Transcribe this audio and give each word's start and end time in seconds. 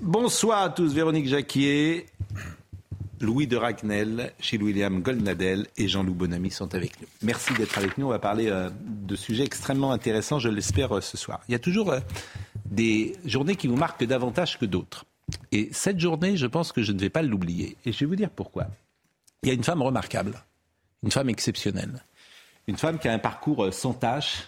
Bonsoir 0.00 0.62
à 0.62 0.70
tous, 0.70 0.94
Véronique 0.94 1.26
Jacquier, 1.26 2.06
Louis 3.20 3.48
de 3.48 3.56
Ragnel, 3.56 4.32
chez 4.38 4.56
William 4.56 5.02
Goldnadel 5.02 5.66
et 5.76 5.88
Jean-Loup 5.88 6.14
Bonamy 6.14 6.52
sont 6.52 6.72
avec 6.72 7.00
nous. 7.00 7.08
Merci 7.22 7.52
d'être 7.54 7.76
avec 7.78 7.98
nous. 7.98 8.06
On 8.06 8.10
va 8.10 8.20
parler 8.20 8.48
euh, 8.48 8.70
de 8.80 9.16
sujets 9.16 9.42
extrêmement 9.42 9.90
intéressants, 9.90 10.38
je 10.38 10.48
l'espère, 10.48 10.96
euh, 10.96 11.00
ce 11.00 11.16
soir. 11.16 11.40
Il 11.48 11.52
y 11.52 11.56
a 11.56 11.58
toujours 11.58 11.90
euh, 11.90 11.98
des 12.64 13.16
journées 13.24 13.56
qui 13.56 13.66
vous 13.66 13.74
marquent 13.74 14.04
davantage 14.04 14.56
que 14.56 14.66
d'autres. 14.66 15.04
Et 15.50 15.68
cette 15.72 15.98
journée, 15.98 16.36
je 16.36 16.46
pense 16.46 16.70
que 16.70 16.80
je 16.80 16.92
ne 16.92 17.00
vais 17.00 17.10
pas 17.10 17.22
l'oublier. 17.22 17.76
Et 17.84 17.90
je 17.90 17.98
vais 17.98 18.06
vous 18.06 18.16
dire 18.16 18.30
pourquoi. 18.30 18.68
Il 19.42 19.48
y 19.48 19.50
a 19.50 19.54
une 19.54 19.64
femme 19.64 19.82
remarquable, 19.82 20.44
une 21.02 21.10
femme 21.10 21.28
exceptionnelle, 21.28 22.04
une 22.68 22.76
femme 22.76 23.00
qui 23.00 23.08
a 23.08 23.12
un 23.12 23.18
parcours 23.18 23.74
sans 23.74 23.94
tâche, 23.94 24.44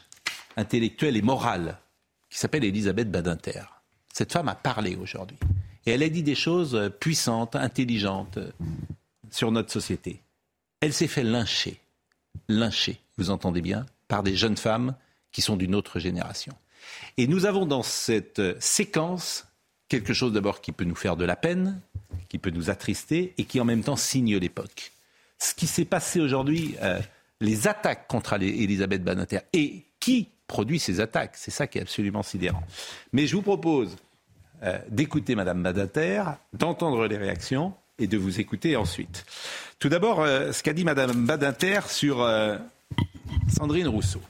intellectuel 0.57 1.17
et 1.17 1.23
moral, 1.23 1.79
qui 2.31 2.39
s'appelle 2.39 2.62
Elisabeth 2.62 3.11
Badinter. 3.11 3.62
Cette 4.12 4.32
femme 4.32 4.48
a 4.48 4.55
parlé 4.55 4.96
aujourd'hui. 4.96 5.38
Et 5.86 5.92
elle 5.92 6.03
a 6.03 6.08
dit 6.08 6.22
des 6.22 6.34
choses 6.34 6.75
euh, 6.75 6.91
puissantes, 6.91 7.56
intelligentes 7.56 8.39
euh, 8.39 8.50
sur 9.30 9.50
notre 9.50 9.72
société. 9.72 10.20
Elle 10.80 10.92
s'est 10.92 11.08
fait 11.08 11.22
lyncher, 11.25 11.80
lyncher, 12.48 13.00
vous 13.17 13.30
entendez 13.30 13.62
bien, 13.62 13.86
par 14.08 14.22
des 14.22 14.36
jeunes 14.36 14.56
femmes 14.56 14.94
qui 15.33 15.42
sont 15.42 15.56
d'une 15.56 15.75
autre 15.75 15.98
génération. 15.98 16.55
Et 17.17 17.27
nous 17.27 17.47
avons 17.47 17.67
dans 17.67 17.83
cette 17.83 18.41
euh, 18.41 18.55
séquence 18.58 19.47
quelque 19.89 20.12
chose 20.12 20.33
d'abord 20.33 20.61
qui 20.61 20.72
peut 20.72 20.84
nous 20.84 20.95
faire 20.95 21.17
de 21.17 21.24
la 21.24 21.36
peine, 21.36 21.80
qui 22.28 22.39
peut 22.39 22.50
nous 22.50 22.70
attrister 22.70 23.34
et 23.39 23.45
qui 23.45 23.61
en 23.61 23.64
même 23.64 23.83
temps 23.83 23.97
signe 23.97 24.36
l'époque. 24.36 24.92
Ce 25.39 25.55
qui 25.55 25.67
s'est 25.67 25.84
passé 25.84 26.20
aujourd'hui, 26.20 26.77
les 27.41 27.67
attaques 27.67 28.06
contre 28.06 28.34
Elisabeth 28.34 29.02
Badinter 29.02 29.41
et 29.52 29.86
qui 29.98 30.28
produit 30.51 30.81
ces 30.81 30.98
attaques, 30.98 31.37
c'est 31.37 31.53
ça 31.53 31.69
qui 31.69 31.79
est 31.79 31.81
absolument 31.81 32.25
sidérant. 32.25 32.65
Mais 33.12 33.29
je 33.29 33.37
vous 33.37 33.43
propose 33.43 33.97
euh, 34.65 34.79
d'écouter 34.89 35.37
Madame 35.37 35.62
Badinter, 35.62 36.25
d'entendre 36.53 37.07
les 37.07 37.17
réactions 37.17 37.73
et 38.01 38.09
de 38.09 38.19
vous 38.19 38.41
écouter 38.41 38.75
ensuite. 38.75 39.25
Tout 39.79 39.89
d'abord, 39.89 40.20
euh, 40.20 40.51
ce 40.51 40.65
qu'a 40.65 40.73
dit 40.73 40.84
Madame 40.84 41.25
Badinter 41.25 41.83
sur 41.89 42.20
euh, 42.20 42.59
Sandrine 43.48 43.87
Rousseau. 43.87 44.20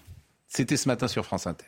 C'était 0.47 0.77
ce 0.77 0.89
matin 0.89 1.09
sur 1.09 1.25
France 1.25 1.47
Inter. 1.47 1.65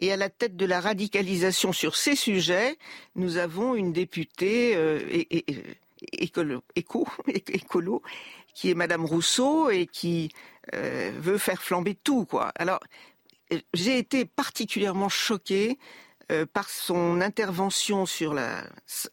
Et 0.00 0.12
à 0.12 0.16
la 0.16 0.28
tête 0.28 0.56
de 0.56 0.66
la 0.66 0.80
radicalisation 0.80 1.72
sur 1.72 1.94
ces 1.94 2.16
sujets, 2.16 2.76
nous 3.14 3.36
avons 3.36 3.76
une 3.76 3.92
députée 3.92 4.76
éco, 6.12 6.42
écolo, 7.48 8.02
qui 8.58 8.70
est 8.70 8.74
Madame 8.74 9.04
Rousseau 9.04 9.70
et 9.70 9.86
qui 9.86 10.32
euh, 10.74 11.12
veut 11.16 11.38
faire 11.38 11.62
flamber 11.62 11.94
tout, 11.94 12.24
quoi. 12.24 12.50
Alors, 12.56 12.80
j'ai 13.72 13.98
été 13.98 14.24
particulièrement 14.24 15.08
choquée 15.08 15.78
euh, 16.32 16.44
par 16.44 16.68
son 16.68 17.20
intervention 17.20 18.04
sur 18.04 18.34
la, 18.34 18.64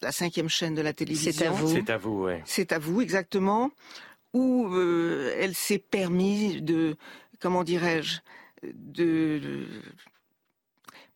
la 0.01 0.11
cinquième 0.11 0.49
chaîne 0.49 0.73
de 0.73 0.81
la 0.81 0.93
télévision. 0.93 1.31
C'est 1.31 1.45
à 1.45 1.51
vous. 1.51 1.67
C'est 1.67 1.89
à 1.91 1.97
vous, 1.97 2.23
ouais. 2.23 2.41
C'est 2.45 2.71
à 2.71 2.79
vous, 2.79 3.01
exactement, 3.01 3.69
où 4.33 4.67
euh, 4.73 5.35
elle 5.37 5.53
s'est 5.53 5.77
permis 5.77 6.59
de, 6.63 6.97
comment 7.39 7.63
dirais-je, 7.63 8.21
de, 8.63 9.37
de 9.37 9.67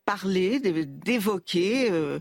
parler, 0.06 0.60
d'évoquer 0.60 1.90
euh, 1.90 2.20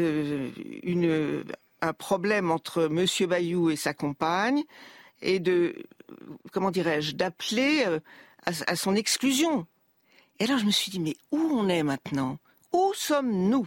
euh, 0.00 0.50
une, 0.82 1.44
un 1.80 1.92
problème 1.92 2.50
entre 2.50 2.88
Monsieur 2.88 3.28
Bayou 3.28 3.70
et 3.70 3.76
sa 3.76 3.94
compagne, 3.94 4.64
et 5.24 5.40
de, 5.40 5.74
comment 6.52 6.70
dirais-je, 6.70 7.12
d'appeler 7.12 7.84
euh, 7.86 7.98
à, 8.44 8.76
son 8.76 8.94
exclusion. 8.94 9.66
Et 10.38 10.46
là, 10.46 10.58
je 10.58 10.64
me 10.64 10.70
suis 10.70 10.90
dit, 10.90 11.00
mais 11.00 11.16
où 11.32 11.38
on 11.38 11.68
est 11.68 11.82
maintenant? 11.82 12.38
Où 12.72 12.92
sommes-nous? 12.94 13.66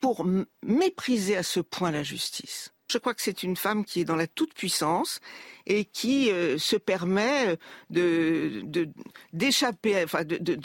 Pour 0.00 0.26
mépriser 0.64 1.36
à 1.36 1.44
ce 1.44 1.60
point 1.60 1.92
la 1.92 2.02
justice. 2.02 2.72
Je 2.90 2.98
crois 2.98 3.14
que 3.14 3.22
c'est 3.22 3.44
une 3.44 3.54
femme 3.54 3.84
qui 3.84 4.00
est 4.00 4.04
dans 4.04 4.16
la 4.16 4.26
toute-puissance 4.26 5.20
et 5.64 5.84
qui 5.84 6.28
euh, 6.32 6.58
se 6.58 6.74
permet 6.74 7.56
de 7.88 8.62
de- 8.64 8.90
d'échapper, 9.32 10.02
enfin 10.02 10.24
de, 10.24 10.58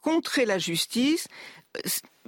contrer 0.00 0.44
la 0.46 0.58
justice, 0.58 1.28
euh, 1.76 1.80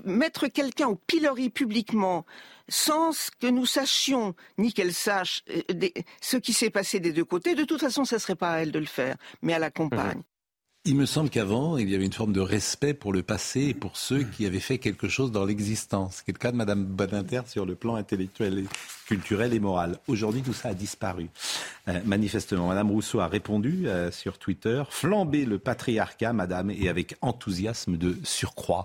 mettre 0.05 0.47
quelqu'un 0.47 0.87
au 0.87 0.95
pilori 0.95 1.51
publiquement 1.51 2.25
sans 2.69 3.12
que 3.41 3.47
nous 3.47 3.66
sachions 3.66 4.34
ni 4.59 4.72
qu'elle 4.72 4.94
sache 4.94 5.43
euh, 5.50 5.88
ce 6.21 6.37
qui 6.37 6.53
s'est 6.53 6.71
passé 6.71 7.00
des 7.00 7.12
deux 7.12 7.25
côtés. 7.25 7.54
De 7.54 7.65
toute 7.65 7.81
façon, 7.81 8.04
ça 8.04 8.19
serait 8.19 8.37
pas 8.37 8.53
à 8.53 8.59
elle 8.59 8.72
de 8.72 8.78
le 8.78 8.87
faire, 8.87 9.16
mais 9.43 9.53
à 9.53 9.59
la 9.59 9.71
compagne. 9.71 10.22
Il 10.88 10.94
me 10.94 11.04
semble 11.04 11.31
qu'avant, 11.31 11.78
il 11.78 11.91
y 11.91 11.97
avait 11.97 12.04
une 12.04 12.12
forme 12.12 12.32
de 12.32 12.41
respect 12.41 12.94
pour 12.94 13.12
le 13.12 13.25
passé 13.25 13.62
et 13.62 13.75
pour 13.75 13.97
ceux 13.97 14.22
qui 14.22 14.47
avaient 14.47 14.60
fait 14.60 14.78
quelque 14.78 15.09
chose 15.09 15.32
dans 15.32 15.44
l'existence. 15.44 16.22
C'est 16.25 16.32
le 16.32 16.38
cas 16.38 16.53
de 16.53 16.56
Madame 16.56 16.84
Badinter 16.84 17.41
sur 17.47 17.66
le 17.66 17.75
plan 17.75 17.97
intellectuel, 17.97 18.66
culturel 19.04 19.53
et 19.53 19.59
moral. 19.59 19.98
Aujourd'hui, 20.06 20.43
tout 20.43 20.53
ça 20.53 20.69
a 20.69 20.75
disparu. 20.75 21.28
Euh, 21.88 21.98
manifestement, 22.04 22.69
Madame 22.69 22.88
Rousseau 22.88 23.19
a 23.19 23.27
répondu 23.27 23.88
euh, 23.88 24.12
sur 24.12 24.38
Twitter 24.38 24.84
flamber 24.88 25.44
le 25.44 25.59
patriarcat, 25.59 26.33
Madame, 26.33 26.71
et 26.71 26.88
avec 26.88 27.16
enthousiasme 27.21 27.97
de 27.97 28.16
surcroît. 28.22 28.84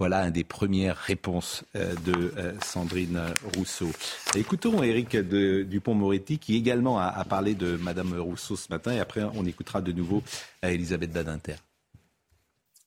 Voilà 0.00 0.24
une 0.24 0.32
des 0.32 0.44
premières 0.44 0.96
réponses 0.96 1.62
euh, 1.76 1.94
de 2.06 2.32
euh, 2.38 2.58
Sandrine 2.64 3.20
Rousseau. 3.54 3.90
Écoutons 4.34 4.82
Éric 4.82 5.14
Dupont-Moretti 5.14 6.38
qui 6.38 6.56
également 6.56 6.98
a, 6.98 7.22
parlé 7.26 7.54
de 7.54 7.76
Madame 7.76 8.18
Rousseau 8.18 8.56
ce 8.56 8.68
matin 8.70 8.92
et 8.94 8.98
après 8.98 9.22
on 9.34 9.44
écoutera 9.44 9.82
de 9.82 9.92
nouveau 9.92 10.22
euh, 10.64 10.68
Elisabeth 10.68 11.12
Badinter. 11.12 11.56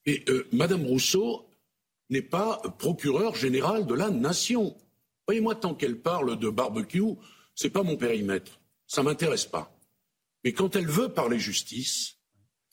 Et 0.08 0.26
Madame 0.52 0.82
Rousseau 0.88 1.46
n'est 2.10 2.24
pas 2.24 2.60
procureure 2.80 3.36
générale 3.36 3.86
de 3.86 3.94
la 3.94 4.10
nation. 4.10 4.76
Voyez-moi, 5.28 5.54
tant 5.54 5.76
qu'elle 5.76 6.00
parle 6.00 6.40
de 6.40 6.50
barbecue, 6.50 7.14
c'est 7.54 7.70
pas 7.70 7.84
mon 7.84 7.96
périmètre. 7.96 8.60
Ça 8.88 9.04
m'intéresse 9.04 9.46
pas. 9.46 9.72
Mais 10.44 10.52
quand 10.52 10.76
elle 10.76 10.88
veut 10.88 11.10
parler 11.10 11.38
justice 11.38 12.18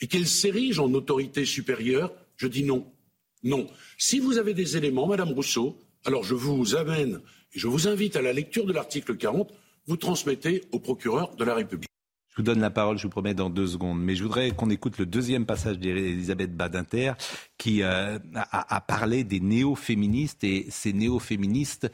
et 0.00 0.06
qu'elle 0.06 0.26
s'érige 0.26 0.78
en 0.78 0.90
autorité 0.94 1.44
supérieure, 1.44 2.10
je 2.38 2.46
dis 2.46 2.64
non. 2.64 2.90
Non. 3.42 3.66
Si 3.96 4.18
vous 4.18 4.38
avez 4.38 4.54
des 4.54 4.76
éléments, 4.76 5.06
Madame 5.06 5.30
Rousseau, 5.30 5.78
alors 6.04 6.24
je 6.24 6.34
vous 6.34 6.76
amène 6.76 7.20
et 7.54 7.58
je 7.58 7.68
vous 7.68 7.88
invite 7.88 8.16
à 8.16 8.22
la 8.22 8.32
lecture 8.32 8.66
de 8.66 8.72
l'article 8.72 9.16
40, 9.16 9.52
vous 9.86 9.96
transmettez 9.96 10.64
au 10.72 10.78
procureur 10.78 11.34
de 11.36 11.44
la 11.44 11.54
République. 11.54 11.88
Je 12.28 12.36
vous 12.36 12.42
donne 12.42 12.60
la 12.60 12.70
parole, 12.70 12.96
je 12.96 13.04
vous 13.04 13.10
promets, 13.10 13.34
dans 13.34 13.50
deux 13.50 13.66
secondes. 13.66 14.00
Mais 14.00 14.14
je 14.14 14.22
voudrais 14.22 14.52
qu'on 14.52 14.70
écoute 14.70 14.98
le 14.98 15.06
deuxième 15.06 15.46
passage 15.46 15.78
d'Elisabeth 15.78 16.56
Badinter 16.56 17.14
qui 17.58 17.82
euh, 17.82 18.18
a, 18.34 18.76
a 18.76 18.80
parlé 18.80 19.24
des 19.24 19.40
néo-féministes 19.40 20.44
et 20.44 20.66
ces 20.70 20.92
néo-féministes 20.92 21.90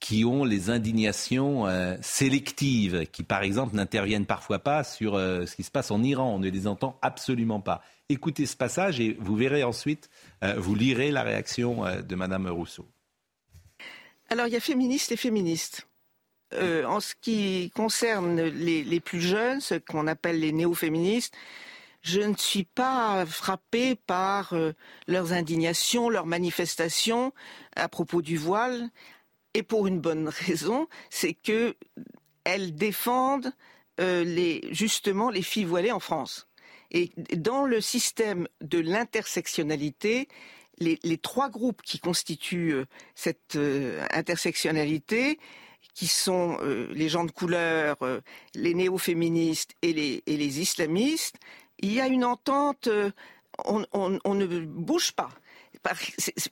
qui 0.00 0.24
ont 0.24 0.44
les 0.44 0.70
indignations 0.70 1.66
euh, 1.66 1.96
sélectives, 2.00 3.06
qui 3.10 3.24
par 3.24 3.42
exemple 3.42 3.74
n'interviennent 3.74 4.26
parfois 4.26 4.60
pas 4.60 4.84
sur 4.84 5.14
euh, 5.14 5.44
ce 5.46 5.56
qui 5.56 5.64
se 5.64 5.70
passe 5.70 5.90
en 5.90 6.02
Iran. 6.02 6.34
On 6.34 6.38
ne 6.38 6.48
les 6.48 6.66
entend 6.66 6.98
absolument 7.02 7.60
pas. 7.60 7.82
Écoutez 8.08 8.46
ce 8.46 8.56
passage 8.56 9.00
et 9.00 9.16
vous 9.18 9.36
verrez 9.36 9.64
ensuite, 9.64 10.08
euh, 10.44 10.54
vous 10.56 10.74
lirez 10.74 11.10
la 11.10 11.22
réaction 11.22 11.84
de 12.02 12.14
Madame 12.14 12.46
Rousseau. 12.48 12.86
Alors, 14.30 14.46
il 14.46 14.52
y 14.52 14.56
a 14.56 14.60
féministes 14.60 15.12
et 15.12 15.16
féministes. 15.16 15.86
En 16.52 17.00
ce 17.00 17.14
qui 17.20 17.70
concerne 17.74 18.40
les, 18.40 18.82
les 18.82 19.00
plus 19.00 19.20
jeunes, 19.20 19.60
ce 19.60 19.74
qu'on 19.74 20.06
appelle 20.06 20.40
les 20.40 20.52
néo-féministes, 20.52 21.34
je 22.00 22.22
ne 22.22 22.34
suis 22.36 22.64
pas 22.64 23.26
frappée 23.26 23.96
par 23.96 24.54
leurs 25.06 25.32
indignations, 25.34 26.08
leurs 26.08 26.24
manifestations 26.24 27.34
à 27.76 27.88
propos 27.88 28.22
du 28.22 28.38
voile, 28.38 28.88
et 29.54 29.62
pour 29.62 29.86
une 29.86 30.00
bonne 30.00 30.28
raison, 30.46 30.88
c'est 31.10 31.34
que 31.34 31.74
elles 32.44 32.74
défendent 32.74 33.52
euh, 34.00 34.60
justement 34.70 35.28
les 35.28 35.42
filles 35.42 35.64
voilées 35.64 35.92
en 35.92 36.00
France. 36.00 36.48
Et 36.90 37.10
dans 37.36 37.64
le 37.64 37.80
système 37.80 38.48
de 38.62 38.78
l'intersectionnalité, 38.78 40.28
les, 40.78 41.18
trois 41.18 41.50
groupes 41.50 41.82
qui 41.82 41.98
constituent 41.98 42.72
euh, 42.72 42.84
cette 43.14 43.56
euh, 43.56 44.06
intersectionnalité, 44.12 45.38
qui 45.94 46.06
sont 46.06 46.58
les 46.92 47.08
gens 47.08 47.24
de 47.24 47.32
couleur, 47.32 47.96
les 48.54 48.72
néo-féministes 48.72 49.72
et 49.82 49.92
les, 49.92 50.60
islamistes, 50.60 51.34
il 51.80 51.92
y 51.92 52.00
a 52.00 52.06
une 52.06 52.24
entente, 52.24 52.88
on, 53.64 54.34
ne 54.34 54.60
bouge 54.60 55.10
pas. 55.10 55.30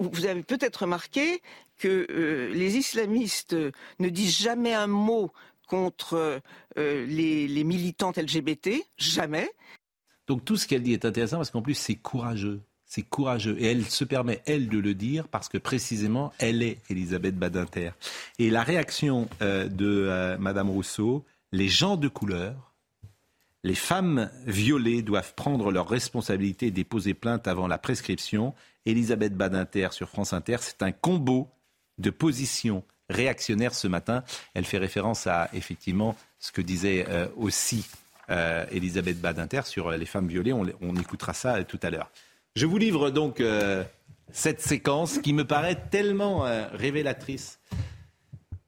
Vous 0.00 0.26
avez 0.26 0.42
peut-être 0.42 0.82
remarqué 0.82 1.42
que 1.78 2.06
euh, 2.10 2.52
les 2.54 2.76
islamistes 2.76 3.56
ne 3.98 4.08
disent 4.08 4.38
jamais 4.38 4.74
un 4.74 4.86
mot 4.86 5.32
contre 5.66 6.40
euh, 6.78 7.06
les, 7.06 7.64
militantes 7.64 8.18
LGBT, 8.18 8.70
jamais. 8.98 9.50
Donc 10.26 10.44
tout 10.44 10.56
ce 10.56 10.66
qu'elle 10.66 10.82
dit 10.82 10.92
est 10.92 11.04
intéressant 11.04 11.36
parce 11.36 11.50
qu'en 11.50 11.62
plus 11.62 11.74
c'est 11.74 11.96
courageux. 11.96 12.60
C'est 12.84 13.02
courageux. 13.02 13.56
Et 13.58 13.66
elle 13.66 13.84
se 13.84 14.04
permet, 14.04 14.42
elle, 14.46 14.68
de 14.68 14.78
le 14.78 14.94
dire 14.94 15.26
parce 15.26 15.48
que 15.48 15.58
précisément, 15.58 16.32
elle 16.38 16.62
est 16.62 16.78
Elisabeth 16.88 17.36
Badinter. 17.36 17.90
Et 18.38 18.48
la 18.48 18.62
réaction 18.62 19.28
euh, 19.42 19.68
de 19.68 20.36
Madame 20.38 20.70
Rousseau, 20.70 21.24
les 21.50 21.68
gens 21.68 21.96
de 21.96 22.06
couleur, 22.06 22.66
les 23.66 23.74
femmes 23.74 24.30
violées 24.46 25.02
doivent 25.02 25.34
prendre 25.34 25.72
leurs 25.72 25.88
responsabilités 25.88 26.66
et 26.66 26.70
déposer 26.70 27.14
plainte 27.14 27.48
avant 27.48 27.66
la 27.66 27.78
prescription. 27.78 28.54
Elisabeth 28.86 29.34
Badinter 29.34 29.88
sur 29.90 30.08
France 30.08 30.32
Inter, 30.32 30.56
c'est 30.60 30.82
un 30.82 30.92
combo 30.92 31.48
de 31.98 32.10
positions 32.10 32.82
réactionnaires 33.10 33.74
ce 33.74 33.88
matin. 33.88 34.24
Elle 34.54 34.64
fait 34.64 34.78
référence 34.78 35.26
à 35.26 35.50
effectivement 35.52 36.16
ce 36.38 36.52
que 36.52 36.62
disait 36.62 37.06
euh, 37.08 37.28
aussi 37.36 37.84
Elisabeth 38.28 39.20
Badinter 39.20 39.62
sur 39.66 39.92
les 39.92 40.04
femmes 40.04 40.26
violées. 40.26 40.52
on 40.52 40.96
écoutera 40.96 41.32
ça 41.32 41.62
tout 41.62 41.78
à 41.80 41.90
l'heure. 41.90 42.10
Je 42.56 42.64
vous 42.64 42.78
livre 42.78 43.10
donc 43.10 43.42
euh, 43.42 43.84
cette 44.32 44.62
séquence 44.62 45.18
qui 45.18 45.34
me 45.34 45.44
paraît 45.44 45.76
tellement 45.90 46.46
euh, 46.46 46.66
révélatrice 46.72 47.60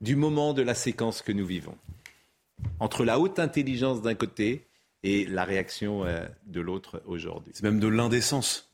du 0.02 0.14
moment 0.14 0.52
de 0.52 0.60
la 0.60 0.74
séquence 0.74 1.22
que 1.22 1.32
nous 1.32 1.46
vivons. 1.46 1.74
Entre 2.80 3.02
la 3.02 3.18
haute 3.18 3.38
intelligence 3.38 4.02
d'un 4.02 4.14
côté 4.14 4.66
et 5.04 5.24
la 5.24 5.46
réaction 5.46 6.04
euh, 6.04 6.26
de 6.44 6.60
l'autre 6.60 7.02
aujourd'hui. 7.06 7.52
C'est 7.54 7.62
même 7.62 7.80
de 7.80 7.88
l'indécence. 7.88 8.67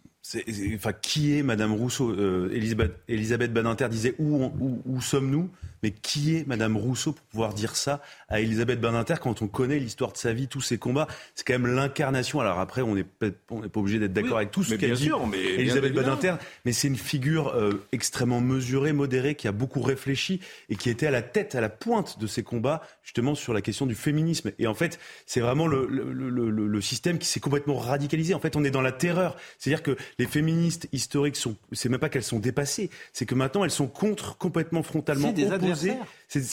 Enfin, 0.74 0.92
qui 0.92 1.38
est 1.38 1.42
Madame 1.42 1.72
Rousseau? 1.72 2.14
Elisabeth, 2.50 2.96
Elisabeth 3.08 3.52
Badinter 3.52 3.88
disait 3.88 4.14
où, 4.18 4.50
où 4.86 5.00
sommes-nous? 5.00 5.50
Mais 5.84 5.90
qui 5.90 6.34
est 6.34 6.46
Madame 6.46 6.78
Rousseau 6.78 7.12
pour 7.12 7.26
pouvoir 7.26 7.52
dire 7.52 7.76
ça 7.76 8.00
à 8.30 8.40
Elisabeth 8.40 8.80
Badinter 8.80 9.16
quand 9.20 9.42
on 9.42 9.48
connaît 9.48 9.78
l'histoire 9.78 10.12
de 10.12 10.16
sa 10.16 10.32
vie, 10.32 10.48
tous 10.48 10.62
ses 10.62 10.78
combats? 10.78 11.06
C'est 11.34 11.46
quand 11.46 11.52
même 11.52 11.74
l'incarnation. 11.74 12.40
Alors 12.40 12.58
après, 12.58 12.80
on 12.80 12.94
n'est 12.94 13.04
pas, 13.04 13.26
obligé 13.74 13.98
d'être 13.98 14.14
d'accord 14.14 14.38
avec 14.38 14.50
tout 14.50 14.64
ce 14.64 14.76
qu'elle 14.76 14.94
dit. 14.94 15.10
mais 15.30 15.44
Elisabeth 15.60 15.92
Badinter, 15.92 16.36
mais 16.64 16.72
c'est 16.72 16.88
une 16.88 16.96
figure 16.96 17.48
euh, 17.48 17.84
extrêmement 17.92 18.40
mesurée, 18.40 18.94
modérée, 18.94 19.34
qui 19.34 19.46
a 19.46 19.52
beaucoup 19.52 19.82
réfléchi 19.82 20.40
et 20.70 20.76
qui 20.76 20.88
était 20.88 21.06
à 21.06 21.10
la 21.10 21.20
tête, 21.20 21.54
à 21.54 21.60
la 21.60 21.68
pointe 21.68 22.18
de 22.18 22.26
ces 22.26 22.42
combats, 22.42 22.80
justement 23.02 23.34
sur 23.34 23.52
la 23.52 23.60
question 23.60 23.84
du 23.84 23.94
féminisme. 23.94 24.52
Et 24.58 24.66
en 24.66 24.74
fait, 24.74 24.98
c'est 25.26 25.40
vraiment 25.40 25.66
le, 25.66 25.86
le, 25.86 26.80
système 26.80 27.18
qui 27.18 27.26
s'est 27.28 27.40
complètement 27.40 27.76
radicalisé. 27.76 28.32
En 28.32 28.40
fait, 28.40 28.56
on 28.56 28.64
est 28.64 28.70
dans 28.70 28.80
la 28.80 28.92
terreur. 28.92 29.36
C'est-à-dire 29.58 29.82
que 29.82 29.96
les 30.18 30.26
féministes 30.26 30.88
historiques 30.92 31.36
sont, 31.36 31.56
c'est 31.72 31.90
même 31.90 32.00
pas 32.00 32.08
qu'elles 32.08 32.22
sont 32.22 32.38
dépassées, 32.38 32.88
c'est 33.12 33.26
que 33.26 33.34
maintenant 33.34 33.64
elles 33.64 33.70
sont 33.70 33.86
contre 33.86 34.38
complètement 34.38 34.82
frontalement 34.82 35.34
c'est 35.34 35.73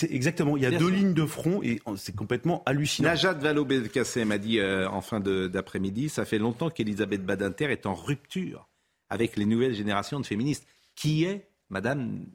exactement. 0.09 0.57
Il 0.57 0.63
y 0.63 0.65
a 0.65 0.71
deux 0.71 0.89
lignes 0.89 1.13
de 1.13 1.25
front 1.25 1.61
et 1.63 1.81
c'est 1.95 2.15
complètement 2.15 2.63
hallucinant. 2.65 3.09
Najat 3.09 3.33
Vallaud-Belkacem 3.33 4.27
m'a 4.27 4.37
dit 4.37 4.59
euh, 4.59 4.89
en 4.89 5.01
fin 5.01 5.19
d'après-midi 5.19 6.09
ça 6.09 6.25
fait 6.25 6.39
longtemps 6.39 6.69
qu'Elisabeth 6.69 7.25
Badinter 7.25 7.65
est 7.65 7.85
en 7.85 7.93
rupture 7.93 8.67
avec 9.09 9.37
les 9.37 9.45
nouvelles 9.45 9.73
générations 9.73 10.19
de 10.19 10.25
féministes. 10.25 10.65
Qui 10.95 11.23
est 11.23 11.47
Madame 11.69 12.25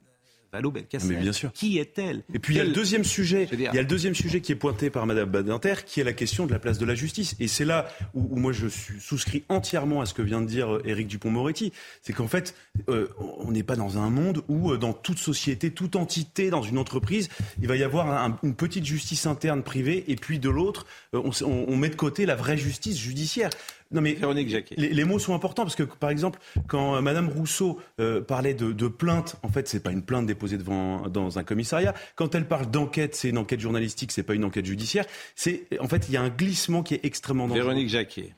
mais 1.05 1.17
bien 1.17 1.32
sûr. 1.32 1.53
Qui 1.53 1.79
est-elle? 1.79 2.23
Et 2.32 2.38
puis 2.38 2.55
il 2.55 2.58
y 2.58 2.61
a 2.61 2.64
le 2.64 2.73
deuxième 2.73 3.05
sujet. 3.05 3.49
Il 3.53 3.61
y 3.61 3.69
a 3.69 3.73
le 3.73 3.85
deuxième 3.85 4.14
sujet 4.14 4.41
qui 4.41 4.53
est 4.53 4.56
pointé 4.56 4.91
par 4.91 5.06
Madame 5.06 5.29
Badinter, 5.29 5.75
qui 5.85 6.00
est 6.00 6.05
la 6.05 6.12
question 6.12 6.47
de 6.47 6.53
la 6.53 6.58
place 6.58 6.79
de 6.79 6.85
la 6.87 6.94
justice. 6.94 7.37
Et 7.41 7.49
c'est 7.49 7.64
là 7.64 7.88
où, 8.14 8.37
moi 8.37 8.53
je 8.53 8.69
souscris 8.69 9.44
entièrement 9.49 10.00
à 10.00 10.06
ce 10.06 10.14
que 10.14 10.23
vient 10.23 10.41
de 10.41 10.47
dire 10.47 10.76
euh, 10.76 10.82
Éric 10.85 11.08
Dupont-Moretti. 11.08 11.73
C'est 12.03 12.12
qu'en 12.12 12.29
fait, 12.29 12.55
euh, 12.88 13.08
on 13.19 13.53
n'est 13.53 13.62
pas 13.62 13.76
dans 13.76 13.99
un 13.99 14.11
monde 14.11 14.43
où, 14.49 14.73
euh, 14.73 14.79
dans 14.79 14.93
toute 14.93 15.19
société, 15.19 15.70
toute 15.70 15.97
entité, 15.97 16.50
dans 16.50 16.62
une 16.62 16.79
entreprise, 16.79 17.29
il 17.61 17.69
va 17.69 17.76
y 17.76 17.82
avoir 17.82 18.38
une 18.43 18.55
petite 18.55 18.85
justice 18.85 19.26
interne 19.26 19.62
privée, 19.62 20.05
et 20.09 20.17
puis 20.17 20.38
de 20.38 20.50
l'autre, 20.50 20.87
on, 21.12 21.31
on 21.43 21.76
met 21.76 21.88
de 21.88 21.97
côté 21.97 22.26
la 22.26 22.35
vraie 22.35 22.56
justice 22.56 22.99
judiciaire. 22.99 23.50
Non 23.91 24.00
mais 24.00 24.15
Véronique 24.15 24.75
Les, 24.77 24.88
les, 24.88 25.05
mots 25.05 25.19
sont 25.19 25.35
importants 25.35 25.62
parce 25.62 25.77
que 25.77 25.85
par 25.85 26.11
exemple 26.11 26.41
quand 26.67 26.97
euh, 26.97 27.00
Madame 27.00 27.29
Rousseau 27.29 27.81
euh, 28.00 28.21
parlait 28.21 28.55
de, 28.55 28.73
de, 28.73 28.88
plainte, 28.88 29.37
en 29.43 29.49
fait 29.49 29.69
c'est 29.69 29.81
pas 29.81 29.93
une 29.93 30.03
plainte 30.03 30.27
déposée 30.27 30.59
devant 30.59 31.09
dans 31.09 31.38
un 31.38 31.44
commissariat. 31.44 31.94
Quand 32.17 32.35
elle 32.35 32.49
parle 32.49 32.71
d'enquête, 32.71 33.15
c'est 33.15 33.29
une 33.29 33.38
enquête 33.38 33.61
journalistique, 33.61 34.12
c'est 34.12 34.23
pas 34.23 34.35
une 34.35 34.44
enquête 34.44 34.67
judiciaire. 34.67 35.06
C'est 35.35 35.67
en 35.81 35.88
fait 35.88 36.09
il 36.09 36.15
y 36.15 36.17
a 36.17 36.23
un 36.23 36.31
glissement 36.31 36.83
qui 36.83 36.94
est 36.94 37.05
extrêmement 37.05 37.47
dangereux. 37.47 37.62
Véronique 37.62 37.88
Jacquet. 37.88 38.33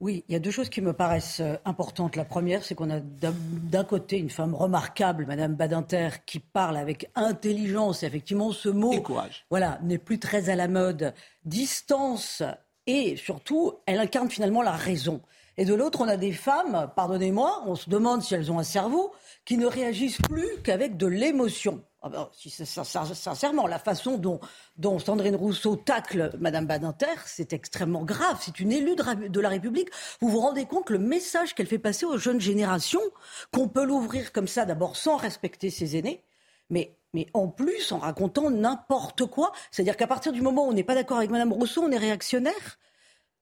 Oui, 0.00 0.22
il 0.28 0.32
y 0.32 0.36
a 0.36 0.38
deux 0.38 0.52
choses 0.52 0.68
qui 0.68 0.80
me 0.80 0.92
paraissent 0.92 1.40
euh, 1.40 1.56
importantes. 1.64 2.14
La 2.14 2.24
première, 2.24 2.62
c'est 2.62 2.76
qu'on 2.76 2.90
a 2.90 3.00
d'un 3.00 3.84
côté 3.84 4.16
une 4.16 4.30
femme 4.30 4.54
remarquable, 4.54 5.26
Madame 5.26 5.56
Badinter, 5.56 6.10
qui 6.24 6.38
parle 6.38 6.76
avec 6.76 7.10
intelligence. 7.16 8.04
Effectivement, 8.04 8.52
ce 8.52 8.68
mot, 8.68 8.94
voilà, 9.50 9.80
n'est 9.82 9.98
plus 9.98 10.20
très 10.20 10.50
à 10.50 10.56
la 10.56 10.68
mode. 10.68 11.14
Distance 11.44 12.44
et 12.88 13.16
surtout, 13.16 13.74
elle 13.84 14.00
incarne 14.00 14.30
finalement 14.30 14.62
la 14.62 14.72
raison. 14.72 15.20
Et 15.58 15.66
de 15.66 15.74
l'autre, 15.74 16.00
on 16.00 16.08
a 16.08 16.16
des 16.16 16.32
femmes, 16.32 16.90
pardonnez-moi, 16.96 17.64
on 17.66 17.74
se 17.74 17.90
demande 17.90 18.22
si 18.22 18.34
elles 18.34 18.50
ont 18.50 18.58
un 18.58 18.64
cerveau, 18.64 19.12
qui 19.44 19.58
ne 19.58 19.66
réagissent 19.66 20.22
plus 20.22 20.48
qu'avec 20.64 20.96
de 20.96 21.06
l'émotion. 21.06 21.84
Ah 22.00 22.08
ben, 22.08 22.30
si 22.32 22.48
sincèrement, 22.48 23.66
la 23.66 23.78
façon 23.78 24.16
dont, 24.16 24.40
dont, 24.78 24.98
Sandrine 24.98 25.36
Rousseau 25.36 25.76
tacle 25.76 26.30
Madame 26.38 26.64
Badinter, 26.64 27.06
c'est 27.26 27.52
extrêmement 27.52 28.04
grave. 28.04 28.38
C'est 28.40 28.58
une 28.58 28.72
élue 28.72 28.96
de, 28.96 29.40
la 29.40 29.48
République. 29.48 29.90
Vous 30.20 30.28
vous 30.28 30.40
rendez 30.40 30.64
compte 30.64 30.88
le 30.88 30.98
message 30.98 31.54
qu'elle 31.54 31.66
fait 31.66 31.78
passer 31.78 32.06
aux 32.06 32.16
jeunes 32.16 32.40
générations, 32.40 33.02
qu'on 33.52 33.68
peut 33.68 33.84
l'ouvrir 33.84 34.32
comme 34.32 34.48
ça, 34.48 34.64
d'abord 34.64 34.96
sans 34.96 35.16
respecter 35.16 35.68
ses 35.68 35.96
aînés, 35.96 36.22
mais 36.70 36.96
mais 37.14 37.26
en 37.34 37.48
plus 37.48 37.92
en 37.92 37.98
racontant 37.98 38.50
n'importe 38.50 39.26
quoi. 39.26 39.52
C'est-à-dire 39.70 39.96
qu'à 39.96 40.06
partir 40.06 40.32
du 40.32 40.42
moment 40.42 40.66
où 40.66 40.70
on 40.70 40.72
n'est 40.72 40.84
pas 40.84 40.94
d'accord 40.94 41.18
avec 41.18 41.30
Mme 41.30 41.52
Rousseau, 41.52 41.82
on 41.82 41.90
est 41.90 41.98
réactionnaire. 41.98 42.78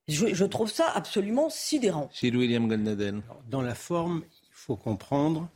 Je, 0.08 0.44
trouve 0.44 0.70
ça 0.70 0.88
absolument 0.94 1.50
sidérant. 1.50 2.08
Chez 2.12 2.30
William 2.30 2.68
Dans 3.48 3.62
la 3.62 3.74
forme, 3.74 4.22
il 4.24 4.48
faut 4.52 4.76
comprendre 4.76 5.48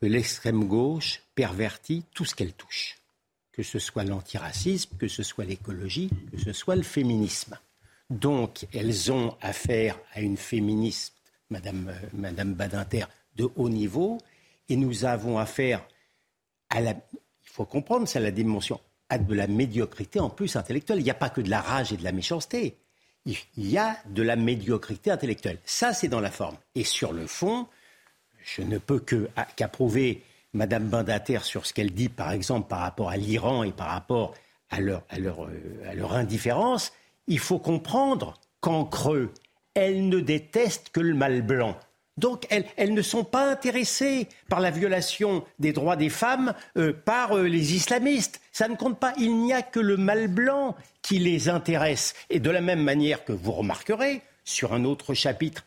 que 0.00 0.06
l'extrême 0.06 0.64
gauche 0.64 1.22
pervertit 1.34 2.04
tout 2.14 2.26
ce 2.26 2.34
qu'elle 2.34 2.52
touche. 2.52 2.98
Que 3.52 3.62
ce 3.62 3.78
soit 3.78 4.04
l'antiracisme, 4.04 4.96
que 4.98 5.08
ce 5.08 5.22
soit 5.22 5.46
l'écologie, 5.46 6.10
que 6.30 6.38
ce 6.38 6.52
soit 6.52 6.76
le 6.76 6.82
féminisme. 6.82 7.58
Donc, 8.10 8.66
elles 8.74 9.10
ont 9.10 9.34
affaire 9.40 9.98
à 10.12 10.20
une 10.20 10.36
féministe, 10.36 11.14
Madame, 11.48 11.88
euh, 11.88 12.08
Madame 12.12 12.52
Badinter, 12.52 13.06
de 13.34 13.48
haut 13.56 13.70
niveau, 13.70 14.18
et 14.68 14.76
nous 14.76 15.06
avons 15.06 15.38
affaire 15.38 15.86
à 16.68 16.80
la, 16.80 16.94
faut 17.56 17.64
comprendre, 17.64 18.06
c'est 18.06 18.20
la 18.20 18.30
dimension 18.30 18.78
de 19.10 19.34
la 19.34 19.46
médiocrité 19.46 20.20
en 20.20 20.28
plus 20.28 20.56
intellectuelle. 20.56 20.98
Il 20.98 21.04
n'y 21.04 21.10
a 21.10 21.14
pas 21.14 21.30
que 21.30 21.40
de 21.40 21.48
la 21.48 21.62
rage 21.62 21.92
et 21.92 21.96
de 21.96 22.04
la 22.04 22.12
méchanceté. 22.12 22.76
Il 23.24 23.36
y 23.56 23.78
a 23.78 23.96
de 24.10 24.22
la 24.22 24.36
médiocrité 24.36 25.10
intellectuelle. 25.10 25.58
Ça, 25.64 25.94
c'est 25.94 26.08
dans 26.08 26.20
la 26.20 26.30
forme. 26.30 26.56
Et 26.74 26.84
sur 26.84 27.12
le 27.12 27.26
fond, 27.26 27.66
je 28.44 28.62
ne 28.62 28.76
peux 28.76 29.02
qu'approuver 29.56 30.22
Madame 30.52 30.88
Bandater 30.88 31.40
sur 31.44 31.66
ce 31.66 31.72
qu'elle 31.72 31.92
dit, 31.92 32.10
par 32.10 32.30
exemple, 32.30 32.68
par 32.68 32.80
rapport 32.80 33.08
à 33.08 33.16
l'Iran 33.16 33.62
et 33.64 33.72
par 33.72 33.88
rapport 33.88 34.34
à 34.70 34.80
leur, 34.80 35.02
à 35.08 35.18
leur, 35.18 35.44
euh, 35.44 35.88
à 35.88 35.94
leur 35.94 36.12
indifférence. 36.12 36.92
Il 37.26 37.38
faut 37.38 37.58
comprendre 37.58 38.38
qu'en 38.60 38.84
creux, 38.84 39.32
elle 39.74 40.08
ne 40.08 40.20
déteste 40.20 40.90
que 40.90 41.00
le 41.00 41.14
mal 41.14 41.42
blanc. 41.42 41.76
Donc 42.16 42.46
elles, 42.50 42.94
ne 42.94 43.02
sont 43.02 43.24
pas 43.24 43.50
intéressées 43.50 44.28
par 44.48 44.60
la 44.60 44.70
violation 44.70 45.44
des 45.58 45.72
droits 45.72 45.96
des 45.96 46.08
femmes 46.08 46.54
euh, 46.78 46.92
par 46.92 47.36
euh, 47.36 47.42
les 47.42 47.74
islamistes. 47.74 48.40
Ça 48.52 48.68
ne 48.68 48.76
compte 48.76 48.98
pas. 48.98 49.12
Il 49.18 49.36
n'y 49.36 49.52
a 49.52 49.60
que 49.62 49.80
le 49.80 49.98
mal 49.98 50.28
blanc 50.28 50.74
qui 51.02 51.18
les 51.18 51.48
intéresse. 51.50 52.14
Et 52.30 52.40
de 52.40 52.50
la 52.50 52.62
même 52.62 52.82
manière 52.82 53.24
que 53.24 53.32
vous 53.32 53.52
remarquerez, 53.52 54.22
sur 54.44 54.72
un 54.72 54.84
autre 54.84 55.12
chapitre, 55.12 55.66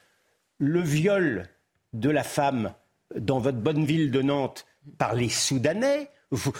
le 0.58 0.82
viol 0.82 1.48
de 1.94 2.10
la 2.10 2.24
femme 2.24 2.74
dans 3.16 3.40
votre 3.40 3.58
bonne 3.58 3.86
ville 3.86 4.10
de 4.10 4.22
Nantes 4.22 4.66
par 4.98 5.14
les 5.14 5.30
Soudanais, 5.30 6.10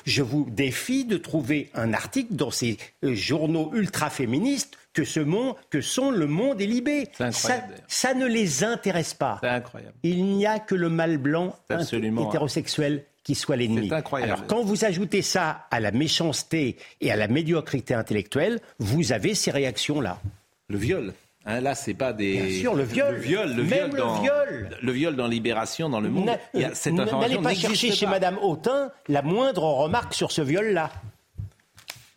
je 0.06 0.22
vous 0.22 0.48
défie 0.50 1.06
de 1.06 1.18
trouver 1.18 1.70
un 1.74 1.94
article 1.94 2.36
dans 2.36 2.52
ces 2.52 2.78
euh, 3.04 3.14
journaux 3.14 3.72
ultra-féministes 3.74 4.78
que, 5.00 5.06
ce 5.06 5.20
monde, 5.20 5.56
que 5.70 5.82
sont 5.82 6.12
le 6.12 6.28
monde 6.28 6.60
et 6.62 6.68
Libé. 6.68 7.08
Ça, 7.32 7.62
ça, 7.88 8.14
ne 8.14 8.26
les 8.26 8.64
intéresse 8.64 9.14
pas. 9.14 9.40
incroyable. 9.42 9.94
Il 10.04 10.26
n'y 10.26 10.46
a 10.46 10.60
que 10.60 10.76
le 10.76 10.90
mâle 10.90 11.18
blanc 11.18 11.56
hétérosexuel 11.70 13.06
qui 13.24 13.36
soit 13.36 13.56
l'ennemi. 13.56 13.90
Alors 14.14 14.46
quand 14.48 14.64
vous 14.64 14.86
ajoutez 14.86 15.22
ça 15.22 15.68
à 15.72 15.80
la 15.80 15.92
méchanceté 15.92 16.78
et 17.00 17.12
à 17.12 17.16
la 17.16 17.28
médiocrité 17.28 17.94
intellectuelle, 17.94 18.60
vous 18.80 19.12
avez 19.12 19.36
ces 19.36 19.52
réactions-là. 19.52 20.20
Le 20.68 20.78
viol. 20.78 21.14
Hein, 21.46 21.62
là, 21.62 21.74
c'est 21.74 21.94
pas 21.94 22.12
des. 22.12 22.34
Bien 22.34 22.60
sûr, 22.60 22.76
le 22.76 22.84
viol. 22.84 23.16
Le 23.16 23.22
viol, 23.22 23.50
le 23.56 23.64
Même 23.64 23.90
viol 23.90 23.98
dans, 23.98 24.16
le 24.16 24.22
viol. 24.22 24.78
Le 24.82 24.92
viol 24.92 25.16
dans 25.16 25.28
Libération, 25.28 25.90
dans 25.90 26.02
le 26.02 26.10
monde. 26.10 26.30
N'allez 26.54 27.38
pas 27.38 27.54
chercher 27.54 27.92
chez 27.92 28.06
Madame 28.06 28.38
Autain 28.42 28.92
la 29.08 29.22
moindre 29.22 29.64
remarque 29.64 30.14
sur 30.14 30.32
ce 30.32 30.42
viol-là. 30.42 30.92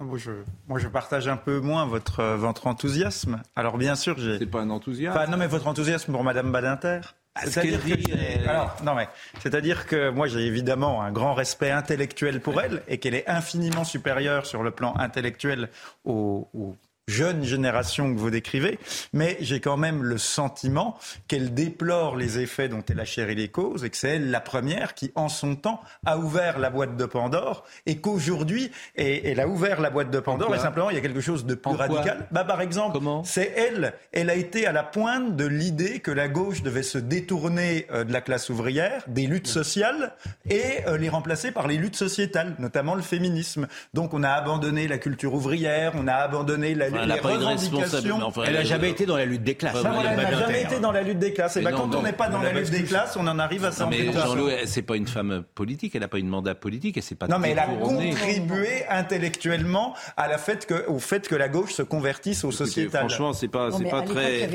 Moi 0.02 0.18
je, 0.18 0.32
moi, 0.68 0.78
je 0.78 0.88
partage 0.88 1.28
un 1.28 1.36
peu 1.36 1.60
moins 1.60 1.86
votre, 1.86 2.22
votre 2.34 2.66
enthousiasme. 2.66 3.42
Alors, 3.56 3.78
bien 3.78 3.94
sûr, 3.94 4.18
j'ai. 4.18 4.38
C'est 4.38 4.46
pas 4.46 4.60
un 4.60 4.70
enthousiasme. 4.70 5.30
non, 5.30 5.36
mais 5.36 5.46
votre 5.46 5.66
enthousiasme 5.66 6.12
pour 6.12 6.24
Madame 6.24 6.52
Badinter. 6.52 7.00
C'est-à-dire 7.40 7.80
que 7.80 8.48
alors 8.48 8.76
non 8.84 8.94
mais 8.94 9.08
c'est-à-dire 9.40 9.86
que 9.86 10.10
moi 10.10 10.26
j'ai 10.26 10.44
évidemment 10.44 11.00
un 11.00 11.10
grand 11.10 11.32
respect 11.32 11.70
intellectuel 11.70 12.40
pour 12.40 12.60
elle 12.60 12.82
et 12.88 12.98
qu'elle 12.98 13.14
est 13.14 13.26
infiniment 13.26 13.84
supérieure 13.84 14.44
sur 14.44 14.62
le 14.62 14.70
plan 14.70 14.94
intellectuel 14.98 15.70
aux, 16.04 16.50
aux 16.52 16.76
jeune 17.08 17.44
génération 17.44 18.12
que 18.14 18.18
vous 18.18 18.30
décrivez, 18.30 18.78
mais 19.12 19.36
j'ai 19.40 19.60
quand 19.60 19.76
même 19.76 20.02
le 20.04 20.18
sentiment 20.18 20.96
qu'elle 21.26 21.52
déplore 21.52 22.16
les 22.16 22.38
effets 22.38 22.68
dont 22.68 22.82
elle 22.88 23.00
a 23.00 23.04
chéri 23.04 23.34
les 23.34 23.48
causes 23.48 23.84
et 23.84 23.90
que 23.90 23.96
c'est 23.96 24.16
elle 24.16 24.30
la 24.30 24.40
première 24.40 24.94
qui, 24.94 25.10
en 25.14 25.28
son 25.28 25.56
temps, 25.56 25.80
a 26.06 26.18
ouvert 26.18 26.58
la 26.58 26.70
boîte 26.70 26.96
de 26.96 27.04
Pandore 27.04 27.64
et 27.86 27.98
qu'aujourd'hui, 27.98 28.70
elle 28.94 29.40
a 29.40 29.48
ouvert 29.48 29.80
la 29.80 29.90
boîte 29.90 30.10
de 30.10 30.20
Pandore 30.20 30.54
et 30.54 30.58
simplement 30.58 30.90
il 30.90 30.94
y 30.94 30.98
a 30.98 31.02
quelque 31.02 31.20
chose 31.20 31.44
de 31.44 31.54
plus 31.54 31.74
radical. 31.74 32.26
Bah, 32.30 32.44
par 32.44 32.60
exemple, 32.60 32.98
c'est 33.24 33.52
elle, 33.56 33.94
elle 34.12 34.30
a 34.30 34.34
été 34.34 34.66
à 34.66 34.72
la 34.72 34.84
pointe 34.84 35.36
de 35.36 35.46
l'idée 35.46 36.00
que 36.00 36.10
la 36.10 36.28
gauche 36.28 36.62
devait 36.62 36.82
se 36.82 36.98
détourner 36.98 37.86
euh, 37.90 38.04
de 38.04 38.12
la 38.12 38.20
classe 38.20 38.48
ouvrière, 38.48 39.04
des 39.08 39.26
luttes 39.26 39.48
sociales 39.48 40.14
et 40.48 40.86
euh, 40.86 40.96
les 40.96 41.08
remplacer 41.08 41.50
par 41.50 41.66
les 41.66 41.76
luttes 41.76 41.96
sociétales, 41.96 42.54
notamment 42.58 42.94
le 42.94 43.02
féminisme. 43.02 43.66
Donc 43.92 44.14
on 44.14 44.22
a 44.22 44.30
abandonné 44.30 44.86
la 44.86 44.98
culture 44.98 45.34
ouvrière, 45.34 45.92
on 45.96 46.06
a 46.06 46.14
abandonné 46.14 46.74
la 46.74 46.91
elle 47.00 47.08
n'a 47.08 47.16
pas 47.16 47.34
une 47.34 47.44
responsabilité. 47.44 48.18
elle 48.46 48.54
n'a 48.54 48.64
jamais 48.64 48.90
été 48.90 49.06
dans 49.06 49.16
la 49.16 49.24
lutte 49.24 49.42
des 49.42 49.54
classes. 49.54 49.76
elle 49.76 50.16
n'a 50.16 50.38
jamais 50.38 50.62
été 50.62 50.80
dans 50.80 50.92
la 50.92 51.02
lutte 51.02 51.18
des 51.18 51.32
classes. 51.32 51.56
Et 51.56 51.62
ben, 51.62 51.72
quand 51.72 51.94
on 51.94 52.02
n'est 52.02 52.12
pas 52.12 52.28
dans 52.28 52.42
la 52.42 52.52
lutte 52.52 52.70
des 52.70 52.84
classes, 52.84 53.16
on 53.16 53.26
en 53.26 53.38
arrive 53.38 53.64
à 53.64 53.72
s'en 53.72 53.88
Mais 53.88 54.12
Jean-Loup, 54.12 54.50
c'est 54.66 54.82
pas 54.82 54.96
une 54.96 55.06
femme 55.06 55.44
politique, 55.54 55.94
elle 55.94 56.02
n'a 56.02 56.08
pas 56.08 56.18
une 56.18 56.28
mandat 56.28 56.54
politique, 56.54 56.96
et 56.96 57.00
c'est 57.00 57.14
pas. 57.14 57.26
Non, 57.26 57.38
mais 57.38 57.50
elle 57.50 57.58
a 57.58 57.66
contribué 57.66 58.86
intellectuellement 58.88 59.94
à 60.16 60.28
la 60.28 60.38
fait 60.38 60.66
que, 60.66 60.86
au 60.88 60.98
fait 60.98 61.28
que 61.28 61.34
la 61.34 61.48
gauche 61.48 61.72
se 61.72 61.82
convertisse 61.82 62.44
au 62.44 62.50
sociétal. 62.50 63.08
Franchement, 63.08 63.32
c'est 63.32 63.48
pas, 63.48 63.70
c'est 63.72 63.88
pas 63.88 64.02
très, 64.02 64.48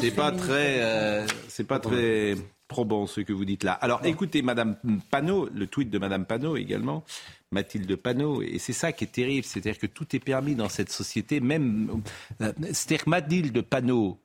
c'est 0.00 0.10
pas 0.10 0.32
très, 0.32 1.26
c'est 1.48 1.66
pas 1.66 1.78
très 1.78 2.36
probant 2.68 3.06
ce 3.06 3.20
que 3.20 3.32
vous 3.32 3.44
dites 3.44 3.62
là. 3.62 3.72
Alors 3.72 4.00
écoutez, 4.04 4.42
Madame 4.42 4.76
Panot, 5.10 5.48
le 5.54 5.66
tweet 5.66 5.90
de 5.90 5.98
Madame 5.98 6.24
Panot 6.24 6.56
également. 6.56 7.04
Mathilde 7.54 7.96
Panot. 7.96 8.42
Et 8.42 8.58
c'est 8.58 8.72
ça 8.72 8.92
qui 8.92 9.04
est 9.04 9.12
terrible, 9.12 9.44
c'est-à-dire 9.44 9.78
que 9.78 9.86
tout 9.86 10.14
est 10.14 10.20
permis 10.20 10.54
dans 10.54 10.68
cette 10.68 10.90
société, 10.90 11.40
même. 11.40 12.02
Euh, 12.42 12.52
c'est-à-dire 12.72 13.04
que 13.04 13.10
Mathilde 13.10 13.62
Panot 13.62 14.20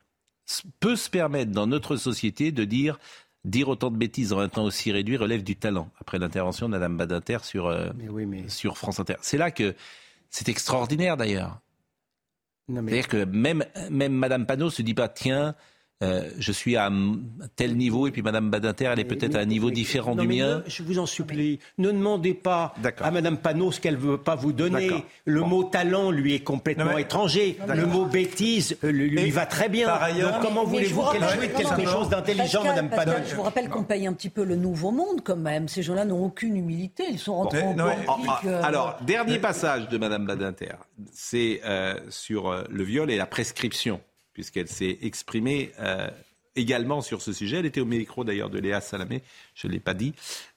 peut 0.79 0.95
se 0.95 1.09
permettre 1.09 1.51
dans 1.51 1.67
notre 1.67 1.95
société 1.95 2.51
de 2.51 2.65
dire 2.65 2.99
dire 3.45 3.69
autant 3.69 3.89
de 3.89 3.97
bêtises 3.97 4.33
en 4.33 4.39
un 4.39 4.49
temps 4.49 4.65
aussi 4.65 4.91
réduit 4.91 5.15
relève 5.15 5.43
du 5.43 5.55
talent, 5.55 5.89
après 6.01 6.19
l'intervention 6.19 6.67
de 6.67 6.73
Mme 6.73 6.97
Badinter 6.97 7.37
sur, 7.43 7.67
euh, 7.67 7.89
sur 8.47 8.77
France 8.77 8.99
Inter. 8.99 9.15
C'est 9.21 9.37
là 9.37 9.49
que 9.49 9.75
c'est 10.29 10.49
extraordinaire 10.49 11.15
d'ailleurs. 11.15 11.59
C'est-à-dire 12.67 13.07
que 13.07 13.23
même, 13.23 13.63
même 13.89 14.13
Mme 14.13 14.45
Panot 14.45 14.69
se 14.69 14.81
dit 14.81 14.93
pas, 14.93 15.07
tiens, 15.07 15.55
euh, 16.01 16.29
je 16.39 16.53
suis 16.53 16.77
à 16.77 16.89
tel 17.57 17.75
niveau 17.75 18.07
et 18.07 18.11
puis 18.11 18.21
Madame 18.21 18.49
Badinter, 18.49 18.85
elle 18.93 18.99
est 18.99 19.05
peut-être 19.05 19.35
à 19.35 19.39
un 19.39 19.45
niveau 19.45 19.69
différent 19.69 20.15
du 20.15 20.25
mien. 20.25 20.63
je 20.65 20.81
vous 20.81 20.97
en 20.97 21.05
supplie, 21.05 21.59
ne 21.77 21.91
demandez 21.91 22.33
pas 22.33 22.73
à 23.01 23.11
Madame 23.11 23.37
Panot 23.37 23.73
ce 23.73 23.81
qu'elle 23.81 23.97
veut 23.97 24.17
pas 24.17 24.35
vous 24.35 24.53
donner. 24.53 24.89
Le 25.25 25.41
mot 25.41 25.65
talent 25.65 26.11
lui 26.11 26.35
est 26.35 26.43
complètement 26.43 26.97
étranger. 26.97 27.57
le 27.67 27.85
mot 27.85 28.05
bêtise 28.05 28.77
euh, 28.85 28.91
lui, 28.91 29.29
va 29.29 29.45
très 29.45 29.67
bien. 29.67 29.87
Par 29.87 30.03
ailleurs, 30.03 30.39
comment 30.39 30.63
voulez-vous 30.63 31.03
qu'elle 31.11 31.23
joue 31.23 31.57
quelque 31.57 31.89
chose 31.89 32.07
d'intelligent, 32.07 32.63
Madame 32.63 32.89
Panot 32.89 33.11
Je 33.27 33.35
vous 33.35 33.43
rappelle 33.43 33.67
qu'on 33.67 33.83
paye 33.83 34.07
un 34.07 34.13
petit 34.13 34.29
peu 34.29 34.45
le 34.45 34.55
nouveau 34.55 34.91
monde 34.91 35.21
quand 35.23 35.35
même. 35.35 35.67
Ces 35.67 35.83
gens-là 35.83 36.05
n'ont 36.05 36.23
aucune 36.23 36.55
humilité. 36.55 37.03
Ils 37.09 37.19
sont 37.19 37.35
rentrés 37.35 37.63
en 37.63 37.73
politique. 37.73 38.45
Euh, 38.45 38.61
alors, 38.63 38.97
dernier 39.05 39.39
passage 39.39 39.89
de 39.89 39.97
Madame 39.97 40.25
Badinter, 40.25 40.75
c'est 41.11 41.61
sur 42.09 42.63
le 42.69 42.83
viol 42.83 43.11
et 43.11 43.17
la 43.17 43.25
prescription 43.25 43.99
puisqu'elle 44.39 44.69
s'est 44.69 44.99
exprimée 45.01 45.73
euh, 45.81 46.09
également 46.55 47.01
sur 47.01 47.21
ce 47.21 47.33
sujet. 47.33 47.57
Elle 47.57 47.65
était 47.65 47.81
au 47.81 47.85
micro 47.85 48.23
d'ailleurs 48.23 48.49
de 48.49 48.57
Léa 48.57 48.79
Salamé, 48.79 49.21
je 49.53 49.67
ne 49.67 49.73
l'ai 49.73 49.81
pas 49.81 49.93
dit. 49.93 50.13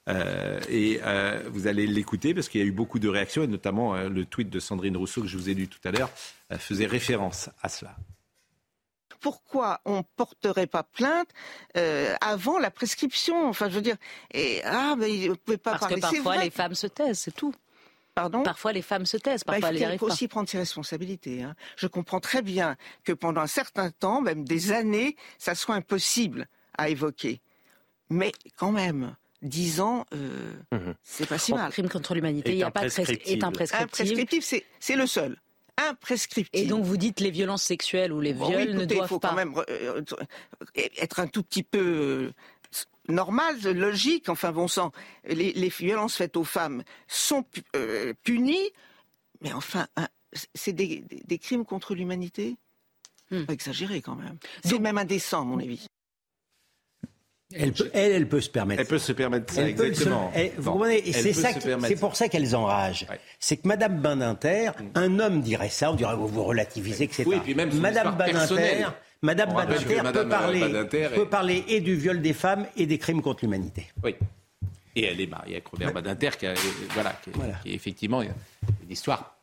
Euh, 0.07 0.61
et 0.69 1.01
euh, 1.03 1.43
vous 1.51 1.67
allez 1.67 1.85
l'écouter 1.85 2.33
parce 2.33 2.47
qu'il 2.47 2.61
y 2.61 2.63
a 2.63 2.67
eu 2.67 2.71
beaucoup 2.71 2.97
de 2.97 3.09
réactions, 3.09 3.43
et 3.43 3.47
notamment 3.47 3.93
le 3.95 4.23
tweet 4.23 4.49
de 4.49 4.61
Sandrine 4.61 4.95
Rousseau 4.95 5.21
que 5.21 5.27
je 5.27 5.37
vous 5.37 5.49
ai 5.49 5.53
lu 5.53 5.67
tout 5.67 5.85
à 5.85 5.91
l'heure 5.91 6.09
faisait 6.59 6.85
référence 6.85 7.49
à 7.61 7.67
cela 7.67 7.97
pourquoi 9.19 9.79
on 9.85 9.99
ne 9.99 10.03
porterait 10.17 10.67
pas 10.67 10.83
plainte 10.83 11.29
avant 12.19 12.59
la 12.59 12.69
prescription? 12.69 13.47
Enfin, 13.47 13.69
je 13.69 13.75
veux 13.75 13.81
dire, 13.81 13.95
et, 14.33 14.61
ah, 14.65 14.95
mais 14.97 15.29
vous 15.29 15.37
pouvez 15.37 15.57
pas 15.57 15.77
Parce 15.77 15.93
que 15.93 15.99
parfois 16.01 16.43
les 16.43 16.49
femmes 16.49 16.75
se 16.75 16.87
taisent, 16.87 17.19
c'est 17.19 17.31
tout. 17.31 17.55
Parfois, 18.15 18.73
les 18.73 18.81
femmes 18.81 19.05
se 19.05 19.17
taisent, 19.17 19.43
bah, 19.45 19.59
parfois 19.59 19.77
il 19.77 19.97
faut 19.97 20.07
aussi 20.07 20.27
prendre 20.27 20.47
ses 20.47 20.57
responsabilités. 20.57 21.43
Hein. 21.43 21.55
Je 21.77 21.87
comprends 21.87 22.19
très 22.19 22.41
bien 22.41 22.75
que 23.03 23.11
pendant 23.11 23.41
un 23.41 23.47
certain 23.47 23.89
temps, 23.89 24.21
même 24.21 24.45
des 24.45 24.71
années, 24.71 25.15
ça 25.37 25.55
soit 25.55 25.75
impossible 25.75 26.47
à 26.77 26.89
évoquer. 26.89 27.41
Mais 28.09 28.31
quand 28.55 28.71
même, 28.71 29.15
dix 29.41 29.81
ans, 29.81 30.05
euh, 30.13 30.53
mhm. 30.71 30.95
c'est 31.03 31.27
pas 31.27 31.37
si 31.37 31.53
mal. 31.53 31.71
crime 31.71 31.89
contre 31.89 32.13
l'humanité, 32.13 32.51
il 32.51 32.57
n'y 32.57 32.63
a 32.63 32.71
pas 32.71 32.81
de 32.81 32.85
est 32.85 33.43
imprescriptible. 33.43 33.43
Imprescriptible, 33.43 34.63
c'est 34.79 34.95
le 34.95 35.07
seul. 35.07 35.37
Imprescriptible. 35.77 36.65
Et 36.65 36.67
donc 36.67 36.83
vous 36.83 36.97
dites 36.97 37.19
les 37.19 37.31
violences 37.31 37.63
sexuelles 37.63 38.13
ou 38.13 38.21
les 38.21 38.33
viols 38.33 38.75
ne 38.75 38.85
doivent 38.85 39.07
faut 39.07 39.19
pas. 39.19 39.29
quand 39.29 39.35
même 39.35 39.55
euh, 39.69 40.03
être 40.75 41.19
un 41.19 41.25
tout 41.25 41.41
petit 41.41 41.63
peu 41.63 42.31
normal, 43.07 43.59
logique, 43.63 44.29
enfin 44.29 44.51
bon 44.51 44.67
sang, 44.67 44.91
les, 45.25 45.69
violences 45.69 46.15
faites 46.15 46.37
aux 46.37 46.43
femmes 46.43 46.83
sont 47.07 47.45
euh, 47.75 48.13
punies, 48.23 48.71
mais 49.41 49.53
enfin, 49.53 49.87
c'est 50.53 50.73
des, 50.73 51.03
crimes 51.39 51.65
contre 51.65 51.95
l'humanité 51.95 52.55
hmm. 53.31 53.45
Pas 53.45 53.53
exagéré 53.53 54.01
quand 54.01 54.15
même. 54.15 54.37
C'est 54.63 54.79
même 54.79 54.97
indécent, 54.97 55.41
à 55.41 55.45
mon 55.45 55.59
avis. 55.59 55.87
Elle 57.55 57.71
peut, 57.71 57.89
elle, 57.93 58.27
peut 58.27 58.41
se 58.41 58.49
permettre. 58.49 58.81
Elle 58.81 58.87
peut 58.87 58.97
se 58.97 59.11
permettre 59.11 59.53
ça, 59.53 59.67
exactement. 59.67 60.31
c'est 60.33 61.99
pour 61.99 62.15
ça 62.15 62.27
qu'elles 62.27 62.55
enragent. 62.55 63.05
C'est 63.39 63.57
que 63.57 63.67
Madame 63.67 64.01
Badinter, 64.01 64.71
un 64.95 65.19
homme 65.19 65.41
dirait 65.41 65.69
ça, 65.69 65.91
on 65.91 65.95
dirait 65.95 66.15
vous, 66.15 66.27
vous 66.27 66.43
relativisez, 66.43 67.03
etc. 67.03 67.25
Oui, 67.27 67.37
puis 67.43 67.53
même 67.53 67.71
Madame 67.79 68.17
Badinter, 68.17 68.87
Madame 69.23 69.53
Badinter 69.53 70.01
peut, 70.11 70.27
parler, 70.27 70.85
peut 71.15 71.25
parler 71.25 71.63
et 71.69 71.79
du 71.79 71.95
viol 71.95 72.21
des 72.21 72.33
femmes 72.33 72.67
et 72.75 72.85
des 72.85 72.97
crimes 72.97 73.21
contre 73.21 73.45
l'humanité. 73.45 73.87
Oui. 74.03 74.15
Et 74.95 75.05
elle 75.05 75.19
est 75.19 75.27
mariée 75.27 75.53
avec 75.53 75.67
Robert 75.67 75.93
Badinter, 75.93 76.31
qui, 76.37 76.45
voilà, 76.93 77.15
qui, 77.63 77.71
est 77.71 77.73
effectivement 77.73 78.21
une 78.21 78.33
histoire 78.89 79.33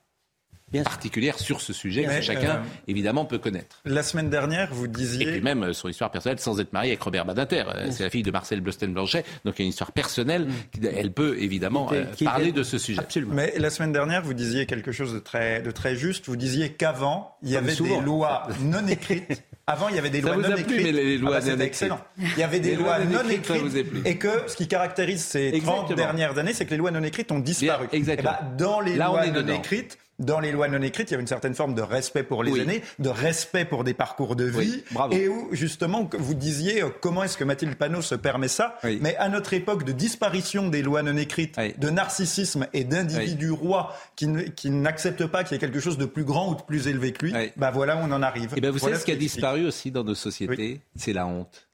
particulière 0.85 1.39
sur 1.39 1.61
ce 1.61 1.73
sujet 1.73 2.05
que 2.05 2.21
chacun, 2.21 2.57
euh, 2.57 2.63
évidemment, 2.87 3.25
peut 3.25 3.39
connaître. 3.39 3.81
La 3.85 4.03
semaine 4.03 4.31
dernière, 4.31 4.73
vous 4.73 4.87
disiez... 4.87 5.27
Et 5.27 5.33
puis 5.33 5.41
même 5.41 5.65
euh, 5.65 5.73
son 5.73 5.89
histoire 5.89 6.11
personnelle 6.11 6.39
sans 6.39 6.61
être 6.61 6.73
mariée 6.73 6.93
avec 6.93 7.03
Robert 7.03 7.25
Badinter. 7.25 7.65
Euh, 7.75 7.89
c'est 7.91 8.05
la 8.05 8.11
fille 8.11 8.23
de 8.23 8.31
Marcel 8.31 8.61
Blosten-Blanchet, 8.61 9.25
donc 9.45 9.59
il 9.59 9.63
y 9.63 9.63
a 9.63 9.65
une 9.65 9.71
histoire 9.71 9.93
personnelle. 9.93 10.47
Mm. 10.47 10.87
Elle 10.95 11.13
peut 11.13 11.41
évidemment 11.41 11.91
parler 12.23 12.53
de 12.53 12.63
ce 12.63 12.79
sujet. 12.79 13.01
Absolument. 13.01 13.35
Mais 13.35 13.53
la 13.59 13.71
semaine 13.71 13.93
dernière, 13.93 14.23
vous 14.23 14.35
disiez 14.35 14.67
quelque 14.67 14.93
chose 14.93 15.13
de 15.13 15.19
très, 15.19 15.61
de 15.63 15.71
très 15.71 15.97
juste. 15.97 16.27
Vous 16.27 16.37
disiez 16.37 16.71
qu'avant, 16.73 17.37
il 17.43 17.51
y 17.51 17.57
avait 17.57 17.75
des 17.75 18.01
lois 18.01 18.47
non 18.61 18.87
écrites. 18.87 19.43
Avant, 19.67 19.89
il 19.89 19.95
y 19.95 19.99
avait 19.99 20.11
des 20.11 20.21
lois 20.21 20.37
non 20.37 20.57
écrites. 20.57 20.83
mais 20.83 20.93
les 20.93 21.19
lois 21.19 21.39
ah 21.43 21.57
bah, 21.57 21.65
excellent. 21.65 22.01
Il 22.19 22.39
y 22.39 22.43
avait 22.43 22.59
des 22.61 22.75
lois 22.75 22.99
non 23.05 23.29
écrites. 23.29 23.87
Et 24.05 24.17
que 24.17 24.49
ce 24.49 24.57
qui 24.57 24.67
caractérise 24.67 25.25
ces 25.25 25.61
30 25.61 25.95
dernières 25.95 26.39
années, 26.39 26.53
c'est 26.53 26.65
que 26.65 26.71
les 26.71 26.77
lois 26.77 26.91
non 26.91 27.03
écrites 27.03 27.31
ont 27.31 27.39
disparu. 27.39 27.87
exactement. 27.93 28.33
Eh 28.41 28.45
ben, 28.45 28.57
dans 28.57 28.81
les 28.81 28.97
lois 28.97 29.27
non 29.27 29.47
écrites, 29.49 29.99
dans 30.21 30.39
les 30.39 30.53
lois 30.53 30.69
non 30.69 30.81
écrites, 30.83 31.11
il 31.11 31.15
y 31.15 31.17
a 31.17 31.21
une 31.21 31.27
certaine 31.27 31.55
forme 31.55 31.75
de 31.75 31.83
respect 31.83 32.23
pour 32.23 32.45
les 32.45 32.61
aînés, 32.61 32.83
de 32.99 33.09
respect 33.09 33.65
pour 33.65 33.83
des 33.83 33.95
parcours 33.95 34.37
de 34.37 34.45
vie, 34.45 34.85
et 35.11 35.29
où 35.29 35.49
justement 35.53 36.09
vous 36.13 36.35
disiez 36.35 36.83
euh, 36.83 36.91
comment 37.01 37.25
est-ce 37.25 37.37
que 37.37 37.45
Mathilde 37.45 37.75
Panot 37.75 38.03
se 38.03 38.15
permet 38.15 38.49
ça, 38.49 38.79
mais 38.85 39.17
à 39.17 39.29
notre 39.29 39.55
époque 39.55 39.85
de 39.85 39.93
disparition 39.93 40.69
des 40.69 40.83
lois 40.83 41.03
non 41.03 41.17
écrites, 41.17 41.57
de 41.79 41.91
narcissisme 41.91 42.69
et 42.73 42.85
d'individus 42.85 43.51
rois 43.51 43.95
qui, 44.15 44.29
qui 44.55 44.71
n'acceptent 44.71 45.27
pas 45.27 45.43
qu'il 45.43 45.55
y 45.55 45.57
ait 45.57 45.61
quelque 45.61 45.81
chose 45.81 45.99
de 45.99 46.05
plus 46.05 46.25
grand 46.25 46.53
ou 46.53 46.55
de 46.55 46.63
plus 46.63 46.87
élevé 46.87 47.13
que 47.13 47.27
lui, 47.27 47.35
bah 47.57 47.71
voilà 47.71 47.97
où 47.97 48.01
on 48.01 48.13
en 48.13 48.23
arrive. 48.23 48.53
Et 48.57 48.61
ben 48.61 48.71
vous 48.71 48.79
savez 48.79 48.97
ce 48.97 49.05
qui 49.05 49.13
a 49.13 49.17
disparu 49.17 49.67
aussi 49.67 49.91
dans 49.91 50.05
nos 50.05 50.15
sociétés, 50.15 50.81
c'est 50.95 51.13
la 51.13 51.27
honte. 51.27 51.70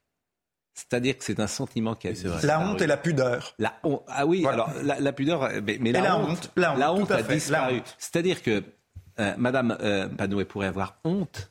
C'est-à-dire 0.76 1.16
que 1.16 1.24
c'est 1.24 1.40
un 1.40 1.46
sentiment 1.46 1.94
qui 1.94 2.06
a 2.06 2.12
disparu. 2.12 2.46
La 2.46 2.60
honte 2.60 2.82
et 2.82 2.86
la 2.86 2.98
pudeur. 2.98 3.54
La 3.58 3.72
Ah 4.08 4.26
oui, 4.26 4.46
alors 4.46 4.70
la, 4.82 5.12
pudeur, 5.12 5.48
mais, 5.80 5.90
la, 5.90 6.18
honte, 6.18 6.52
la, 6.54 6.92
honte, 6.92 7.10
a 7.10 7.22
disparu. 7.22 7.80
C'est-à-dire 7.98 8.42
que 8.42 8.62
euh, 9.18 9.34
Madame 9.38 9.76
euh, 9.80 10.06
Panouet 10.06 10.44
pourrait 10.44 10.66
avoir 10.66 10.98
honte 11.04 11.50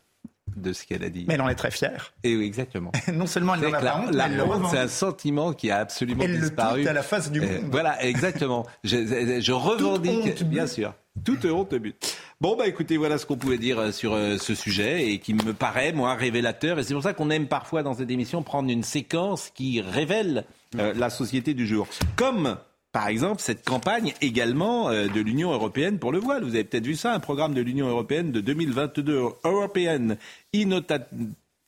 de 0.55 0.73
ce 0.73 0.85
qu'elle 0.85 1.03
a 1.03 1.09
dit. 1.09 1.25
Mais 1.27 1.33
elle 1.33 1.41
en 1.41 1.49
est 1.49 1.55
très 1.55 1.71
fière. 1.71 2.13
Et 2.23 2.35
oui, 2.35 2.45
exactement. 2.45 2.91
non 3.13 3.25
seulement 3.25 3.55
elle 3.55 3.65
en 3.65 3.73
a 3.73 3.81
la, 3.81 3.97
honte, 3.99 4.13
la 4.13 4.45
honte, 4.45 4.67
c'est 4.69 4.77
un 4.77 4.87
sentiment 4.87 5.53
qui 5.53 5.71
a 5.71 5.79
absolument 5.79 6.23
disparu. 6.23 6.81
Elle 6.81 6.85
le 6.85 6.89
à 6.91 6.93
la 6.93 7.03
face 7.03 7.31
du 7.31 7.41
euh, 7.41 7.61
monde. 7.61 7.71
voilà, 7.71 8.03
exactement. 8.03 8.65
je, 8.83 9.39
je 9.41 9.51
revendique, 9.51 10.43
bien 10.43 10.67
sûr. 10.67 10.93
Toute 11.23 11.45
honte 11.45 11.73
but. 11.75 12.15
Bon, 12.41 12.57
bah 12.57 12.67
écoutez, 12.67 12.97
voilà 12.97 13.17
ce 13.17 13.25
qu'on 13.25 13.37
pouvait 13.37 13.57
dire 13.57 13.79
euh, 13.79 13.91
sur 13.93 14.13
euh, 14.13 14.37
ce 14.37 14.55
sujet 14.55 15.09
et 15.09 15.19
qui 15.19 15.33
me 15.33 15.53
paraît, 15.53 15.93
moi, 15.93 16.15
révélateur. 16.15 16.77
Et 16.77 16.83
c'est 16.83 16.93
pour 16.93 17.03
ça 17.03 17.13
qu'on 17.13 17.29
aime 17.29 17.47
parfois 17.47 17.81
dans 17.81 17.93
cette 17.93 18.11
émission 18.11 18.43
prendre 18.43 18.69
une 18.69 18.83
séquence 18.83 19.51
qui 19.55 19.79
révèle 19.79 20.43
euh, 20.77 20.93
la 20.93 21.09
société 21.09 21.53
du 21.53 21.65
jour. 21.65 21.87
Comme 22.17 22.57
par 22.91 23.07
exemple, 23.07 23.41
cette 23.41 23.63
campagne 23.63 24.13
également 24.21 24.89
de 24.89 25.19
l'Union 25.19 25.51
européenne 25.51 25.99
pour 25.99 26.13
le 26.13 26.19
voile. 26.19 26.45
Vous 26.45 26.55
avez 26.55 26.63
peut-être 26.63 26.85
vu 26.85 26.95
ça, 26.95 27.13
un 27.13 27.19
programme 27.19 27.53
de 27.53 27.59
l'Union 27.59 27.89
européenne 27.89 28.31
de 28.31 28.39
2022, 28.39 29.21
European 29.43 30.15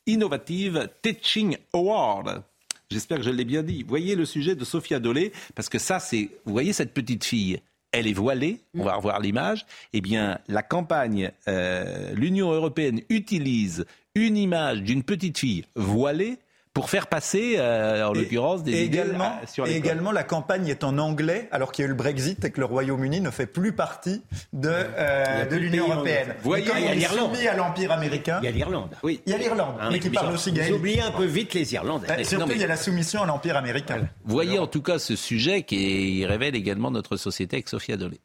Innovative 0.06 0.90
Teaching 1.02 1.58
Award. 1.74 2.44
J'espère 2.90 3.18
que 3.18 3.24
je 3.24 3.30
l'ai 3.30 3.44
bien 3.44 3.62
dit. 3.62 3.84
Voyez 3.86 4.16
le 4.16 4.24
sujet 4.24 4.56
de 4.56 4.64
Sophia 4.64 5.00
Dolé, 5.00 5.34
parce 5.54 5.68
que 5.68 5.80
ça, 5.80 6.00
c'est. 6.00 6.30
Vous 6.46 6.54
voyez 6.54 6.72
cette 6.72 6.94
petite 6.94 7.26
fille? 7.26 7.60
Elle 7.98 8.08
est 8.08 8.13
voilée, 8.13 8.62
on 8.75 8.84
va 8.84 8.96
revoir 8.96 9.20
l'image, 9.20 9.66
eh 9.94 10.01
bien, 10.01 10.39
la 10.48 10.62
campagne, 10.62 11.32
euh, 11.48 12.13
l'Union 12.13 12.51
européenne 12.51 13.01
utilise 13.10 13.86
une 14.13 14.38
image 14.38 14.84
d'une 14.84 15.04
petite 15.04 15.38
fille 15.38 15.66
voilée 15.75 16.38
pour 16.78 16.92
faire 16.92 17.08
passer, 17.08 17.56
euh, 17.58 18.08
en 18.08 18.14
l'occurrence, 18.14 18.62
des 18.62 18.84
également, 18.84 19.40
sur 19.48 19.66
les 19.66 19.74
Et 19.74 19.78
également, 19.78 20.12
la 20.12 20.22
campagne 20.22 20.68
est 20.68 20.84
en 20.84 21.00
anglais, 21.00 21.50
alors 21.52 21.72
qu'il 21.72 21.82
y 21.82 21.86
a 21.86 21.88
eu 21.88 21.90
le 21.90 21.96
Brexit 21.96 22.46
et 22.46 22.52
que 22.52 22.60
le 22.60 22.68
Royaume-Uni 22.68 23.20
ne 23.20 23.32
fait 23.32 23.48
plus 23.48 23.74
partie 23.74 24.22
de, 24.54 24.70
euh, 24.72 25.46
de 25.48 25.56
l'Union 25.56 25.92
européenne. 25.92 26.36
Vous 26.44 26.50
voyez, 26.50 26.70
il 26.78 26.84
y 26.84 26.88
a 26.88 26.94
l'Irlande. 26.94 27.36
à 27.36 27.56
l'Empire 27.56 27.92
américain. 27.92 28.38
Il 28.44 28.46
y 28.46 28.50
a 28.50 28.52
l'Irlande. 28.52 28.92
Oui, 29.02 29.22
il 29.26 29.32
y 29.32 29.36
a 29.36 29.40
l'Irlande, 29.40 29.74
hein, 29.82 29.90
mais 29.92 30.00
qui 30.00 30.12
parle 30.12 30.32
aussi 30.32 30.52
Vous 30.52 30.76
oubliez 30.76 31.02
un 31.02 31.10
peu 31.10 31.26
vite 31.26 31.56
les 31.56 31.74
Irlandais. 31.74 32.06
Bah, 32.08 32.24
surtout, 32.24 32.52
il 32.52 32.62
y 32.62 32.64
a 32.64 32.68
la 32.68 32.78
soumission 32.78 33.24
à 33.24 33.26
l'Empire 33.26 33.58
américain. 33.58 34.08
Vous 34.24 34.34
voyez 34.34 34.60
en 34.60 34.68
tout 34.68 34.84
cas 34.84 35.00
ce 35.00 35.16
sujet 35.16 35.64
qui 35.64 36.28
révèle 36.28 36.56
également 36.56 36.92
notre 36.92 37.18
société 37.18 37.56
avec 37.56 37.70
Sophia 37.70 37.98
Dolé. 37.98 38.20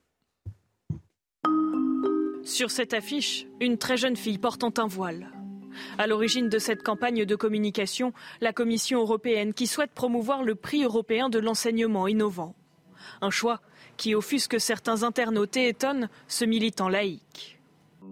Sur 2.45 2.71
cette 2.71 2.93
affiche, 2.93 3.47
une 3.61 3.79
très 3.79 3.97
jeune 3.97 4.17
fille 4.17 4.37
portant 4.37 4.75
un 4.77 4.87
voile. 4.87 5.31
À 5.99 6.07
l'origine 6.07 6.49
de 6.49 6.59
cette 6.59 6.83
campagne 6.83 7.25
de 7.25 7.37
communication, 7.37 8.13
la 8.41 8.53
Commission 8.53 9.01
européenne 9.01 9.55
qui 9.55 9.67
souhaite 9.67 9.93
promouvoir 9.93 10.43
le 10.43 10.55
prix 10.55 10.85
européen 10.85 11.29
de 11.29 11.39
l'enseignement 11.39 12.09
innovant. 12.09 12.55
Un 13.21 13.31
choix 13.31 13.61
qui 13.97 14.15
offusque 14.15 14.61
certains 14.61 15.03
internautes 15.03 15.57
et 15.57 15.69
étonne 15.69 16.09
ce 16.29 16.45
militant 16.45 16.89
laïque. 16.89 17.61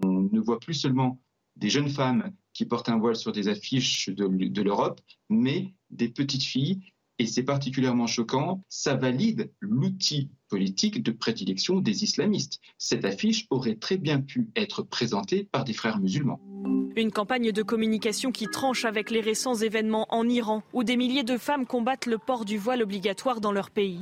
On 0.03 0.29
ne 0.31 0.39
voit 0.39 0.59
plus 0.59 0.73
seulement 0.73 1.19
des 1.55 1.69
jeunes 1.69 1.89
femmes 1.89 2.31
qui 2.53 2.65
portent 2.65 2.89
un 2.89 2.97
voile 2.97 3.15
sur 3.15 3.31
des 3.31 3.47
affiches 3.47 4.09
de 4.09 4.61
l'Europe, 4.61 5.01
mais 5.29 5.73
des 5.89 6.09
petites 6.09 6.43
filles 6.43 6.81
et 7.21 7.27
c'est 7.27 7.43
particulièrement 7.43 8.07
choquant, 8.07 8.63
ça 8.67 8.95
valide 8.95 9.51
l'outil 9.59 10.31
politique 10.51 11.01
de 11.01 11.11
prédilection 11.11 11.79
des 11.79 12.03
islamistes. 12.03 12.59
Cette 12.77 13.05
affiche 13.05 13.47
aurait 13.49 13.75
très 13.75 13.95
bien 13.95 14.19
pu 14.19 14.49
être 14.57 14.83
présentée 14.83 15.47
par 15.49 15.63
des 15.63 15.71
frères 15.71 15.97
musulmans. 15.97 16.41
Une 16.97 17.11
campagne 17.11 17.53
de 17.53 17.63
communication 17.63 18.33
qui 18.33 18.47
tranche 18.47 18.83
avec 18.83 19.11
les 19.11 19.21
récents 19.21 19.55
événements 19.55 20.07
en 20.09 20.27
Iran, 20.27 20.61
où 20.73 20.83
des 20.83 20.97
milliers 20.97 21.23
de 21.23 21.37
femmes 21.37 21.65
combattent 21.65 22.05
le 22.05 22.17
port 22.17 22.43
du 22.43 22.57
voile 22.57 22.83
obligatoire 22.83 23.39
dans 23.39 23.53
leur 23.53 23.71
pays. 23.71 24.01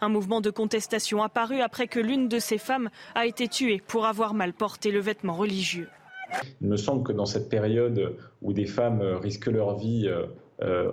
Un 0.00 0.08
mouvement 0.08 0.40
de 0.40 0.50
contestation 0.50 1.24
apparu 1.24 1.60
après 1.60 1.88
que 1.88 1.98
l'une 1.98 2.28
de 2.28 2.38
ces 2.38 2.58
femmes 2.58 2.88
a 3.16 3.26
été 3.26 3.48
tuée 3.48 3.82
pour 3.84 4.06
avoir 4.06 4.32
mal 4.32 4.52
porté 4.52 4.92
le 4.92 5.00
vêtement 5.00 5.34
religieux. 5.34 5.88
Il 6.60 6.68
me 6.68 6.76
semble 6.76 7.02
que 7.02 7.12
dans 7.12 7.26
cette 7.26 7.48
période 7.48 8.16
où 8.42 8.52
des 8.52 8.66
femmes 8.66 9.02
risquent 9.02 9.46
leur 9.46 9.76
vie 9.76 10.06
euh, 10.06 10.26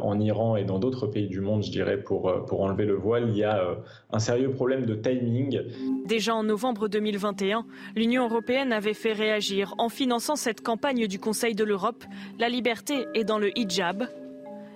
en 0.01 0.19
Iran 0.19 0.55
et 0.55 0.63
dans 0.63 0.79
d'autres 0.79 1.07
pays 1.07 1.27
du 1.27 1.41
monde, 1.41 1.63
je 1.63 1.71
dirais, 1.71 2.01
pour, 2.01 2.29
euh, 2.29 2.39
pour 2.45 2.61
enlever 2.61 2.85
le 2.85 2.95
voile, 2.95 3.29
il 3.29 3.37
y 3.37 3.43
a 3.43 3.63
euh, 3.63 3.75
un 4.11 4.19
sérieux 4.19 4.51
problème 4.51 4.85
de 4.85 4.95
timing. 4.95 5.61
Déjà 6.05 6.35
en 6.35 6.43
novembre 6.43 6.87
2021, 6.87 7.65
l'Union 7.95 8.25
européenne 8.25 8.73
avait 8.73 8.93
fait 8.93 9.13
réagir 9.13 9.73
en 9.77 9.89
finançant 9.89 10.35
cette 10.35 10.61
campagne 10.61 11.07
du 11.07 11.19
Conseil 11.19 11.55
de 11.55 11.63
l'Europe, 11.63 12.03
La 12.39 12.49
liberté 12.49 13.05
est 13.13 13.23
dans 13.23 13.39
le 13.39 13.57
hijab. 13.57 14.07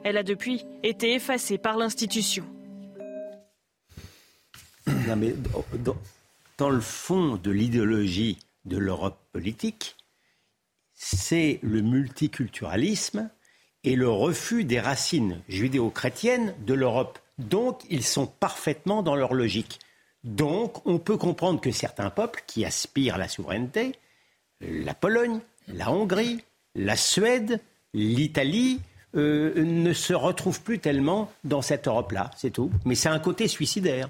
Elle 0.03 0.17
a 0.17 0.23
depuis 0.23 0.65
été 0.83 1.13
effacée 1.13 1.57
par 1.57 1.77
l'institution. 1.77 2.45
dans, 4.85 5.95
dans 6.57 6.69
le 6.69 6.79
fond 6.79 7.39
de 7.41 7.51
l'idéologie 7.51 8.37
de 8.65 8.77
l'Europe 8.77 9.17
politique, 9.31 9.95
c'est 10.93 11.59
le 11.61 11.81
multiculturalisme 11.81 13.29
et 13.85 13.95
le 13.95 14.09
refus 14.09 14.65
des 14.65 14.79
racines 14.79 15.41
judéo-chrétiennes 15.47 16.53
de 16.65 16.73
l'Europe. 16.73 17.19
Donc, 17.37 17.81
ils 17.89 18.03
sont 18.03 18.27
parfaitement 18.27 19.03
dans 19.03 19.15
leur 19.15 19.33
logique. 19.33 19.79
Donc, 20.23 20.85
on 20.85 20.97
peut 20.97 21.17
comprendre 21.17 21.61
que 21.61 21.71
certains 21.71 22.09
peuples 22.09 22.43
qui 22.47 22.65
aspirent 22.65 23.15
à 23.15 23.19
la 23.19 23.27
souveraineté, 23.27 23.93
la 24.59 24.95
Pologne, 24.95 25.39
la 25.67 25.91
Hongrie, 25.91 26.43
la 26.73 26.95
Suède, 26.95 27.61
l'Italie, 27.93 28.81
euh, 29.15 29.53
ne 29.63 29.93
se 29.93 30.13
retrouvent 30.13 30.61
plus 30.61 30.79
tellement 30.79 31.31
dans 31.43 31.61
cette 31.61 31.87
Europe-là, 31.87 32.31
c'est 32.35 32.49
tout. 32.49 32.71
Mais 32.83 32.95
c'est 32.95 33.07
un 33.07 33.19
côté 33.19 33.47
suicidaire. 33.47 34.09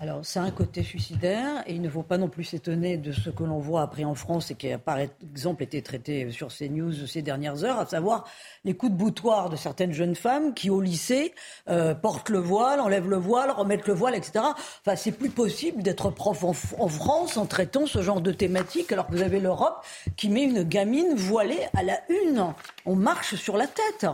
Alors, 0.00 0.20
c'est 0.22 0.38
un 0.38 0.52
côté 0.52 0.84
suicidaire 0.84 1.64
et 1.66 1.74
il 1.74 1.82
ne 1.82 1.88
faut 1.88 2.04
pas 2.04 2.18
non 2.18 2.28
plus 2.28 2.44
s'étonner 2.44 2.96
de 2.98 3.10
ce 3.10 3.30
que 3.30 3.42
l'on 3.42 3.58
voit 3.58 3.82
après 3.82 4.04
en 4.04 4.14
France 4.14 4.52
et 4.52 4.54
qui 4.54 4.70
a, 4.70 4.78
par 4.78 4.98
exemple, 4.98 5.64
été 5.64 5.82
traité 5.82 6.30
sur 6.30 6.52
ces 6.52 6.68
news 6.68 6.92
ces 7.08 7.20
dernières 7.20 7.64
heures, 7.64 7.80
à 7.80 7.86
savoir 7.86 8.24
les 8.64 8.76
coups 8.76 8.92
de 8.92 8.96
boutoir 8.96 9.50
de 9.50 9.56
certaines 9.56 9.92
jeunes 9.92 10.14
femmes 10.14 10.54
qui, 10.54 10.70
au 10.70 10.80
lycée, 10.80 11.34
euh, 11.68 11.96
portent 11.96 12.28
le 12.28 12.38
voile, 12.38 12.78
enlèvent 12.78 13.10
le 13.10 13.16
voile, 13.16 13.50
remettent 13.50 13.88
le 13.88 13.94
voile, 13.94 14.14
etc. 14.14 14.44
Enfin, 14.86 14.94
c'est 14.94 15.10
plus 15.10 15.30
possible 15.30 15.82
d'être 15.82 16.10
prof 16.10 16.44
en, 16.44 16.50
en, 16.78 16.88
France 16.88 17.36
en 17.36 17.46
traitant 17.46 17.86
ce 17.86 18.00
genre 18.00 18.20
de 18.20 18.30
thématique 18.30 18.92
alors 18.92 19.08
que 19.08 19.16
vous 19.16 19.22
avez 19.22 19.40
l'Europe 19.40 19.84
qui 20.16 20.28
met 20.28 20.44
une 20.44 20.62
gamine 20.62 21.14
voilée 21.16 21.66
à 21.76 21.82
la 21.82 21.98
une. 22.08 22.54
On 22.86 22.94
marche 22.94 23.34
sur 23.34 23.56
la 23.56 23.66
tête. 23.66 24.06